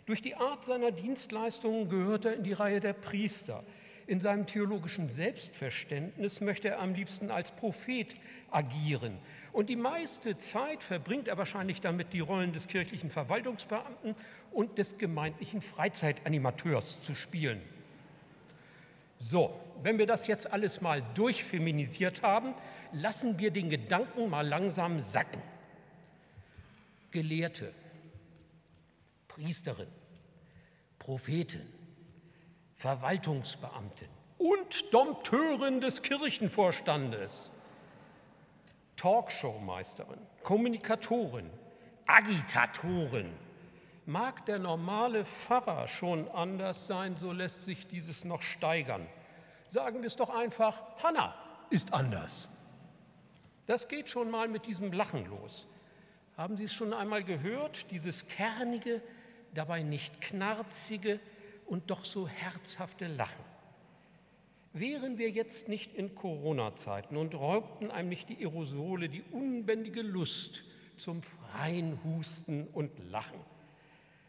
Durch 0.07 0.23
die 0.23 0.37
Art 0.37 0.65
seiner 0.65 0.93
Dienstleistungen 0.93 1.89
gehört 1.89 2.25
er 2.25 2.35
in 2.35 2.45
die 2.45 2.53
Reihe 2.53 2.81
der 2.81 2.93
Priester. 2.93 3.65
In 4.07 4.21
seinem 4.21 4.47
theologischen 4.47 5.09
Selbstverständnis 5.09 6.41
möchte 6.41 6.69
er 6.69 6.81
am 6.81 6.95
liebsten 6.95 7.33
als 7.33 7.51
Prophet 7.51 8.15
agieren. 8.53 9.19
Und 9.53 9.69
die 9.69 9.75
meiste 9.75 10.39
Zeit 10.39 10.85
verbringt 10.85 11.27
er 11.27 11.39
wahrscheinlich 11.39 11.81
damit, 11.81 12.13
die 12.13 12.21
Rollen 12.21 12.53
des 12.53 12.69
kirchlichen 12.69 13.11
Verwaltungsbeamten 13.11 14.15
und 14.53 14.79
des 14.79 14.97
gemeindlichen 14.97 15.61
Freizeitanimateurs 15.61 17.01
zu 17.01 17.17
spielen. 17.17 17.61
So, 19.19 19.59
wenn 19.83 19.99
wir 19.99 20.07
das 20.07 20.29
jetzt 20.29 20.53
alles 20.53 20.81
mal 20.81 21.03
durchfeminisiert 21.15 22.23
haben, 22.23 22.55
lassen 22.93 23.41
wir 23.41 23.51
den 23.51 23.71
Gedanken 23.71 24.31
mal 24.31 24.47
langsam 24.47 25.01
sacken. 25.01 25.43
Gelehrte, 27.11 27.73
Priesterin, 29.37 29.89
Prophetin, 30.99 31.71
Verwaltungsbeamtin 32.75 34.09
und 34.39 34.95
Dompteurin 34.95 35.83
des 35.83 36.01
Kirchenvorstandes, 36.01 37.51
Talkshowmeisterin, 38.97 40.21
Kommunikatorin, 40.43 41.51
Agitatorin. 42.07 43.31
Mag 44.07 44.47
der 44.47 44.59
normale 44.59 45.27
Pfarrer 45.27 45.87
schon 45.87 46.29
anders 46.31 46.87
sein, 46.87 47.15
so 47.17 47.31
lässt 47.31 47.65
sich 47.65 47.87
dieses 47.89 48.25
noch 48.25 48.41
steigern. 48.41 49.07
Sagen 49.69 50.01
wir 50.01 50.07
es 50.07 50.17
doch 50.17 50.31
einfach, 50.31 50.83
Hanna 51.03 51.35
ist 51.69 51.93
anders. 51.93 52.49
Das 53.67 53.87
geht 53.89 54.09
schon 54.09 54.31
mal 54.31 54.49
mit 54.49 54.65
diesem 54.65 54.93
Lachen 54.93 55.27
los. 55.27 55.67
Haben 56.39 56.57
Sie 56.57 56.65
es 56.65 56.73
schon 56.73 56.95
einmal 56.95 57.23
gehört, 57.23 57.91
dieses 57.91 58.27
kernige, 58.29 59.03
dabei 59.57 59.83
nicht 59.83 60.21
knarzige 60.21 61.21
und 61.67 61.91
doch 61.91 62.05
so 62.05 62.29
herzhafte 62.29 63.07
Lachen. 63.07 63.45
Wären 64.73 65.17
wir 65.17 65.31
jetzt 65.31 65.69
nicht 65.69 65.95
in 65.95 66.15
Corona-Zeiten 66.15 67.17
und 67.17 67.35
räubten 67.35 67.91
einem 67.91 68.11
nicht 68.11 68.29
die 68.29 68.39
Aerosole 68.39 69.09
die 69.09 69.25
unbändige 69.33 70.03
Lust 70.03 70.65
zum 70.99 71.23
freien 71.23 71.99
Husten 72.05 72.67
und 72.73 72.91
Lachen, 73.11 73.41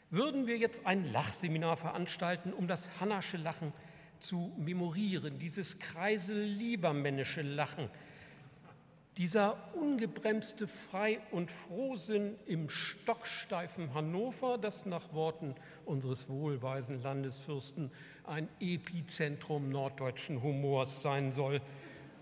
würden 0.09 0.47
wir 0.47 0.57
jetzt 0.57 0.85
ein 0.85 1.11
Lachseminar 1.11 1.75
veranstalten, 1.75 2.53
um 2.53 2.67
das 2.67 2.87
Hannasche 2.99 3.37
Lachen 3.37 3.73
zu 4.19 4.53
memorieren, 4.57 5.37
dieses 5.37 5.79
kreisel-liebermännische 5.79 7.41
Lachen, 7.41 7.89
dieser 9.17 9.57
ungebremste 9.73 10.67
Frei- 10.67 11.19
und 11.31 11.51
Frohsinn 11.51 12.35
im 12.45 12.69
stocksteifen 12.69 13.93
Hannover, 13.95 14.59
das 14.59 14.85
nach 14.85 15.11
Worten 15.11 15.55
unseres 15.85 16.29
wohlweisen 16.29 17.01
Landesfürsten 17.01 17.91
ein 18.25 18.47
Epizentrum 18.59 19.69
norddeutschen 19.69 20.43
Humors 20.43 21.01
sein 21.01 21.31
soll, 21.31 21.61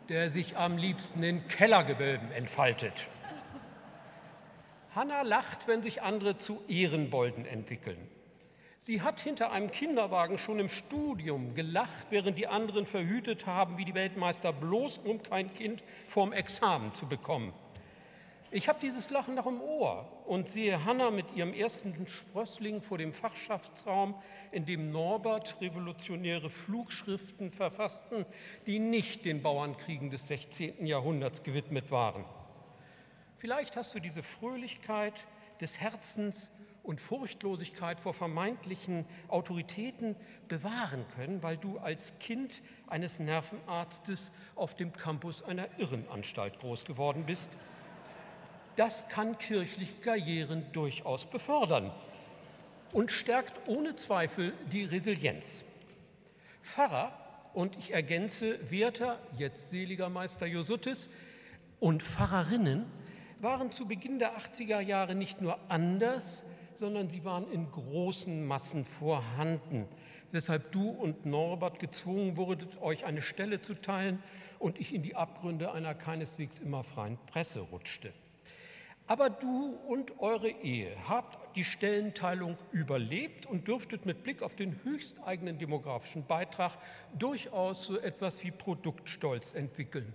der 0.08 0.32
sich 0.32 0.56
am 0.56 0.78
liebsten 0.78 1.22
in 1.24 1.46
Kellergewölben 1.48 2.32
entfaltet. 2.32 3.08
Hanna 4.96 5.24
lacht, 5.24 5.68
wenn 5.68 5.84
sich 5.84 6.02
andere 6.02 6.38
zu 6.38 6.62
Ehrenbolden 6.70 7.46
entwickeln. 7.46 8.08
Sie 8.86 9.02
hat 9.02 9.20
hinter 9.20 9.52
einem 9.52 9.72
Kinderwagen 9.72 10.38
schon 10.38 10.60
im 10.60 10.70
Studium 10.70 11.56
gelacht, 11.56 12.06
während 12.12 12.38
die 12.38 12.46
anderen 12.46 12.86
verhütet 12.86 13.48
haben, 13.48 13.80
wie 13.80 13.86
die 13.86 13.96
Weltmeister, 13.96 14.54
bloß 14.54 15.00
um 15.00 15.24
kein 15.24 15.52
Kind 15.56 15.84
vorm 16.08 16.32
Examen 16.32 16.94
zu 16.94 17.08
bekommen. 17.08 17.52
Ich 18.52 18.70
habe 18.70 18.78
dieses 18.80 19.10
Lachen 19.10 19.34
noch 19.34 19.48
im 19.48 19.60
Ohr 19.60 20.08
und 20.28 20.50
sehe 20.50 20.86
Hanna 20.86 21.10
mit 21.10 21.26
ihrem 21.34 21.52
ersten 21.56 22.06
Sprössling 22.06 22.84
vor 22.84 23.00
dem 23.00 23.12
Fachschaftsraum, 23.12 24.14
in 24.52 24.68
dem 24.68 24.92
Norbert 24.92 25.60
revolutionäre 25.62 26.52
Flugschriften 26.52 27.52
verfassten, 27.52 28.24
die 28.68 28.78
nicht 28.78 29.26
den 29.26 29.42
Bauernkriegen 29.42 30.12
des 30.12 30.28
16. 30.28 30.86
Jahrhunderts 30.86 31.42
gewidmet 31.42 31.90
waren. 31.90 32.24
Vielleicht 33.40 33.78
hast 33.78 33.96
du 33.96 34.00
diese 34.00 34.22
Fröhlichkeit 34.22 35.26
des 35.60 35.80
Herzens 35.80 36.50
und 36.86 37.02
Furchtlosigkeit 37.02 38.00
vor 38.00 38.14
vermeintlichen 38.14 39.06
Autoritäten 39.28 40.16
bewahren 40.48 41.06
können, 41.16 41.42
weil 41.44 41.58
du 41.58 41.78
als 41.80 42.14
Kind 42.20 42.62
eines 42.88 43.20
Nervenarztes 43.20 44.32
auf 44.56 44.76
dem 44.76 44.94
Campus 44.94 45.44
einer 45.44 45.68
Irrenanstalt 45.78 46.60
groß 46.60 46.86
geworden 46.86 47.26
bist. 47.26 47.50
Das 48.76 49.08
kann 49.08 49.38
kirchliche 49.38 50.02
Karrieren 50.02 50.66
durchaus 50.74 51.26
befördern 51.26 51.92
und 52.92 53.12
stärkt 53.12 53.68
ohne 53.68 53.96
Zweifel 53.96 54.54
die 54.72 54.86
Resilienz. 54.86 55.64
Pfarrer, 56.62 57.12
und 57.54 57.78
ich 57.78 57.94
ergänze 57.94 58.60
Werther, 58.70 59.20
jetzt 59.38 59.70
seliger 59.70 60.10
Meister 60.10 60.46
Josuttis, 60.46 61.10
und 61.80 62.04
Pfarrerinnen 62.04 62.86
waren 63.40 63.72
zu 63.72 63.88
Beginn 63.88 64.20
der 64.20 64.38
80er 64.38 64.80
Jahre 64.80 65.16
nicht 65.16 65.42
nur 65.42 65.58
anders, 65.70 66.46
sondern 66.78 67.10
sie 67.10 67.24
waren 67.24 67.52
in 67.52 67.72
großen 67.72 68.46
Massen 68.46 68.86
vorhanden, 68.86 69.88
weshalb 70.32 70.72
du 70.72 70.90
und 70.90 71.26
Norbert 71.26 71.80
gezwungen 71.80 72.38
wurdet, 72.38 72.82
euch 72.82 73.06
eine 73.06 73.22
Stelle 73.22 73.62
zu 73.62 73.74
teilen 73.76 74.22
und 74.60 74.80
ich 74.80 74.94
in 74.94 75.04
die 75.04 75.16
Abgründe 75.16 75.72
einer 75.72 75.94
keineswegs 75.94 76.60
immer 76.60 76.84
freien 76.84 77.18
Presse 77.28 77.60
rutschte. 77.60 78.14
Aber 79.08 79.30
du 79.30 79.78
und 79.88 80.20
eure 80.20 80.50
Ehe 80.50 80.92
habt 81.08 81.56
die 81.56 81.64
Stellenteilung 81.64 82.58
überlebt 82.72 83.46
und 83.46 83.68
dürftet 83.68 84.06
mit 84.06 84.24
Blick 84.24 84.42
auf 84.42 84.56
den 84.56 84.84
höchsteigenen 84.84 85.60
demografischen 85.60 86.26
Beitrag 86.26 86.72
durchaus 87.18 87.84
so 87.84 88.00
etwas 88.00 88.44
wie 88.44 88.50
Produktstolz 88.50 89.54
entwickeln. 89.54 90.12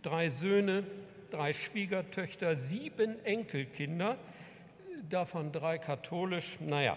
Drei 0.00 0.30
Söhne, 0.30 0.84
drei 1.30 1.52
Schwiegertöchter, 1.52 2.56
sieben 2.56 3.22
Enkelkinder– 3.24 4.16
davon 5.12 5.52
drei 5.52 5.78
katholisch, 5.78 6.58
naja. 6.60 6.96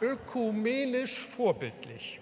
Ökumenisch 0.00 1.18
vorbildlich. 1.18 2.20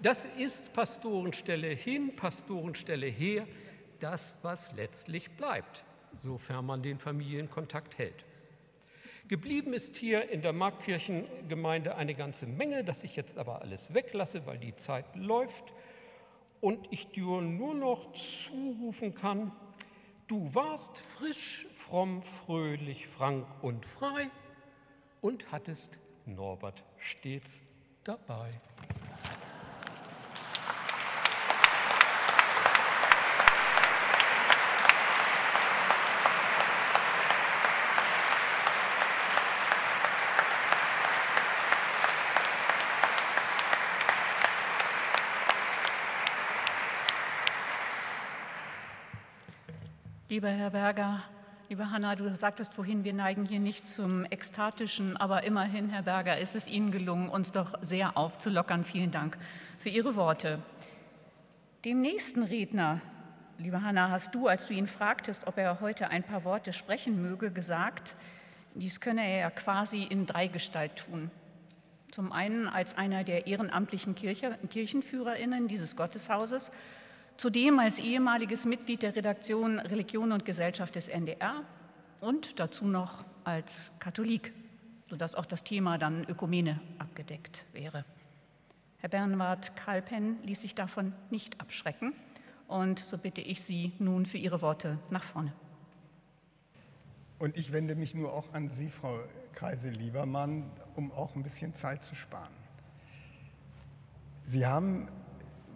Das 0.00 0.24
ist 0.38 0.72
Pastorenstelle 0.72 1.68
hin, 1.68 2.16
Pastorenstelle 2.16 3.06
her, 3.06 3.46
das, 4.00 4.36
was 4.42 4.72
letztlich 4.72 5.30
bleibt, 5.30 5.84
sofern 6.22 6.66
man 6.66 6.82
den 6.82 6.98
Familienkontakt 6.98 7.98
hält. 7.98 8.24
Geblieben 9.28 9.72
ist 9.72 9.96
hier 9.96 10.28
in 10.30 10.42
der 10.42 10.52
Markkirchengemeinde 10.52 11.96
eine 11.96 12.14
ganze 12.14 12.46
Menge, 12.46 12.84
das 12.84 13.04
ich 13.04 13.16
jetzt 13.16 13.38
aber 13.38 13.62
alles 13.62 13.94
weglasse, 13.94 14.44
weil 14.46 14.58
die 14.58 14.76
Zeit 14.76 15.06
läuft 15.16 15.72
und 16.60 16.86
ich 16.90 17.08
dir 17.08 17.40
nur 17.40 17.74
noch 17.74 18.12
zurufen 18.12 19.14
kann, 19.14 19.52
Du 20.26 20.54
warst 20.54 20.98
frisch, 20.98 21.66
fromm, 21.76 22.22
fröhlich, 22.22 23.06
frank 23.08 23.46
und 23.62 23.84
frei 23.84 24.30
und 25.20 25.52
hattest 25.52 25.98
Norbert 26.24 26.82
stets 26.98 27.60
dabei. 28.04 28.58
Lieber 50.34 50.50
Herr 50.50 50.70
Berger, 50.70 51.22
liebe 51.68 51.92
Hanna, 51.92 52.16
du 52.16 52.28
sagtest 52.34 52.74
vorhin, 52.74 53.04
wir 53.04 53.12
neigen 53.12 53.44
hier 53.44 53.60
nicht 53.60 53.86
zum 53.86 54.24
Ekstatischen, 54.24 55.16
aber 55.16 55.44
immerhin, 55.44 55.90
Herr 55.90 56.02
Berger, 56.02 56.38
ist 56.38 56.56
es 56.56 56.66
Ihnen 56.66 56.90
gelungen, 56.90 57.28
uns 57.28 57.52
doch 57.52 57.74
sehr 57.82 58.18
aufzulockern. 58.18 58.82
Vielen 58.82 59.12
Dank 59.12 59.38
für 59.78 59.90
Ihre 59.90 60.16
Worte. 60.16 60.58
Dem 61.84 62.00
nächsten 62.00 62.42
Redner, 62.42 63.00
liebe 63.58 63.82
Hanna, 63.82 64.10
hast 64.10 64.34
du, 64.34 64.48
als 64.48 64.66
du 64.66 64.74
ihn 64.74 64.88
fragtest, 64.88 65.46
ob 65.46 65.56
er 65.56 65.80
heute 65.80 66.08
ein 66.08 66.24
paar 66.24 66.42
Worte 66.42 66.72
sprechen 66.72 67.22
möge, 67.22 67.52
gesagt, 67.52 68.16
dies 68.74 69.00
könne 69.00 69.22
er 69.22 69.38
ja 69.38 69.50
quasi 69.50 70.02
in 70.02 70.26
Dreigestalt 70.26 70.96
tun. 70.96 71.30
Zum 72.10 72.32
einen 72.32 72.66
als 72.66 72.98
einer 72.98 73.22
der 73.22 73.46
ehrenamtlichen 73.46 74.16
Kirche, 74.16 74.58
Kirchenführerinnen 74.68 75.68
dieses 75.68 75.94
Gotteshauses, 75.94 76.72
zudem 77.36 77.78
als 77.78 77.98
ehemaliges 77.98 78.64
Mitglied 78.64 79.02
der 79.02 79.16
Redaktion 79.16 79.78
Religion 79.78 80.32
und 80.32 80.44
Gesellschaft 80.44 80.94
des 80.94 81.08
NDR 81.08 81.62
und 82.20 82.58
dazu 82.58 82.86
noch 82.86 83.24
als 83.44 83.90
Katholik, 83.98 84.52
sodass 85.08 85.34
auch 85.34 85.46
das 85.46 85.64
Thema 85.64 85.98
dann 85.98 86.24
Ökumene 86.24 86.80
abgedeckt 86.98 87.64
wäre. 87.72 88.04
Herr 88.98 89.10
Bernward 89.10 89.76
Kalpen 89.76 90.42
ließ 90.44 90.62
sich 90.62 90.74
davon 90.74 91.12
nicht 91.30 91.60
abschrecken 91.60 92.14
und 92.68 92.98
so 92.98 93.18
bitte 93.18 93.42
ich 93.42 93.62
Sie 93.62 93.92
nun 93.98 94.24
für 94.24 94.38
Ihre 94.38 94.62
Worte 94.62 94.98
nach 95.10 95.22
vorne. 95.22 95.52
Und 97.38 97.58
ich 97.58 97.72
wende 97.72 97.94
mich 97.94 98.14
nur 98.14 98.32
auch 98.32 98.54
an 98.54 98.70
Sie, 98.70 98.88
Frau 98.88 99.18
Kreise-Liebermann, 99.54 100.70
um 100.94 101.12
auch 101.12 101.36
ein 101.36 101.42
bisschen 101.42 101.74
Zeit 101.74 102.02
zu 102.02 102.14
sparen. 102.14 102.52
Sie 104.46 104.66
haben, 104.66 105.08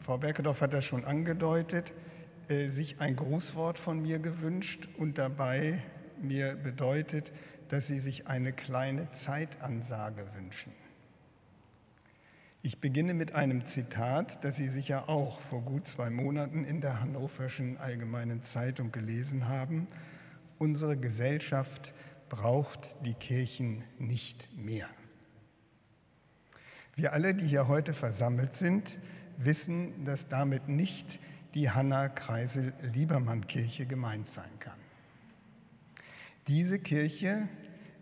Frau 0.09 0.16
Berkedorf 0.16 0.62
hat 0.62 0.72
das 0.72 0.86
schon 0.86 1.05
angedeutet, 1.05 1.93
äh, 2.48 2.70
sich 2.70 2.98
ein 2.98 3.14
Grußwort 3.14 3.78
von 3.78 4.01
mir 4.01 4.18
gewünscht 4.18 4.89
und 4.97 5.18
dabei 5.18 5.82
mir 6.18 6.55
bedeutet, 6.55 7.30
dass 7.68 7.89
Sie 7.89 8.01
sich 8.01 8.26
eine 8.26 8.55
kleine 8.55 9.10
Zeitansage 9.10 10.24
wünschen. 10.35 10.72
Ich 12.62 12.80
beginne 12.80 13.12
mit 13.12 13.35
einem 13.35 13.66
Zitat, 13.66 14.43
das 14.47 14.56
Sie 14.56 14.70
sicher 14.70 15.10
auch 15.10 15.40
vor 15.40 15.60
gut 15.60 15.86
zwei 15.86 16.09
Monaten 16.09 16.64
in 16.64 16.80
der 16.80 17.02
Hannoverschen 17.02 17.76
Allgemeinen 17.76 18.43
Zeitung 18.43 18.93
gelesen 18.93 19.47
haben 19.47 19.89
Unsere 20.56 20.97
Gesellschaft 20.97 21.93
braucht 22.30 22.97
die 23.05 23.12
Kirchen 23.12 23.85
nicht 23.98 24.48
mehr. 24.56 24.89
Wir 26.94 27.12
alle, 27.12 27.35
die 27.35 27.47
hier 27.47 27.68
heute 27.68 27.93
versammelt 27.93 28.56
sind, 28.56 28.98
wissen, 29.39 30.05
dass 30.05 30.28
damit 30.28 30.69
nicht 30.69 31.19
die 31.55 31.70
Hanna-Kreisel-Liebermann-Kirche 31.70 33.86
gemeint 33.86 34.27
sein 34.27 34.51
kann. 34.59 34.77
Diese 36.47 36.78
Kirche 36.78 37.48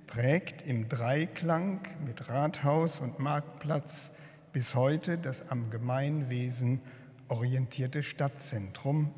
prägt 0.07 0.63
im 0.63 0.89
Dreiklang 0.89 1.81
mit 2.05 2.29
Rathaus 2.29 3.01
und 3.01 3.19
Marktplatz 3.19 4.11
bis 4.53 4.75
heute 4.75 5.19
das 5.19 5.51
am 5.51 5.71
Gemeinwesen 5.71 6.81
orientierte 7.29 8.03
Stadtzentrum, 8.03 9.13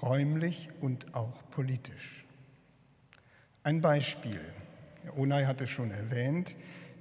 räumlich 0.00 0.70
und 0.80 1.14
auch 1.14 1.42
politisch. 1.50 2.24
Ein 3.62 3.80
Beispiel. 3.80 4.40
Herr 5.02 5.18
Onay 5.18 5.44
hatte 5.44 5.66
schon 5.66 5.90
erwähnt, 5.90 6.56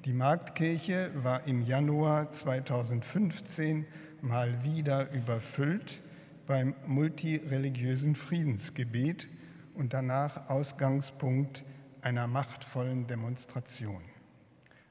die 0.05 0.13
Marktkirche 0.13 1.11
war 1.15 1.45
im 1.47 1.61
Januar 1.61 2.31
2015 2.31 3.85
mal 4.27 4.63
wieder 4.63 5.11
überfüllt 5.11 6.01
beim 6.45 6.75
multireligiösen 6.85 8.15
Friedensgebet 8.15 9.27
und 9.73 9.93
danach 9.93 10.49
Ausgangspunkt 10.49 11.63
einer 12.01 12.27
machtvollen 12.27 13.07
Demonstration. 13.07 14.01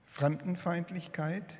Fremdenfeindlichkeit, 0.04 1.58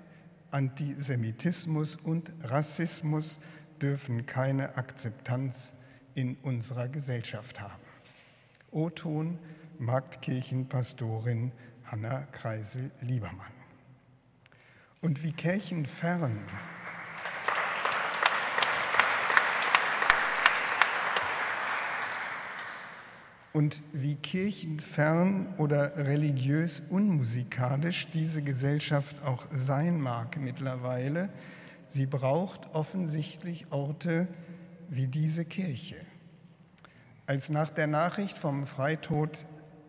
Antisemitismus 0.51 1.97
und 1.97 2.33
Rassismus 2.43 3.39
dürfen 3.81 4.27
keine 4.27 4.77
Akzeptanz 4.77 5.75
in 6.15 6.37
unserer 6.43 6.89
Gesellschaft 6.89 7.61
haben. 7.61 7.83
O-Ton 8.71 9.39
Marktkirchenpastorin 9.79 11.53
Hanna 11.85 12.23
Kreisel-Liebermann. 12.33 13.53
Und 15.03 15.23
wie 15.23 15.33
kirchenfern 15.33 16.39
und 23.57 23.81
wie 23.95 24.17
kirchenfern 24.17 25.47
oder 25.57 25.97
religiös 25.97 26.83
unmusikalisch 26.91 28.07
diese 28.13 28.43
Gesellschaft 28.43 29.23
auch 29.25 29.47
sein 29.51 29.99
mag 29.99 30.37
mittlerweile, 30.39 31.31
sie 31.87 32.05
braucht 32.05 32.75
offensichtlich 32.75 33.73
Orte 33.73 34.29
wie 34.91 35.07
diese 35.07 35.47
Kirche. 35.47 35.97
Als 37.25 37.49
nach 37.49 37.71
der 37.71 37.87
Nachricht 37.87 38.37
vom 38.37 38.67
Freitod 38.67 39.47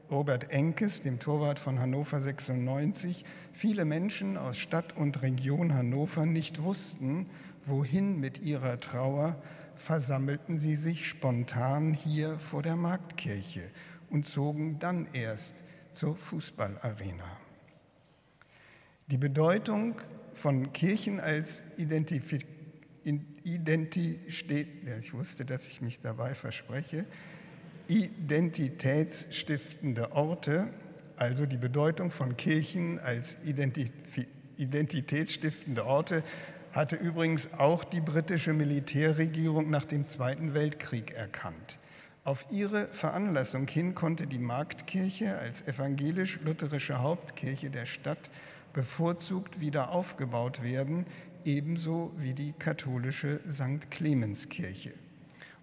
Robert 0.09 0.49
Enkes, 0.49 1.01
dem 1.01 1.19
Torwart 1.19 1.59
von 1.59 1.77
Hannover 1.77 2.21
96, 2.21 3.25
viele 3.51 3.83
Menschen 3.83 4.37
aus 4.37 4.57
Stadt 4.57 4.95
und 4.95 5.21
Region 5.21 5.73
Hannover 5.73 6.25
nicht 6.25 6.63
wussten, 6.63 7.25
wohin 7.65 8.17
mit 8.17 8.41
ihrer 8.41 8.79
Trauer, 8.79 9.35
versammelten 9.77 10.59
sie 10.59 10.75
sich 10.75 11.07
spontan 11.07 11.93
hier 11.93 12.37
vor 12.39 12.63
der 12.63 12.75
Marktkirche 12.75 13.69
und 14.09 14.27
zogen 14.27 14.79
dann 14.79 15.07
erst 15.13 15.63
zur 15.91 16.15
Fußballarena. 16.15 17.37
Die 19.07 19.17
Bedeutung 19.17 20.01
von 20.33 20.73
Kirchen 20.73 21.19
als 21.19 21.61
Identif 21.77 22.33
Identi 23.43 24.19
steht, 24.27 24.67
ich 24.99 25.13
wusste, 25.13 25.45
dass 25.45 25.65
ich 25.65 25.81
mich 25.81 26.01
dabei 26.01 26.35
verspreche, 26.35 27.05
identitätsstiftende 27.87 30.11
Orte, 30.11 30.67
also 31.15 31.45
die 31.45 31.55
Bedeutung 31.55 32.11
von 32.11 32.35
Kirchen 32.35 32.99
als 32.99 33.37
identitätsstiftende 33.45 35.85
Orte, 35.85 36.21
hatte 36.71 36.95
übrigens 36.95 37.53
auch 37.53 37.83
die 37.83 38.01
britische 38.01 38.53
Militärregierung 38.53 39.69
nach 39.69 39.85
dem 39.85 40.05
Zweiten 40.05 40.53
Weltkrieg 40.53 41.11
erkannt. 41.11 41.79
Auf 42.23 42.45
ihre 42.51 42.87
Veranlassung 42.87 43.67
hin 43.67 43.95
konnte 43.95 44.27
die 44.27 44.37
Marktkirche 44.37 45.37
als 45.37 45.65
evangelisch-lutherische 45.67 47.01
Hauptkirche 47.01 47.69
der 47.69 47.85
Stadt 47.85 48.29
bevorzugt 48.73 49.59
wieder 49.59 49.91
aufgebaut 49.91 50.61
werden, 50.61 51.05
ebenso 51.45 52.11
wie 52.17 52.33
die 52.33 52.51
katholische 52.51 53.39
St. 53.49 53.89
Clemenskirche. 53.89 54.93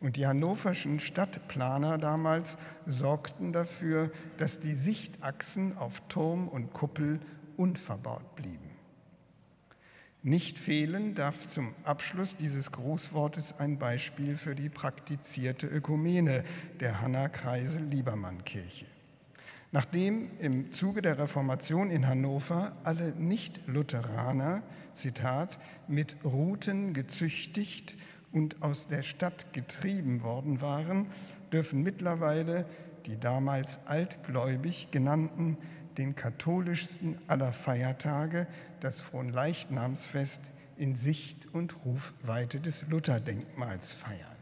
Und 0.01 0.17
die 0.17 0.27
hannoverschen 0.27 1.01
Stadtplaner 1.01 1.99
damals 1.99 2.57
sorgten 2.87 3.53
dafür, 3.53 4.11
dass 4.39 4.59
die 4.59 4.75
Sichtachsen 4.75 5.77
auf 5.77 6.03
Turm 6.09 6.49
und 6.49 6.73
Kuppel 6.73 7.21
unverbaut 7.57 8.35
blieben. 8.35 8.74
Nicht 10.27 10.59
fehlen 10.59 11.15
darf 11.15 11.49
zum 11.51 11.75
Abschluss 11.85 12.35
dieses 12.35 12.73
Grußwortes 12.73 13.59
ein 13.59 13.79
Beispiel 13.79 14.39
für 14.39 14.55
die 14.55 14.71
praktizierte 14.71 15.67
Ökumene 15.67 16.45
der 16.81 17.03
Hanna-Kreisel-Liebermann-Kirche. 17.03 18.87
Nachdem 19.71 20.31
im 20.41 20.73
Zuge 20.73 21.03
der 21.03 21.19
Reformation 21.19 21.91
in 21.91 22.09
Hannover 22.09 22.75
alle 22.85 23.11
Nicht-Lutheraner, 23.11 24.63
Zitat, 24.95 25.59
mit 25.89 26.17
Ruten 26.25 26.95
gezüchtigt 26.95 27.95
und 28.33 28.63
aus 28.63 28.87
der 28.87 29.03
Stadt 29.03 29.53
getrieben 29.53 30.23
worden 30.23 30.63
waren, 30.63 31.09
dürfen 31.53 31.83
mittlerweile 31.83 32.65
die 33.05 33.21
damals 33.21 33.79
altgläubig 33.85 34.89
genannten 34.91 35.59
den 35.99 36.15
katholischsten 36.15 37.17
aller 37.29 37.53
Feiertage, 37.53 38.47
das 38.85 39.01
Fronleichnamsfest, 39.01 40.43
in 40.77 40.95
Sicht 40.95 41.47
und 41.55 41.85
Rufweite 41.85 42.61
des 42.61 42.87
Lutherdenkmals 42.89 43.95
feiern. 43.95 44.37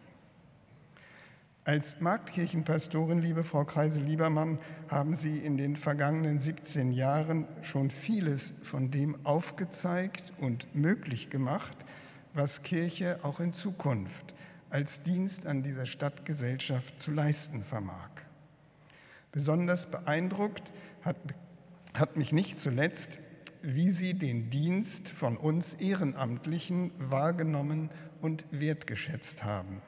Als 1.65 2.01
Marktkirchenpastorin, 2.01 3.21
liebe 3.21 3.45
Frau 3.45 3.65
Kreise-Liebermann, 3.65 4.59
haben 4.89 5.15
Sie 5.15 5.39
in 5.39 5.57
den 5.57 5.77
vergangenen 5.77 6.41
17 6.41 6.91
Jahren 6.91 7.47
schon 7.63 7.91
vieles 7.91 8.53
von 8.63 8.91
dem 8.91 9.25
aufgezeigt 9.25 10.33
und 10.41 10.75
möglich 10.75 11.31
gemacht, 11.31 11.77
was 12.35 12.65
Kirche 12.65 13.21
auch 13.23 13.39
in 13.39 13.53
Zukunft 13.53 14.35
als 14.71 15.05
Dienst 15.05 15.47
an 15.47 15.63
dieser 15.63 15.87
Stadtgesellschaft 15.87 17.01
zu 17.01 17.13
leisten 17.13 17.63
vermag. 17.63 18.11
Besonders 19.31 19.87
beeindruckt 19.87 20.73
hat, 21.03 21.17
hat 21.95 22.17
mich 22.17 22.33
nicht 22.33 22.59
zuletzt, 22.59 23.19
wie 23.63 23.91
sie 23.91 24.15
den 24.15 24.51
Dienst 24.51 25.09
von 25.09 25.37
uns 25.37 25.75
Ehrenamtlichen 25.75 26.91
wahrgenommen 26.99 27.91
und 28.21 28.45
wertgeschätzt 28.51 29.45
haben, 29.45 29.81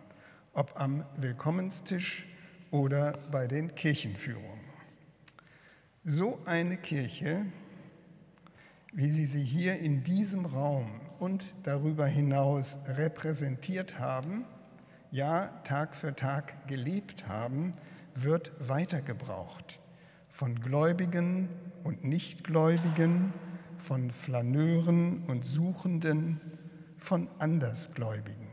ob 0.52 0.80
am 0.80 1.04
Willkommenstisch 1.16 2.26
oder 2.70 3.18
bei 3.30 3.46
den 3.46 3.74
Kirchenführungen. 3.74 4.60
So 6.04 6.38
eine 6.44 6.76
Kirche, 6.76 7.46
wie 8.92 9.10
Sie 9.10 9.26
sie 9.26 9.42
hier 9.42 9.78
in 9.78 10.04
diesem 10.04 10.46
Raum 10.46 11.00
und 11.18 11.54
darüber 11.64 12.06
hinaus 12.06 12.78
repräsentiert 12.86 13.98
haben, 13.98 14.44
ja 15.10 15.48
Tag 15.64 15.96
für 15.96 16.14
Tag 16.14 16.68
gelebt 16.68 17.26
haben, 17.26 17.74
wird 18.14 18.52
weitergebraucht 18.60 19.80
von 20.28 20.60
Gläubigen 20.60 21.48
und 21.84 22.04
Nichtgläubigen, 22.04 23.32
von 23.78 24.10
Flaneuren 24.10 25.24
und 25.26 25.44
Suchenden, 25.44 26.40
von 26.96 27.28
Andersgläubigen 27.38 28.48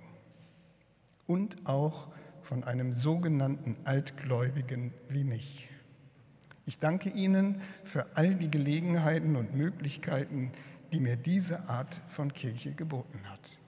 und 1.27 1.65
auch 1.65 2.10
von 2.41 2.64
einem 2.64 2.93
sogenannten 2.93 3.77
Altgläubigen 3.85 4.93
wie 5.07 5.23
mich. 5.23 5.69
Ich 6.65 6.80
danke 6.80 7.10
Ihnen 7.10 7.61
für 7.84 8.18
all 8.18 8.35
die 8.35 8.52
Gelegenheiten 8.52 9.35
und 9.35 9.56
Möglichkeiten, 9.56 10.52
die 10.91 10.99
mir 10.99 11.15
diese 11.15 11.69
Art 11.69 12.02
von 12.07 12.34
Kirche 12.34 12.73
geboten 12.73 13.22
hat. 13.30 13.61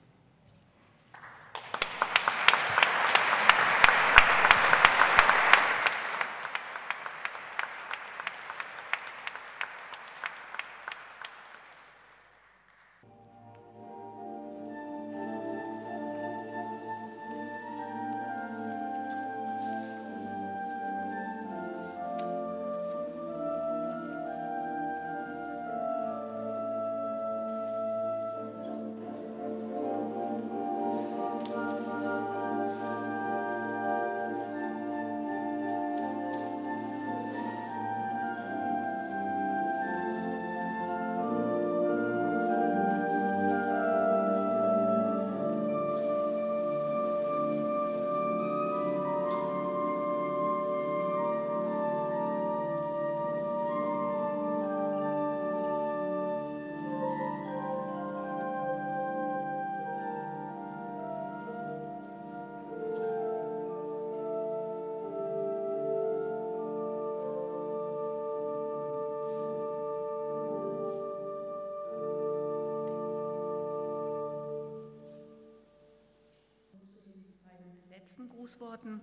Letzten 78.03 78.27
Grußworten. 78.27 78.99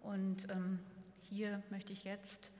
Und 0.00 0.48
ähm, 0.48 0.78
hier 1.22 1.60
möchte 1.70 1.92
ich 1.92 2.04
jetzt 2.04 2.52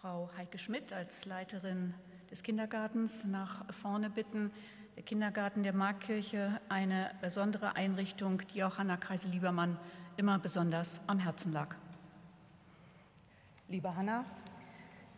Frau 0.00 0.28
Heike 0.36 0.58
Schmidt 0.58 0.92
als 0.92 1.24
Leiterin 1.24 1.94
des 2.32 2.42
Kindergartens 2.42 3.24
nach 3.26 3.72
vorne 3.72 4.10
bitten. 4.10 4.50
Der 4.96 5.04
Kindergarten 5.04 5.62
der 5.62 5.72
Markkirche, 5.72 6.60
eine 6.68 7.12
besondere 7.20 7.76
Einrichtung, 7.76 8.42
die 8.52 8.64
auch 8.64 8.78
Hanna 8.78 8.96
Kreise-Liebermann 8.96 9.78
immer 10.16 10.40
besonders 10.40 11.00
am 11.06 11.20
Herzen 11.20 11.52
lag. 11.52 11.76
Liebe 13.68 13.94
Hanna, 13.94 14.24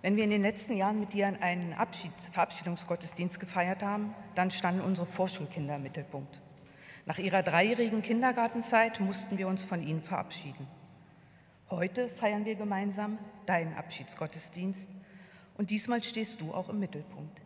wenn 0.02 0.16
wir 0.16 0.24
in 0.24 0.30
den 0.30 0.43
letzten 0.43 0.76
Jahren 0.76 1.01
mit 1.01 1.14
dir 1.14 1.28
einen 1.28 1.72
Abschieds 1.72 2.28
Verabschiedungsgottesdienst 2.28 3.40
gefeiert 3.40 3.82
haben, 3.82 4.14
dann 4.34 4.51
standen 4.51 4.82
unsere 4.82 5.06
Vorschulkinder 5.06 5.76
im 5.76 5.84
Mittelpunkt. 5.84 6.43
Nach 7.05 7.19
ihrer 7.19 7.43
dreijährigen 7.43 8.03
Kindergartenzeit 8.03 9.01
mussten 9.01 9.37
wir 9.37 9.49
uns 9.49 9.65
von 9.65 9.83
ihnen 9.83 10.03
verabschieden. 10.03 10.69
Heute 11.69 12.09
feiern 12.09 12.45
wir 12.45 12.55
gemeinsam 12.55 13.19
deinen 13.47 13.74
Abschiedsgottesdienst 13.74 14.89
und 15.57 15.70
diesmal 15.70 16.05
stehst 16.05 16.41
du 16.41 16.55
auch 16.55 16.69
im 16.69 16.79
Mittelpunkt. 16.79 17.41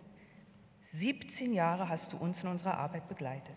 17 0.92 1.54
Jahre 1.54 1.88
hast 1.88 2.12
du 2.12 2.18
uns 2.18 2.42
in 2.42 2.50
unserer 2.50 2.76
Arbeit 2.76 3.08
begleitet. 3.08 3.56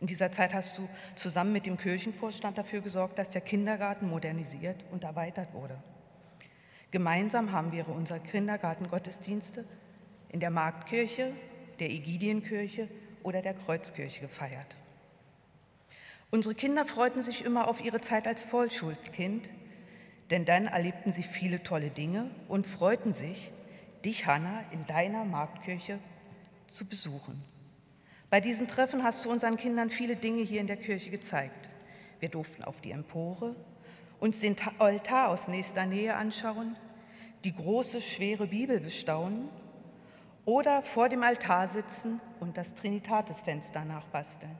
In 0.00 0.06
dieser 0.06 0.32
Zeit 0.32 0.54
hast 0.54 0.78
du 0.78 0.88
zusammen 1.16 1.52
mit 1.52 1.66
dem 1.66 1.76
Kirchenvorstand 1.76 2.56
dafür 2.56 2.80
gesorgt, 2.80 3.18
dass 3.18 3.30
der 3.30 3.40
Kindergarten 3.40 4.08
modernisiert 4.08 4.84
und 4.90 5.04
erweitert 5.04 5.52
wurde. 5.52 5.76
Gemeinsam 6.90 7.52
haben 7.52 7.72
wir 7.72 7.88
unsere 7.88 8.20
Kindergartengottesdienste 8.20 9.64
in 10.30 10.40
der 10.40 10.50
Marktkirche, 10.50 11.32
der 11.78 11.90
Egidienkirche 11.90 12.88
oder 13.22 13.42
der 13.42 13.54
Kreuzkirche 13.54 14.20
gefeiert. 14.20 14.76
Unsere 16.34 16.56
Kinder 16.56 16.84
freuten 16.84 17.22
sich 17.22 17.44
immer 17.44 17.68
auf 17.68 17.80
ihre 17.80 18.00
Zeit 18.00 18.26
als 18.26 18.42
Vollschulkind, 18.42 19.48
denn 20.32 20.44
dann 20.44 20.66
erlebten 20.66 21.12
sie 21.12 21.22
viele 21.22 21.62
tolle 21.62 21.90
Dinge 21.90 22.28
und 22.48 22.66
freuten 22.66 23.12
sich, 23.12 23.52
dich, 24.04 24.26
Hanna, 24.26 24.64
in 24.72 24.84
deiner 24.86 25.24
Marktkirche 25.24 26.00
zu 26.72 26.86
besuchen. 26.86 27.40
Bei 28.30 28.40
diesen 28.40 28.66
Treffen 28.66 29.04
hast 29.04 29.24
du 29.24 29.30
unseren 29.30 29.56
Kindern 29.56 29.90
viele 29.90 30.16
Dinge 30.16 30.42
hier 30.42 30.60
in 30.60 30.66
der 30.66 30.76
Kirche 30.76 31.10
gezeigt. 31.10 31.68
Wir 32.18 32.30
durften 32.30 32.64
auf 32.64 32.80
die 32.80 32.90
Empore, 32.90 33.54
uns 34.18 34.40
den 34.40 34.56
Altar 34.80 35.28
aus 35.28 35.46
nächster 35.46 35.86
Nähe 35.86 36.16
anschauen, 36.16 36.74
die 37.44 37.54
große, 37.54 38.00
schwere 38.00 38.48
Bibel 38.48 38.80
bestaunen 38.80 39.50
oder 40.46 40.82
vor 40.82 41.08
dem 41.08 41.22
Altar 41.22 41.68
sitzen 41.68 42.20
und 42.40 42.56
das 42.56 42.74
Trinitatisfenster 42.74 43.84
nachbasteln. 43.84 44.58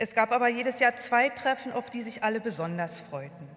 Es 0.00 0.14
gab 0.14 0.32
aber 0.32 0.48
jedes 0.48 0.78
Jahr 0.78 0.96
zwei 0.96 1.28
Treffen, 1.28 1.72
auf 1.72 1.90
die 1.90 2.02
sich 2.02 2.22
alle 2.22 2.40
besonders 2.40 3.00
freuten. 3.00 3.48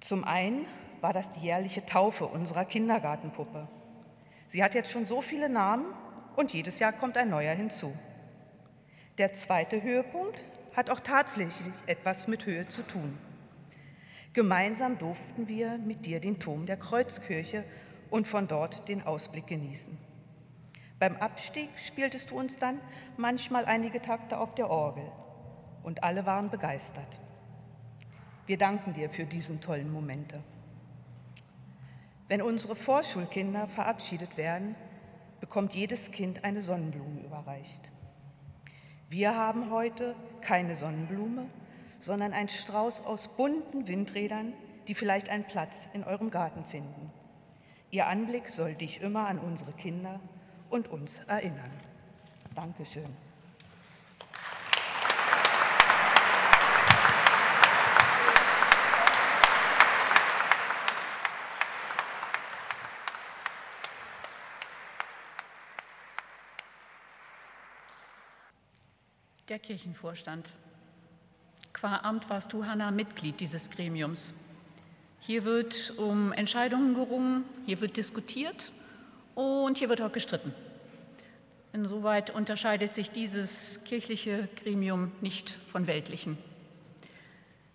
Zum 0.00 0.22
einen 0.24 0.66
war 1.00 1.14
das 1.14 1.30
die 1.30 1.40
jährliche 1.40 1.86
Taufe 1.86 2.26
unserer 2.26 2.66
Kindergartenpuppe. 2.66 3.66
Sie 4.48 4.62
hat 4.62 4.74
jetzt 4.74 4.92
schon 4.92 5.06
so 5.06 5.22
viele 5.22 5.48
Namen 5.48 5.86
und 6.36 6.52
jedes 6.52 6.78
Jahr 6.78 6.92
kommt 6.92 7.16
ein 7.16 7.30
neuer 7.30 7.54
hinzu. 7.54 7.96
Der 9.16 9.32
zweite 9.32 9.82
Höhepunkt 9.82 10.44
hat 10.76 10.90
auch 10.90 11.00
tatsächlich 11.00 11.74
etwas 11.86 12.28
mit 12.28 12.44
Höhe 12.44 12.68
zu 12.68 12.82
tun. 12.82 13.18
Gemeinsam 14.34 14.98
durften 14.98 15.48
wir 15.48 15.78
mit 15.78 16.04
dir 16.04 16.20
den 16.20 16.38
Turm 16.38 16.66
der 16.66 16.76
Kreuzkirche 16.76 17.64
und 18.10 18.28
von 18.28 18.46
dort 18.46 18.88
den 18.88 19.02
Ausblick 19.02 19.46
genießen. 19.46 20.07
Beim 20.98 21.16
Abstieg 21.16 21.70
spieltest 21.76 22.30
du 22.30 22.38
uns 22.38 22.56
dann 22.56 22.80
manchmal 23.16 23.64
einige 23.66 24.02
Takte 24.02 24.38
auf 24.38 24.54
der 24.54 24.68
Orgel 24.68 25.04
und 25.84 26.02
alle 26.02 26.26
waren 26.26 26.50
begeistert. 26.50 27.20
Wir 28.46 28.58
danken 28.58 28.94
dir 28.94 29.08
für 29.08 29.24
diesen 29.24 29.60
tollen 29.60 29.92
Momente. 29.92 30.42
Wenn 32.26 32.42
unsere 32.42 32.74
Vorschulkinder 32.74 33.68
verabschiedet 33.68 34.36
werden, 34.36 34.74
bekommt 35.40 35.74
jedes 35.74 36.10
Kind 36.10 36.44
eine 36.44 36.62
Sonnenblume 36.62 37.20
überreicht. 37.20 37.90
Wir 39.08 39.36
haben 39.36 39.70
heute 39.70 40.16
keine 40.40 40.74
Sonnenblume, 40.74 41.46
sondern 42.00 42.32
einen 42.32 42.48
Strauß 42.48 43.02
aus 43.06 43.28
bunten 43.28 43.86
Windrädern, 43.86 44.52
die 44.88 44.94
vielleicht 44.94 45.28
einen 45.28 45.44
Platz 45.44 45.88
in 45.92 46.02
eurem 46.02 46.30
Garten 46.30 46.64
finden. 46.64 47.10
Ihr 47.90 48.06
Anblick 48.06 48.48
soll 48.48 48.74
dich 48.74 49.00
immer 49.00 49.28
an 49.28 49.38
unsere 49.38 49.72
Kinder 49.72 50.20
und 50.70 50.88
uns 50.88 51.20
erinnern. 51.26 51.70
Dankeschön. 52.54 53.16
Der 69.48 69.58
Kirchenvorstand. 69.58 70.52
Qua 71.72 72.00
Amt 72.02 72.28
warst 72.28 72.52
du, 72.52 72.66
Hanna, 72.66 72.90
Mitglied 72.90 73.40
dieses 73.40 73.70
Gremiums. 73.70 74.34
Hier 75.20 75.44
wird 75.44 75.94
um 75.96 76.32
Entscheidungen 76.32 76.92
gerungen, 76.92 77.44
hier 77.64 77.80
wird 77.80 77.96
diskutiert 77.96 78.70
und 79.38 79.78
hier 79.78 79.88
wird 79.88 80.02
auch 80.02 80.10
gestritten. 80.10 80.52
Insoweit 81.72 82.30
unterscheidet 82.30 82.92
sich 82.92 83.12
dieses 83.12 83.84
kirchliche 83.84 84.48
Gremium 84.60 85.12
nicht 85.20 85.56
von 85.70 85.86
weltlichen. 85.86 86.36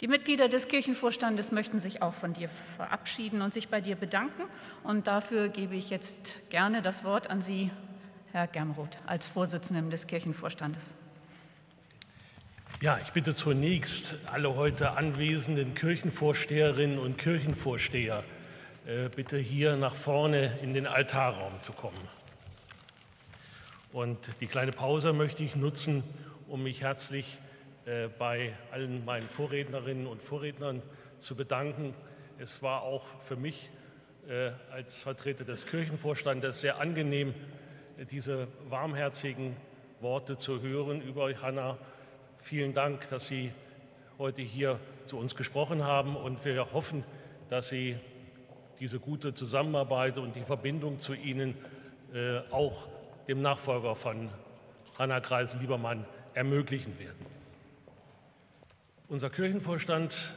Die 0.01 0.09
Mitglieder 0.09 0.49
des 0.49 0.67
Kirchenvorstandes 0.67 1.53
möchten 1.53 1.79
sich 1.79 2.01
auch 2.01 2.13
von 2.13 2.33
dir 2.33 2.49
verabschieden 2.75 3.41
und 3.41 3.53
sich 3.53 3.69
bei 3.69 3.79
dir 3.79 3.95
bedanken. 3.95 4.43
Und 4.83 5.07
dafür 5.07 5.47
gebe 5.47 5.75
ich 5.75 5.89
jetzt 5.89 6.49
gerne 6.49 6.81
das 6.81 7.05
Wort 7.05 7.29
an 7.29 7.41
Sie, 7.41 7.71
Herr 8.33 8.47
Germroth, 8.47 8.97
als 9.05 9.29
Vorsitzendem 9.29 9.89
des 9.89 10.05
Kirchenvorstandes. 10.07 10.95
Ja, 12.81 12.99
ich 13.01 13.11
bitte 13.11 13.33
zunächst 13.33 14.15
alle 14.29 14.55
heute 14.55 14.97
anwesenden 14.97 15.75
Kirchenvorsteherinnen 15.75 16.99
und 16.99 17.17
Kirchenvorsteher, 17.17 18.25
bitte 19.15 19.37
hier 19.37 19.75
nach 19.75 19.95
vorne 19.95 20.59
in 20.61 20.73
den 20.73 20.87
Altarraum 20.87 21.61
zu 21.61 21.71
kommen. 21.71 22.07
Und 23.91 24.17
die 24.41 24.47
kleine 24.47 24.71
Pause 24.71 25.13
möchte 25.13 25.43
ich 25.43 25.55
nutzen, 25.55 26.03
um 26.47 26.63
mich 26.63 26.81
herzlich 26.81 27.37
äh, 27.85 28.07
bei 28.07 28.53
allen 28.71 29.05
meinen 29.05 29.27
Vorrednerinnen 29.27 30.07
und 30.07 30.21
Vorrednern 30.21 30.81
zu 31.17 31.35
bedanken. 31.35 31.93
Es 32.39 32.61
war 32.61 32.81
auch 32.81 33.05
für 33.21 33.35
mich 33.35 33.69
äh, 34.27 34.51
als 34.71 35.01
Vertreter 35.01 35.43
des 35.45 35.65
Kirchenvorstandes 35.65 36.61
sehr 36.61 36.79
angenehm, 36.79 37.33
diese 38.09 38.47
warmherzigen 38.69 39.55
Worte 40.01 40.37
zu 40.37 40.61
hören 40.61 41.01
über 41.01 41.29
Hannah 41.41 41.77
Vielen 42.43 42.73
Dank, 42.73 43.07
dass 43.09 43.27
Sie 43.27 43.53
heute 44.17 44.41
hier 44.41 44.77
zu 45.05 45.17
uns 45.17 45.33
gesprochen 45.33 45.85
haben 45.85 46.17
und 46.17 46.43
wir 46.43 46.73
hoffen, 46.73 47.05
dass 47.49 47.69
Sie 47.69 47.95
diese 48.83 48.99
gute 48.99 49.33
Zusammenarbeit 49.33 50.17
und 50.17 50.35
die 50.35 50.41
Verbindung 50.41 50.99
zu 50.99 51.13
Ihnen 51.13 51.55
äh, 52.13 52.39
auch 52.51 52.89
dem 53.29 53.41
Nachfolger 53.41 53.95
von 53.95 54.27
Hanna 54.99 55.21
Kreis-Liebermann 55.21 56.03
ermöglichen 56.33 56.99
werden. 56.99 57.25
Unser 59.07 59.29
Kirchenvorstand 59.29 60.33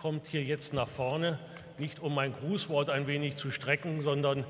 kommt 0.00 0.28
hier 0.28 0.42
jetzt 0.42 0.72
nach 0.72 0.88
vorne, 0.88 1.38
nicht 1.76 2.00
um 2.00 2.14
mein 2.14 2.32
Grußwort 2.32 2.88
ein 2.88 3.06
wenig 3.06 3.36
zu 3.36 3.50
strecken, 3.50 4.00
sondern 4.00 4.44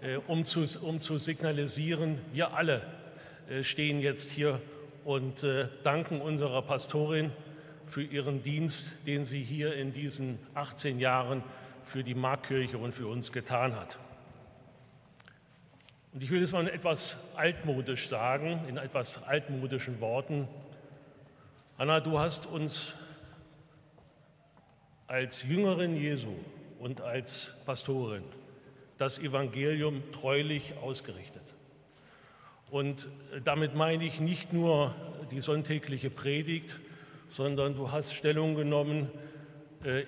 äh, 0.00 0.18
um, 0.28 0.44
zu, 0.44 0.64
um 0.80 1.00
zu 1.00 1.18
signalisieren, 1.18 2.20
wir 2.32 2.54
alle 2.54 2.82
äh, 3.50 3.64
stehen 3.64 3.98
jetzt 3.98 4.30
hier 4.30 4.60
und 5.04 5.42
äh, 5.42 5.66
danken 5.82 6.20
unserer 6.20 6.62
Pastorin 6.62 7.32
für 7.86 8.04
ihren 8.04 8.44
Dienst, 8.44 8.92
den 9.04 9.24
sie 9.24 9.42
hier 9.42 9.74
in 9.74 9.92
diesen 9.92 10.38
18 10.54 11.00
Jahren 11.00 11.42
für 11.88 12.04
die 12.04 12.14
Markkirche 12.14 12.78
und 12.78 12.92
für 12.92 13.06
uns 13.06 13.32
getan 13.32 13.74
hat. 13.74 13.98
Und 16.12 16.22
ich 16.22 16.30
will 16.30 16.42
es 16.42 16.52
mal 16.52 16.68
etwas 16.68 17.16
altmodisch 17.34 18.08
sagen, 18.08 18.60
in 18.68 18.76
etwas 18.76 19.22
altmodischen 19.22 20.00
Worten. 20.00 20.46
Anna, 21.78 22.00
du 22.00 22.18
hast 22.18 22.46
uns 22.46 22.94
als 25.06 25.42
Jüngerin 25.42 25.96
Jesu 25.96 26.34
und 26.78 27.00
als 27.00 27.54
Pastorin 27.64 28.24
das 28.98 29.18
Evangelium 29.18 30.02
treulich 30.12 30.74
ausgerichtet. 30.82 31.42
Und 32.70 33.08
damit 33.44 33.74
meine 33.74 34.04
ich 34.04 34.20
nicht 34.20 34.52
nur 34.52 34.94
die 35.30 35.40
sonntägliche 35.40 36.10
Predigt, 36.10 36.78
sondern 37.28 37.74
du 37.74 37.90
hast 37.90 38.12
Stellung 38.12 38.54
genommen 38.54 39.10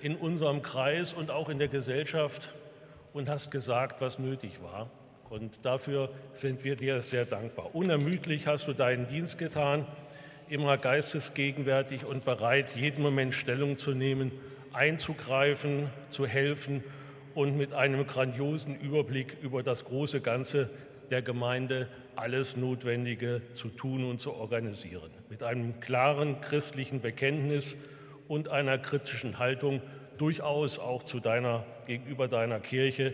in 0.01 0.15
unserem 0.15 0.61
Kreis 0.61 1.13
und 1.13 1.31
auch 1.31 1.49
in 1.49 1.59
der 1.59 1.67
Gesellschaft 1.67 2.49
und 3.13 3.29
hast 3.29 3.51
gesagt, 3.51 4.01
was 4.01 4.19
nötig 4.19 4.61
war. 4.61 4.89
Und 5.29 5.65
dafür 5.65 6.09
sind 6.33 6.63
wir 6.65 6.75
dir 6.75 7.01
sehr 7.01 7.25
dankbar. 7.25 7.73
Unermüdlich 7.73 8.47
hast 8.47 8.67
du 8.67 8.73
deinen 8.73 9.07
Dienst 9.07 9.37
getan, 9.37 9.85
immer 10.49 10.77
geistesgegenwärtig 10.77 12.03
und 12.03 12.25
bereit, 12.25 12.75
jeden 12.75 13.01
Moment 13.01 13.33
Stellung 13.33 13.77
zu 13.77 13.91
nehmen, 13.91 14.33
einzugreifen, 14.73 15.89
zu 16.09 16.27
helfen 16.27 16.83
und 17.33 17.57
mit 17.57 17.73
einem 17.73 18.05
grandiosen 18.05 18.77
Überblick 18.77 19.37
über 19.41 19.63
das 19.63 19.85
große 19.85 20.19
Ganze 20.19 20.69
der 21.11 21.21
Gemeinde 21.21 21.87
alles 22.17 22.57
Notwendige 22.57 23.41
zu 23.53 23.69
tun 23.69 24.03
und 24.03 24.19
zu 24.19 24.33
organisieren. 24.33 25.11
Mit 25.29 25.43
einem 25.43 25.79
klaren 25.79 26.41
christlichen 26.41 26.99
Bekenntnis 26.99 27.75
und 28.31 28.47
einer 28.47 28.77
kritischen 28.77 29.39
Haltung, 29.39 29.81
durchaus 30.17 30.79
auch 30.79 31.03
zu 31.03 31.19
deiner, 31.19 31.65
gegenüber 31.85 32.29
deiner 32.29 32.61
Kirche, 32.61 33.13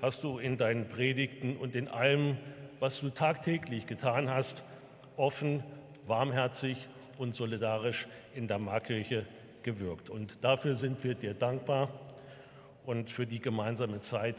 hast 0.00 0.24
du 0.24 0.38
in 0.38 0.56
deinen 0.56 0.88
Predigten 0.88 1.58
und 1.58 1.76
in 1.76 1.86
allem, 1.86 2.38
was 2.80 2.98
du 2.98 3.10
tagtäglich 3.10 3.86
getan 3.86 4.30
hast, 4.30 4.62
offen, 5.18 5.62
warmherzig 6.06 6.88
und 7.18 7.34
solidarisch 7.34 8.06
in 8.34 8.48
der 8.48 8.58
Markkirche 8.58 9.26
gewirkt. 9.62 10.08
Und 10.08 10.38
dafür 10.40 10.76
sind 10.76 11.04
wir 11.04 11.14
dir 11.14 11.34
dankbar 11.34 11.90
und 12.86 13.10
für 13.10 13.26
die 13.26 13.40
gemeinsame 13.40 14.00
Zeit, 14.00 14.36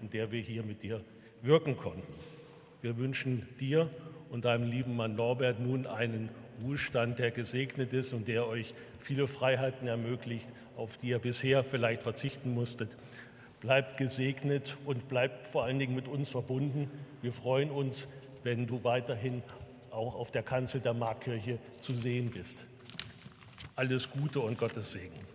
in 0.00 0.08
der 0.08 0.30
wir 0.30 0.40
hier 0.40 0.62
mit 0.62 0.84
dir 0.84 1.00
wirken 1.42 1.76
konnten. 1.76 2.14
Wir 2.80 2.96
wünschen 2.96 3.48
dir 3.58 3.90
und 4.30 4.44
deinem 4.44 4.70
lieben 4.70 4.94
Mann 4.94 5.16
Norbert 5.16 5.58
nun 5.58 5.88
einen 5.88 6.28
Ruhestand, 6.62 7.18
der 7.18 7.30
gesegnet 7.30 7.92
ist 7.92 8.12
und 8.12 8.28
der 8.28 8.46
euch 8.46 8.74
viele 9.00 9.28
Freiheiten 9.28 9.86
ermöglicht, 9.88 10.48
auf 10.76 10.96
die 10.98 11.08
ihr 11.08 11.18
bisher 11.18 11.64
vielleicht 11.64 12.02
verzichten 12.02 12.54
musstet. 12.54 12.90
Bleibt 13.60 13.96
gesegnet 13.96 14.76
und 14.84 15.08
bleibt 15.08 15.46
vor 15.48 15.64
allen 15.64 15.78
Dingen 15.78 15.94
mit 15.94 16.08
uns 16.08 16.28
verbunden. 16.28 16.90
Wir 17.22 17.32
freuen 17.32 17.70
uns, 17.70 18.06
wenn 18.42 18.66
du 18.66 18.84
weiterhin 18.84 19.42
auch 19.90 20.14
auf 20.14 20.30
der 20.30 20.42
Kanzel 20.42 20.80
der 20.80 20.94
Markkirche 20.94 21.58
zu 21.80 21.94
sehen 21.94 22.30
bist. 22.30 22.64
Alles 23.76 24.10
Gute 24.10 24.40
und 24.40 24.58
Gottes 24.58 24.92
Segen. 24.92 25.33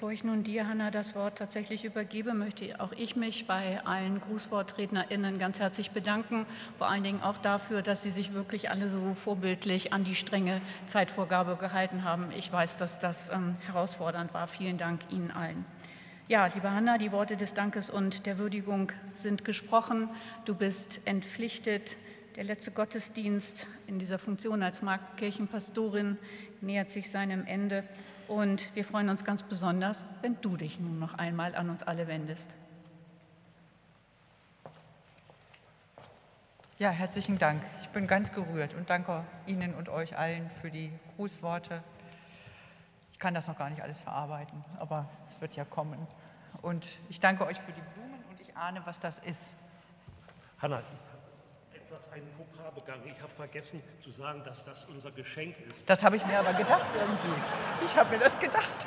Bevor 0.00 0.12
ich 0.12 0.24
nun 0.24 0.44
dir, 0.44 0.66
Hanna, 0.66 0.90
das 0.90 1.14
Wort 1.14 1.36
tatsächlich 1.36 1.84
übergebe, 1.84 2.32
möchte 2.32 2.80
auch 2.80 2.92
ich 2.92 3.16
mich 3.16 3.46
bei 3.46 3.84
allen 3.84 4.18
GrußwortrednerInnen 4.22 5.38
ganz 5.38 5.60
herzlich 5.60 5.90
bedanken. 5.90 6.46
Vor 6.78 6.88
allen 6.88 7.02
Dingen 7.02 7.20
auch 7.20 7.36
dafür, 7.36 7.82
dass 7.82 8.00
sie 8.00 8.08
sich 8.08 8.32
wirklich 8.32 8.70
alle 8.70 8.88
so 8.88 9.12
vorbildlich 9.12 9.92
an 9.92 10.04
die 10.04 10.14
strenge 10.14 10.62
Zeitvorgabe 10.86 11.56
gehalten 11.56 12.02
haben. 12.02 12.32
Ich 12.34 12.50
weiß, 12.50 12.78
dass 12.78 12.98
das 12.98 13.28
ähm, 13.28 13.56
herausfordernd 13.66 14.32
war. 14.32 14.46
Vielen 14.46 14.78
Dank 14.78 15.02
Ihnen 15.10 15.30
allen. 15.30 15.66
Ja, 16.28 16.46
liebe 16.46 16.70
Hanna, 16.70 16.96
die 16.96 17.12
Worte 17.12 17.36
des 17.36 17.52
Dankes 17.52 17.90
und 17.90 18.24
der 18.24 18.38
Würdigung 18.38 18.92
sind 19.12 19.44
gesprochen. 19.44 20.08
Du 20.46 20.54
bist 20.54 21.02
entpflichtet. 21.04 21.96
Der 22.36 22.44
letzte 22.44 22.70
Gottesdienst 22.70 23.66
in 23.86 23.98
dieser 23.98 24.18
Funktion 24.18 24.62
als 24.62 24.80
Markkirchenpastorin 24.80 26.16
nähert 26.62 26.90
sich 26.90 27.10
seinem 27.10 27.44
Ende. 27.44 27.84
Und 28.30 28.72
wir 28.76 28.84
freuen 28.84 29.08
uns 29.08 29.24
ganz 29.24 29.42
besonders, 29.42 30.04
wenn 30.22 30.40
du 30.40 30.56
dich 30.56 30.78
nun 30.78 31.00
noch 31.00 31.14
einmal 31.14 31.56
an 31.56 31.68
uns 31.68 31.82
alle 31.82 32.06
wendest. 32.06 32.54
Ja, 36.78 36.90
herzlichen 36.90 37.38
Dank. 37.38 37.60
Ich 37.82 37.88
bin 37.88 38.06
ganz 38.06 38.32
gerührt 38.32 38.74
und 38.74 38.88
danke 38.88 39.24
Ihnen 39.46 39.74
und 39.74 39.88
euch 39.88 40.16
allen 40.16 40.48
für 40.48 40.70
die 40.70 40.92
Grußworte. 41.16 41.82
Ich 43.10 43.18
kann 43.18 43.34
das 43.34 43.48
noch 43.48 43.58
gar 43.58 43.68
nicht 43.68 43.82
alles 43.82 43.98
verarbeiten, 43.98 44.64
aber 44.78 45.08
es 45.28 45.40
wird 45.40 45.56
ja 45.56 45.64
kommen. 45.64 46.06
Und 46.62 47.00
ich 47.08 47.18
danke 47.18 47.44
euch 47.44 47.60
für 47.60 47.72
die 47.72 47.82
Blumen 47.94 48.22
und 48.30 48.40
ich 48.40 48.56
ahne, 48.56 48.80
was 48.84 49.00
das 49.00 49.18
ist. 49.18 49.56
Hanna, 50.62 50.84
etwas 51.90 52.12
einen 52.12 52.28
Fauxpas 52.36 52.74
begangen. 52.74 53.02
Ich 53.04 53.20
habe 53.20 53.32
vergessen 53.34 53.82
zu 54.02 54.10
sagen, 54.12 54.42
dass 54.44 54.64
das 54.64 54.84
unser 54.84 55.10
Geschenk 55.10 55.56
ist. 55.68 55.88
Das 55.88 56.04
habe 56.04 56.16
ich 56.16 56.24
mir 56.24 56.38
aber 56.38 56.52
gedacht 56.52 56.86
irgendwie. 56.94 57.40
Ich 57.84 57.96
habe 57.96 58.10
mir 58.10 58.22
das 58.22 58.38
gedacht. 58.38 58.70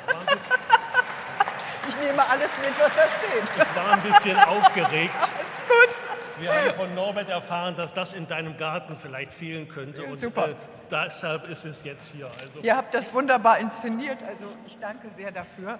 Ich 1.86 1.94
nehme 1.98 2.26
alles 2.26 2.50
mit, 2.62 2.72
was 2.80 2.90
da 2.96 3.02
steht. 3.18 3.44
Ich 3.44 3.76
war 3.76 3.92
ein 3.92 4.00
bisschen 4.00 4.38
aufgeregt. 4.38 5.12
Gut. 5.68 5.96
Wir 6.40 6.50
haben 6.50 6.74
von 6.76 6.94
Norbert 6.94 7.28
erfahren, 7.28 7.76
dass 7.76 7.92
das 7.92 8.14
in 8.14 8.26
deinem 8.26 8.56
Garten 8.56 8.96
vielleicht 8.96 9.34
fehlen 9.34 9.68
könnte. 9.68 10.02
Ja, 10.02 10.08
und 10.08 10.18
super. 10.18 10.48
Äh, 10.48 10.54
deshalb 10.90 11.46
ist 11.46 11.66
es 11.66 11.84
jetzt 11.84 12.10
hier. 12.10 12.30
Also 12.40 12.60
Ihr 12.62 12.74
habt 12.74 12.94
das 12.94 13.12
wunderbar 13.12 13.58
inszeniert. 13.58 14.22
Also 14.22 14.46
ich 14.66 14.78
danke 14.78 15.10
sehr 15.18 15.30
dafür. 15.30 15.78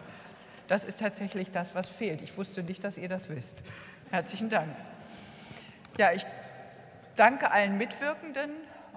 Das 0.69 0.85
ist 0.85 0.99
tatsächlich 0.99 1.51
das, 1.51 1.75
was 1.75 1.89
fehlt. 1.89 2.21
Ich 2.21 2.37
wusste 2.37 2.63
nicht, 2.63 2.85
dass 2.85 2.99
ihr 2.99 3.09
das 3.09 3.31
wisst. 3.31 3.63
Herzlichen 4.11 4.51
Dank. 4.51 4.77
Ja, 5.97 6.13
ich 6.13 6.27
Danke 7.16 7.53
allen 7.53 7.78
Mitwirkenden, 7.78 8.51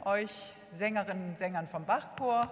euch 0.03 0.31
Sängerinnen 0.71 1.29
und 1.29 1.37
Sängern 1.37 1.67
vom 1.67 1.85
Bachchor. 1.85 2.49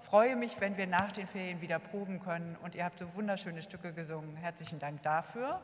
Freue 0.00 0.34
mich, 0.34 0.60
wenn 0.60 0.76
wir 0.76 0.88
nach 0.88 1.12
den 1.12 1.28
Ferien 1.28 1.60
wieder 1.60 1.78
proben 1.78 2.18
können 2.18 2.56
und 2.60 2.74
ihr 2.74 2.84
habt 2.84 2.98
so 2.98 3.14
wunderschöne 3.14 3.62
Stücke 3.62 3.92
gesungen. 3.92 4.34
Herzlichen 4.34 4.80
Dank 4.80 5.04
dafür. 5.04 5.60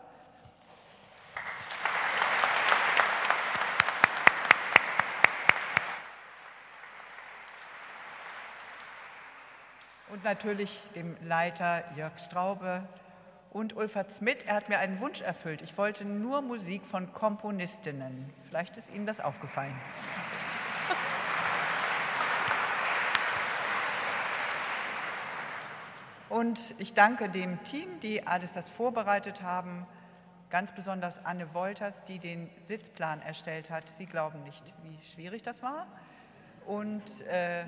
Und 10.10 10.22
natürlich 10.22 10.86
dem 10.94 11.16
Leiter 11.20 11.82
Jörg 11.96 12.16
Straube 12.20 12.84
und 13.52 13.76
Ulfert 13.76 14.10
Smith. 14.10 14.38
Er 14.46 14.54
hat 14.54 14.68
mir 14.68 14.78
einen 14.78 14.98
Wunsch 15.00 15.20
erfüllt. 15.20 15.60
Ich 15.62 15.76
wollte 15.76 16.04
nur 16.04 16.40
Musik 16.40 16.86
von 16.86 17.12
Komponistinnen. 17.12 18.32
Vielleicht 18.48 18.78
ist 18.78 18.92
Ihnen 18.94 19.06
das 19.06 19.20
aufgefallen. 19.20 19.78
Und 26.30 26.74
ich 26.78 26.94
danke 26.94 27.28
dem 27.28 27.62
Team, 27.62 28.00
die 28.00 28.26
alles 28.26 28.52
das 28.52 28.66
vorbereitet 28.70 29.42
haben. 29.42 29.86
Ganz 30.48 30.72
besonders 30.72 31.22
Anne 31.26 31.52
Wolters, 31.52 32.02
die 32.04 32.18
den 32.18 32.48
Sitzplan 32.62 33.20
erstellt 33.20 33.68
hat. 33.68 33.84
Sie 33.98 34.06
glauben 34.06 34.42
nicht, 34.44 34.64
wie 34.82 34.98
schwierig 35.12 35.42
das 35.42 35.62
war. 35.62 35.86
Und 36.64 37.02
äh, 37.26 37.64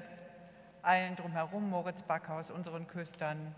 allen 0.80 1.14
drumherum, 1.16 1.68
Moritz 1.68 2.02
Backhaus, 2.04 2.50
unseren 2.50 2.86
Küstern, 2.86 3.54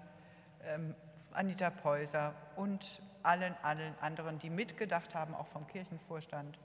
ähm, 0.65 0.97
Anita 1.37 1.71
Peuser 1.71 2.35
und 2.57 3.01
allen, 3.23 3.55
allen 3.63 3.95
anderen, 4.01 4.39
die 4.39 4.51
mitgedacht 4.51 5.15
haben, 5.15 5.35
auch 5.35 5.49
vom 5.49 5.67
Kirchenvorstand, 5.67 6.59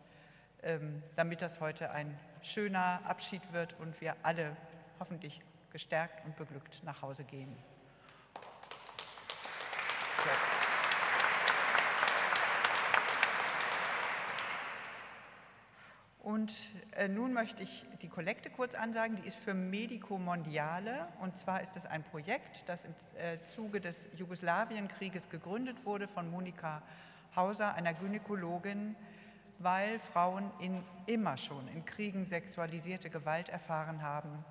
ähm, 0.64 1.04
damit 1.16 1.42
das 1.42 1.60
heute 1.60 1.92
ein 1.92 2.18
schöner 2.42 3.02
Abschied 3.06 3.52
wird 3.52 3.76
und 3.80 4.00
wir 4.00 4.16
alle 4.24 4.56
hoffentlich 5.00 5.42
gestärkt 5.72 6.24
und 6.26 6.36
beglückt 6.36 6.82
nach 6.84 7.02
Hause 7.02 7.24
gehen. 7.24 7.56
Und 16.24 16.54
äh, 16.92 17.08
nun 17.08 17.34
möchte 17.34 17.64
ich 17.64 17.84
die 18.02 18.08
Kollekte 18.08 18.52
kurz 18.52 18.76
ansagen. 18.76 19.16
Die 19.16 19.28
ist 19.28 19.38
für 19.38 19.56
Medico 19.56 20.20
Mondiale. 20.20 21.08
Und 21.20 21.36
zwar 21.36 21.62
ist 21.62 21.76
es 21.76 21.86
ein 21.88 22.04
Projekt, 22.04 22.64
das 22.68 22.86
im 22.86 22.94
äh, 23.18 23.44
Zuge 23.44 23.82
des 23.82 24.08
Jugoslawienkrieges 24.18 25.30
gegründet 25.30 25.84
wurde 25.84 26.08
von 26.08 26.30
Monika 26.30 26.84
Hauser, 27.36 27.74
einer 27.74 27.94
Gynäkologin, 27.94 28.96
weil 29.58 30.00
Frauen 30.00 30.52
in, 30.60 30.84
immer 31.08 31.38
schon 31.38 31.68
in 31.70 31.86
Kriegen 31.86 32.26
sexualisierte 32.26 33.10
Gewalt 33.10 33.50
erfahren 33.50 34.04
haben. 34.04 34.46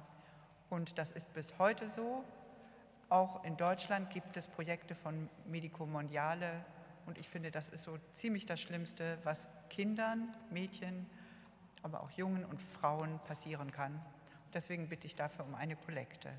Und 0.70 0.98
das 0.98 1.12
ist 1.12 1.32
bis 1.34 1.56
heute 1.58 1.88
so. 1.88 2.24
Auch 3.10 3.44
in 3.44 3.56
Deutschland 3.56 4.10
gibt 4.10 4.36
es 4.36 4.46
Projekte 4.46 4.94
von 4.94 5.28
Medico 5.46 5.84
Mondiale 5.86 6.64
und 7.06 7.18
ich 7.18 7.28
finde, 7.28 7.50
das 7.50 7.68
ist 7.68 7.82
so 7.82 7.98
ziemlich 8.14 8.46
das 8.46 8.60
Schlimmste, 8.60 9.18
was 9.24 9.48
Kindern, 9.68 10.32
Mädchen, 10.50 11.06
aber 11.82 12.02
auch 12.02 12.10
Jungen 12.10 12.44
und 12.44 12.60
Frauen 12.60 13.18
passieren 13.20 13.72
kann. 13.72 14.00
Deswegen 14.52 14.88
bitte 14.88 15.06
ich 15.06 15.16
dafür 15.16 15.44
um 15.44 15.54
eine 15.54 15.76
Kollekte. 15.76 16.30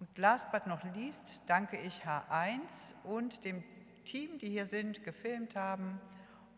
Und 0.00 0.18
last 0.18 0.50
but 0.52 0.66
not 0.66 0.82
least 0.94 1.40
danke 1.46 1.78
ich 1.78 2.02
H1 2.04 2.58
und 3.04 3.44
dem 3.44 3.62
Team, 4.04 4.38
die 4.38 4.50
hier 4.50 4.66
sind, 4.66 5.02
gefilmt 5.04 5.56
haben 5.56 6.00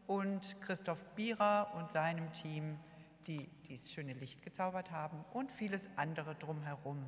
und 0.07 0.61
Christoph 0.61 1.03
Bierer 1.15 1.73
und 1.75 1.93
seinem 1.93 2.33
Team, 2.33 2.79
die 3.27 3.49
dieses 3.69 3.93
schöne 3.93 4.13
Licht 4.15 4.43
gezaubert 4.43 4.91
haben 4.91 5.25
und 5.33 5.51
vieles 5.53 5.89
andere 5.97 6.35
drumherum. 6.35 7.05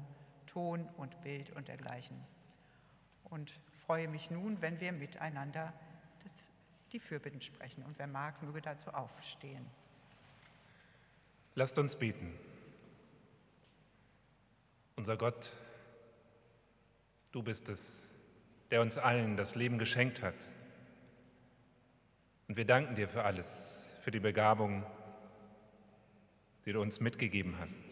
Ton 0.46 0.88
und 0.96 1.20
Bild 1.20 1.50
und 1.50 1.68
dergleichen. 1.68 2.16
Und 3.24 3.52
freue 3.86 4.08
mich 4.08 4.30
nun, 4.30 4.60
wenn 4.62 4.80
wir 4.80 4.92
miteinander 4.92 5.72
das, 6.22 6.32
die 6.92 6.98
Fürbitten 6.98 7.40
sprechen. 7.40 7.82
Und 7.84 7.98
wer 7.98 8.06
mag, 8.06 8.42
möge 8.42 8.62
dazu 8.62 8.90
aufstehen. 8.90 9.66
Lasst 11.58 11.76
uns 11.76 11.96
beten. 11.96 12.32
Unser 14.94 15.16
Gott, 15.16 15.52
du 17.32 17.42
bist 17.42 17.68
es, 17.68 17.98
der 18.70 18.80
uns 18.80 18.96
allen 18.96 19.36
das 19.36 19.56
Leben 19.56 19.76
geschenkt 19.76 20.22
hat. 20.22 20.36
Und 22.46 22.56
wir 22.56 22.64
danken 22.64 22.94
dir 22.94 23.08
für 23.08 23.24
alles, 23.24 23.76
für 24.02 24.12
die 24.12 24.20
Begabung, 24.20 24.86
die 26.64 26.72
du 26.72 26.80
uns 26.80 27.00
mitgegeben 27.00 27.58
hast 27.58 27.82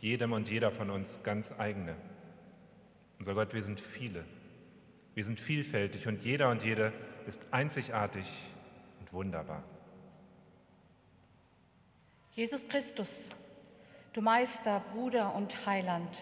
jedem 0.00 0.32
und 0.32 0.50
jeder 0.50 0.70
von 0.70 0.90
uns 0.90 1.22
ganz 1.22 1.52
eigene. 1.58 1.96
Unser 3.18 3.32
Gott, 3.32 3.54
wir 3.54 3.62
sind 3.62 3.80
viele, 3.80 4.26
wir 5.14 5.24
sind 5.24 5.40
vielfältig 5.40 6.06
und 6.06 6.22
jeder 6.22 6.50
und 6.50 6.62
jede 6.62 6.92
ist 7.26 7.40
einzigartig 7.50 8.26
und 9.00 9.10
wunderbar. 9.14 9.64
Jesus 12.36 12.68
Christus, 12.68 13.30
du 14.12 14.20
Meister, 14.20 14.82
Bruder 14.92 15.34
und 15.34 15.64
Heiland, 15.64 16.14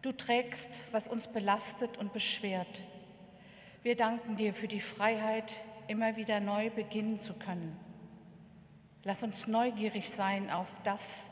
du 0.00 0.12
trägst, 0.12 0.80
was 0.92 1.08
uns 1.08 1.28
belastet 1.28 1.98
und 1.98 2.14
beschwert. 2.14 2.82
Wir 3.82 3.96
danken 3.96 4.36
dir 4.36 4.54
für 4.54 4.66
die 4.66 4.80
Freiheit, 4.80 5.60
immer 5.88 6.16
wieder 6.16 6.40
neu 6.40 6.70
beginnen 6.70 7.18
zu 7.18 7.34
können. 7.34 7.78
Lass 9.02 9.22
uns 9.22 9.46
neugierig 9.46 10.08
sein 10.08 10.50
auf 10.50 10.68
das, 10.84 11.26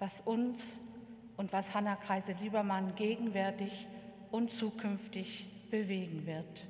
was 0.00 0.20
uns 0.22 0.58
und 1.36 1.52
was 1.52 1.72
Hanna 1.72 1.94
Kreise-Liebermann 1.94 2.96
gegenwärtig 2.96 3.86
und 4.32 4.52
zukünftig 4.52 5.46
bewegen 5.70 6.26
wird. 6.26 6.66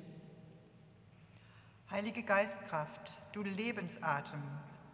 Heilige 1.89 2.21
Geistkraft, 2.21 3.13
du 3.31 3.41
Lebensatem, 3.41 4.43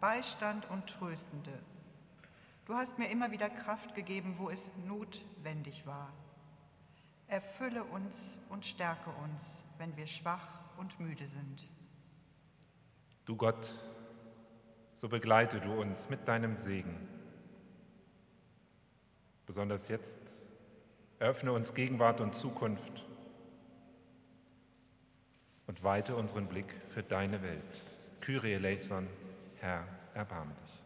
Beistand 0.02 0.68
und 0.68 0.88
Tröstende, 0.88 1.56
du 2.64 2.74
hast 2.74 2.98
mir 2.98 3.08
immer 3.08 3.30
wieder 3.30 3.48
Kraft 3.48 3.94
gegeben, 3.94 4.34
wo 4.36 4.50
es 4.50 4.72
notwendig 4.84 5.86
war. 5.86 6.12
Erfülle 7.28 7.84
uns 7.84 8.36
und 8.48 8.64
stärke 8.64 9.10
uns, 9.22 9.62
wenn 9.78 9.96
wir 9.96 10.08
schwach 10.08 10.48
und 10.76 10.98
müde 10.98 11.28
sind. 11.28 11.68
Du 13.26 13.36
Gott, 13.36 13.72
so 14.96 15.08
begleite 15.08 15.60
du 15.60 15.72
uns 15.80 16.10
mit 16.10 16.26
deinem 16.26 16.56
Segen 16.56 17.08
besonders 19.46 19.86
jetzt. 19.86 20.18
Öffne 21.20 21.52
uns 21.52 21.74
Gegenwart 21.74 22.20
und 22.20 22.34
Zukunft 22.34 23.06
und 25.68 25.84
weite 25.84 26.16
unseren 26.16 26.48
Blick 26.48 26.74
für 26.88 27.04
deine 27.04 27.40
Welt. 27.42 27.82
Kyrie 28.20 28.54
eleison, 28.54 29.06
Herr, 29.62 29.86
erbarme 30.12 30.54
dich. 30.54 30.82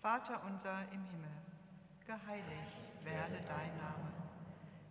Vater 0.00 0.40
unser 0.46 0.80
im 0.92 1.02
Himmel, 1.04 1.30
geheiligt 2.06 2.84
werde 3.04 3.38
dein 3.46 3.76
Name, 3.76 4.13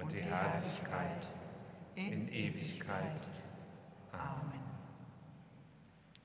und 0.00 0.12
die 0.12 0.22
Herrlichkeit 0.22 1.28
in 1.94 2.28
Ewigkeit. 2.28 3.28
Amen. 4.12 4.60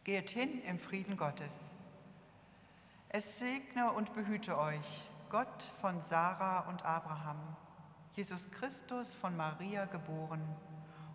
Geht 0.03 0.29
hin 0.29 0.61
im 0.63 0.77
Frieden 0.77 1.17
Gottes. 1.17 1.75
Es 3.09 3.39
segne 3.39 3.91
und 3.91 4.13
behüte 4.13 4.57
euch 4.57 5.09
Gott 5.29 5.63
von 5.81 6.01
Sarah 6.03 6.61
und 6.69 6.85
Abraham, 6.85 7.37
Jesus 8.15 8.49
Christus 8.51 9.15
von 9.15 9.35
Maria 9.35 9.85
geboren 9.85 10.41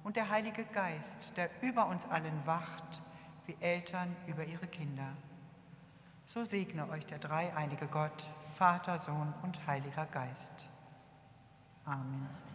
und 0.02 0.16
der 0.16 0.28
Heilige 0.28 0.64
Geist, 0.64 1.36
der 1.36 1.50
über 1.62 1.86
uns 1.86 2.06
allen 2.06 2.44
wacht, 2.44 3.02
wie 3.46 3.56
Eltern 3.60 4.14
über 4.26 4.44
ihre 4.44 4.66
Kinder. 4.66 5.16
So 6.26 6.44
segne 6.44 6.88
euch 6.90 7.06
der 7.06 7.18
dreieinige 7.18 7.86
Gott, 7.86 8.28
Vater, 8.54 8.98
Sohn 8.98 9.32
und 9.42 9.66
Heiliger 9.66 10.06
Geist. 10.06 10.68
Amen. 11.84 12.47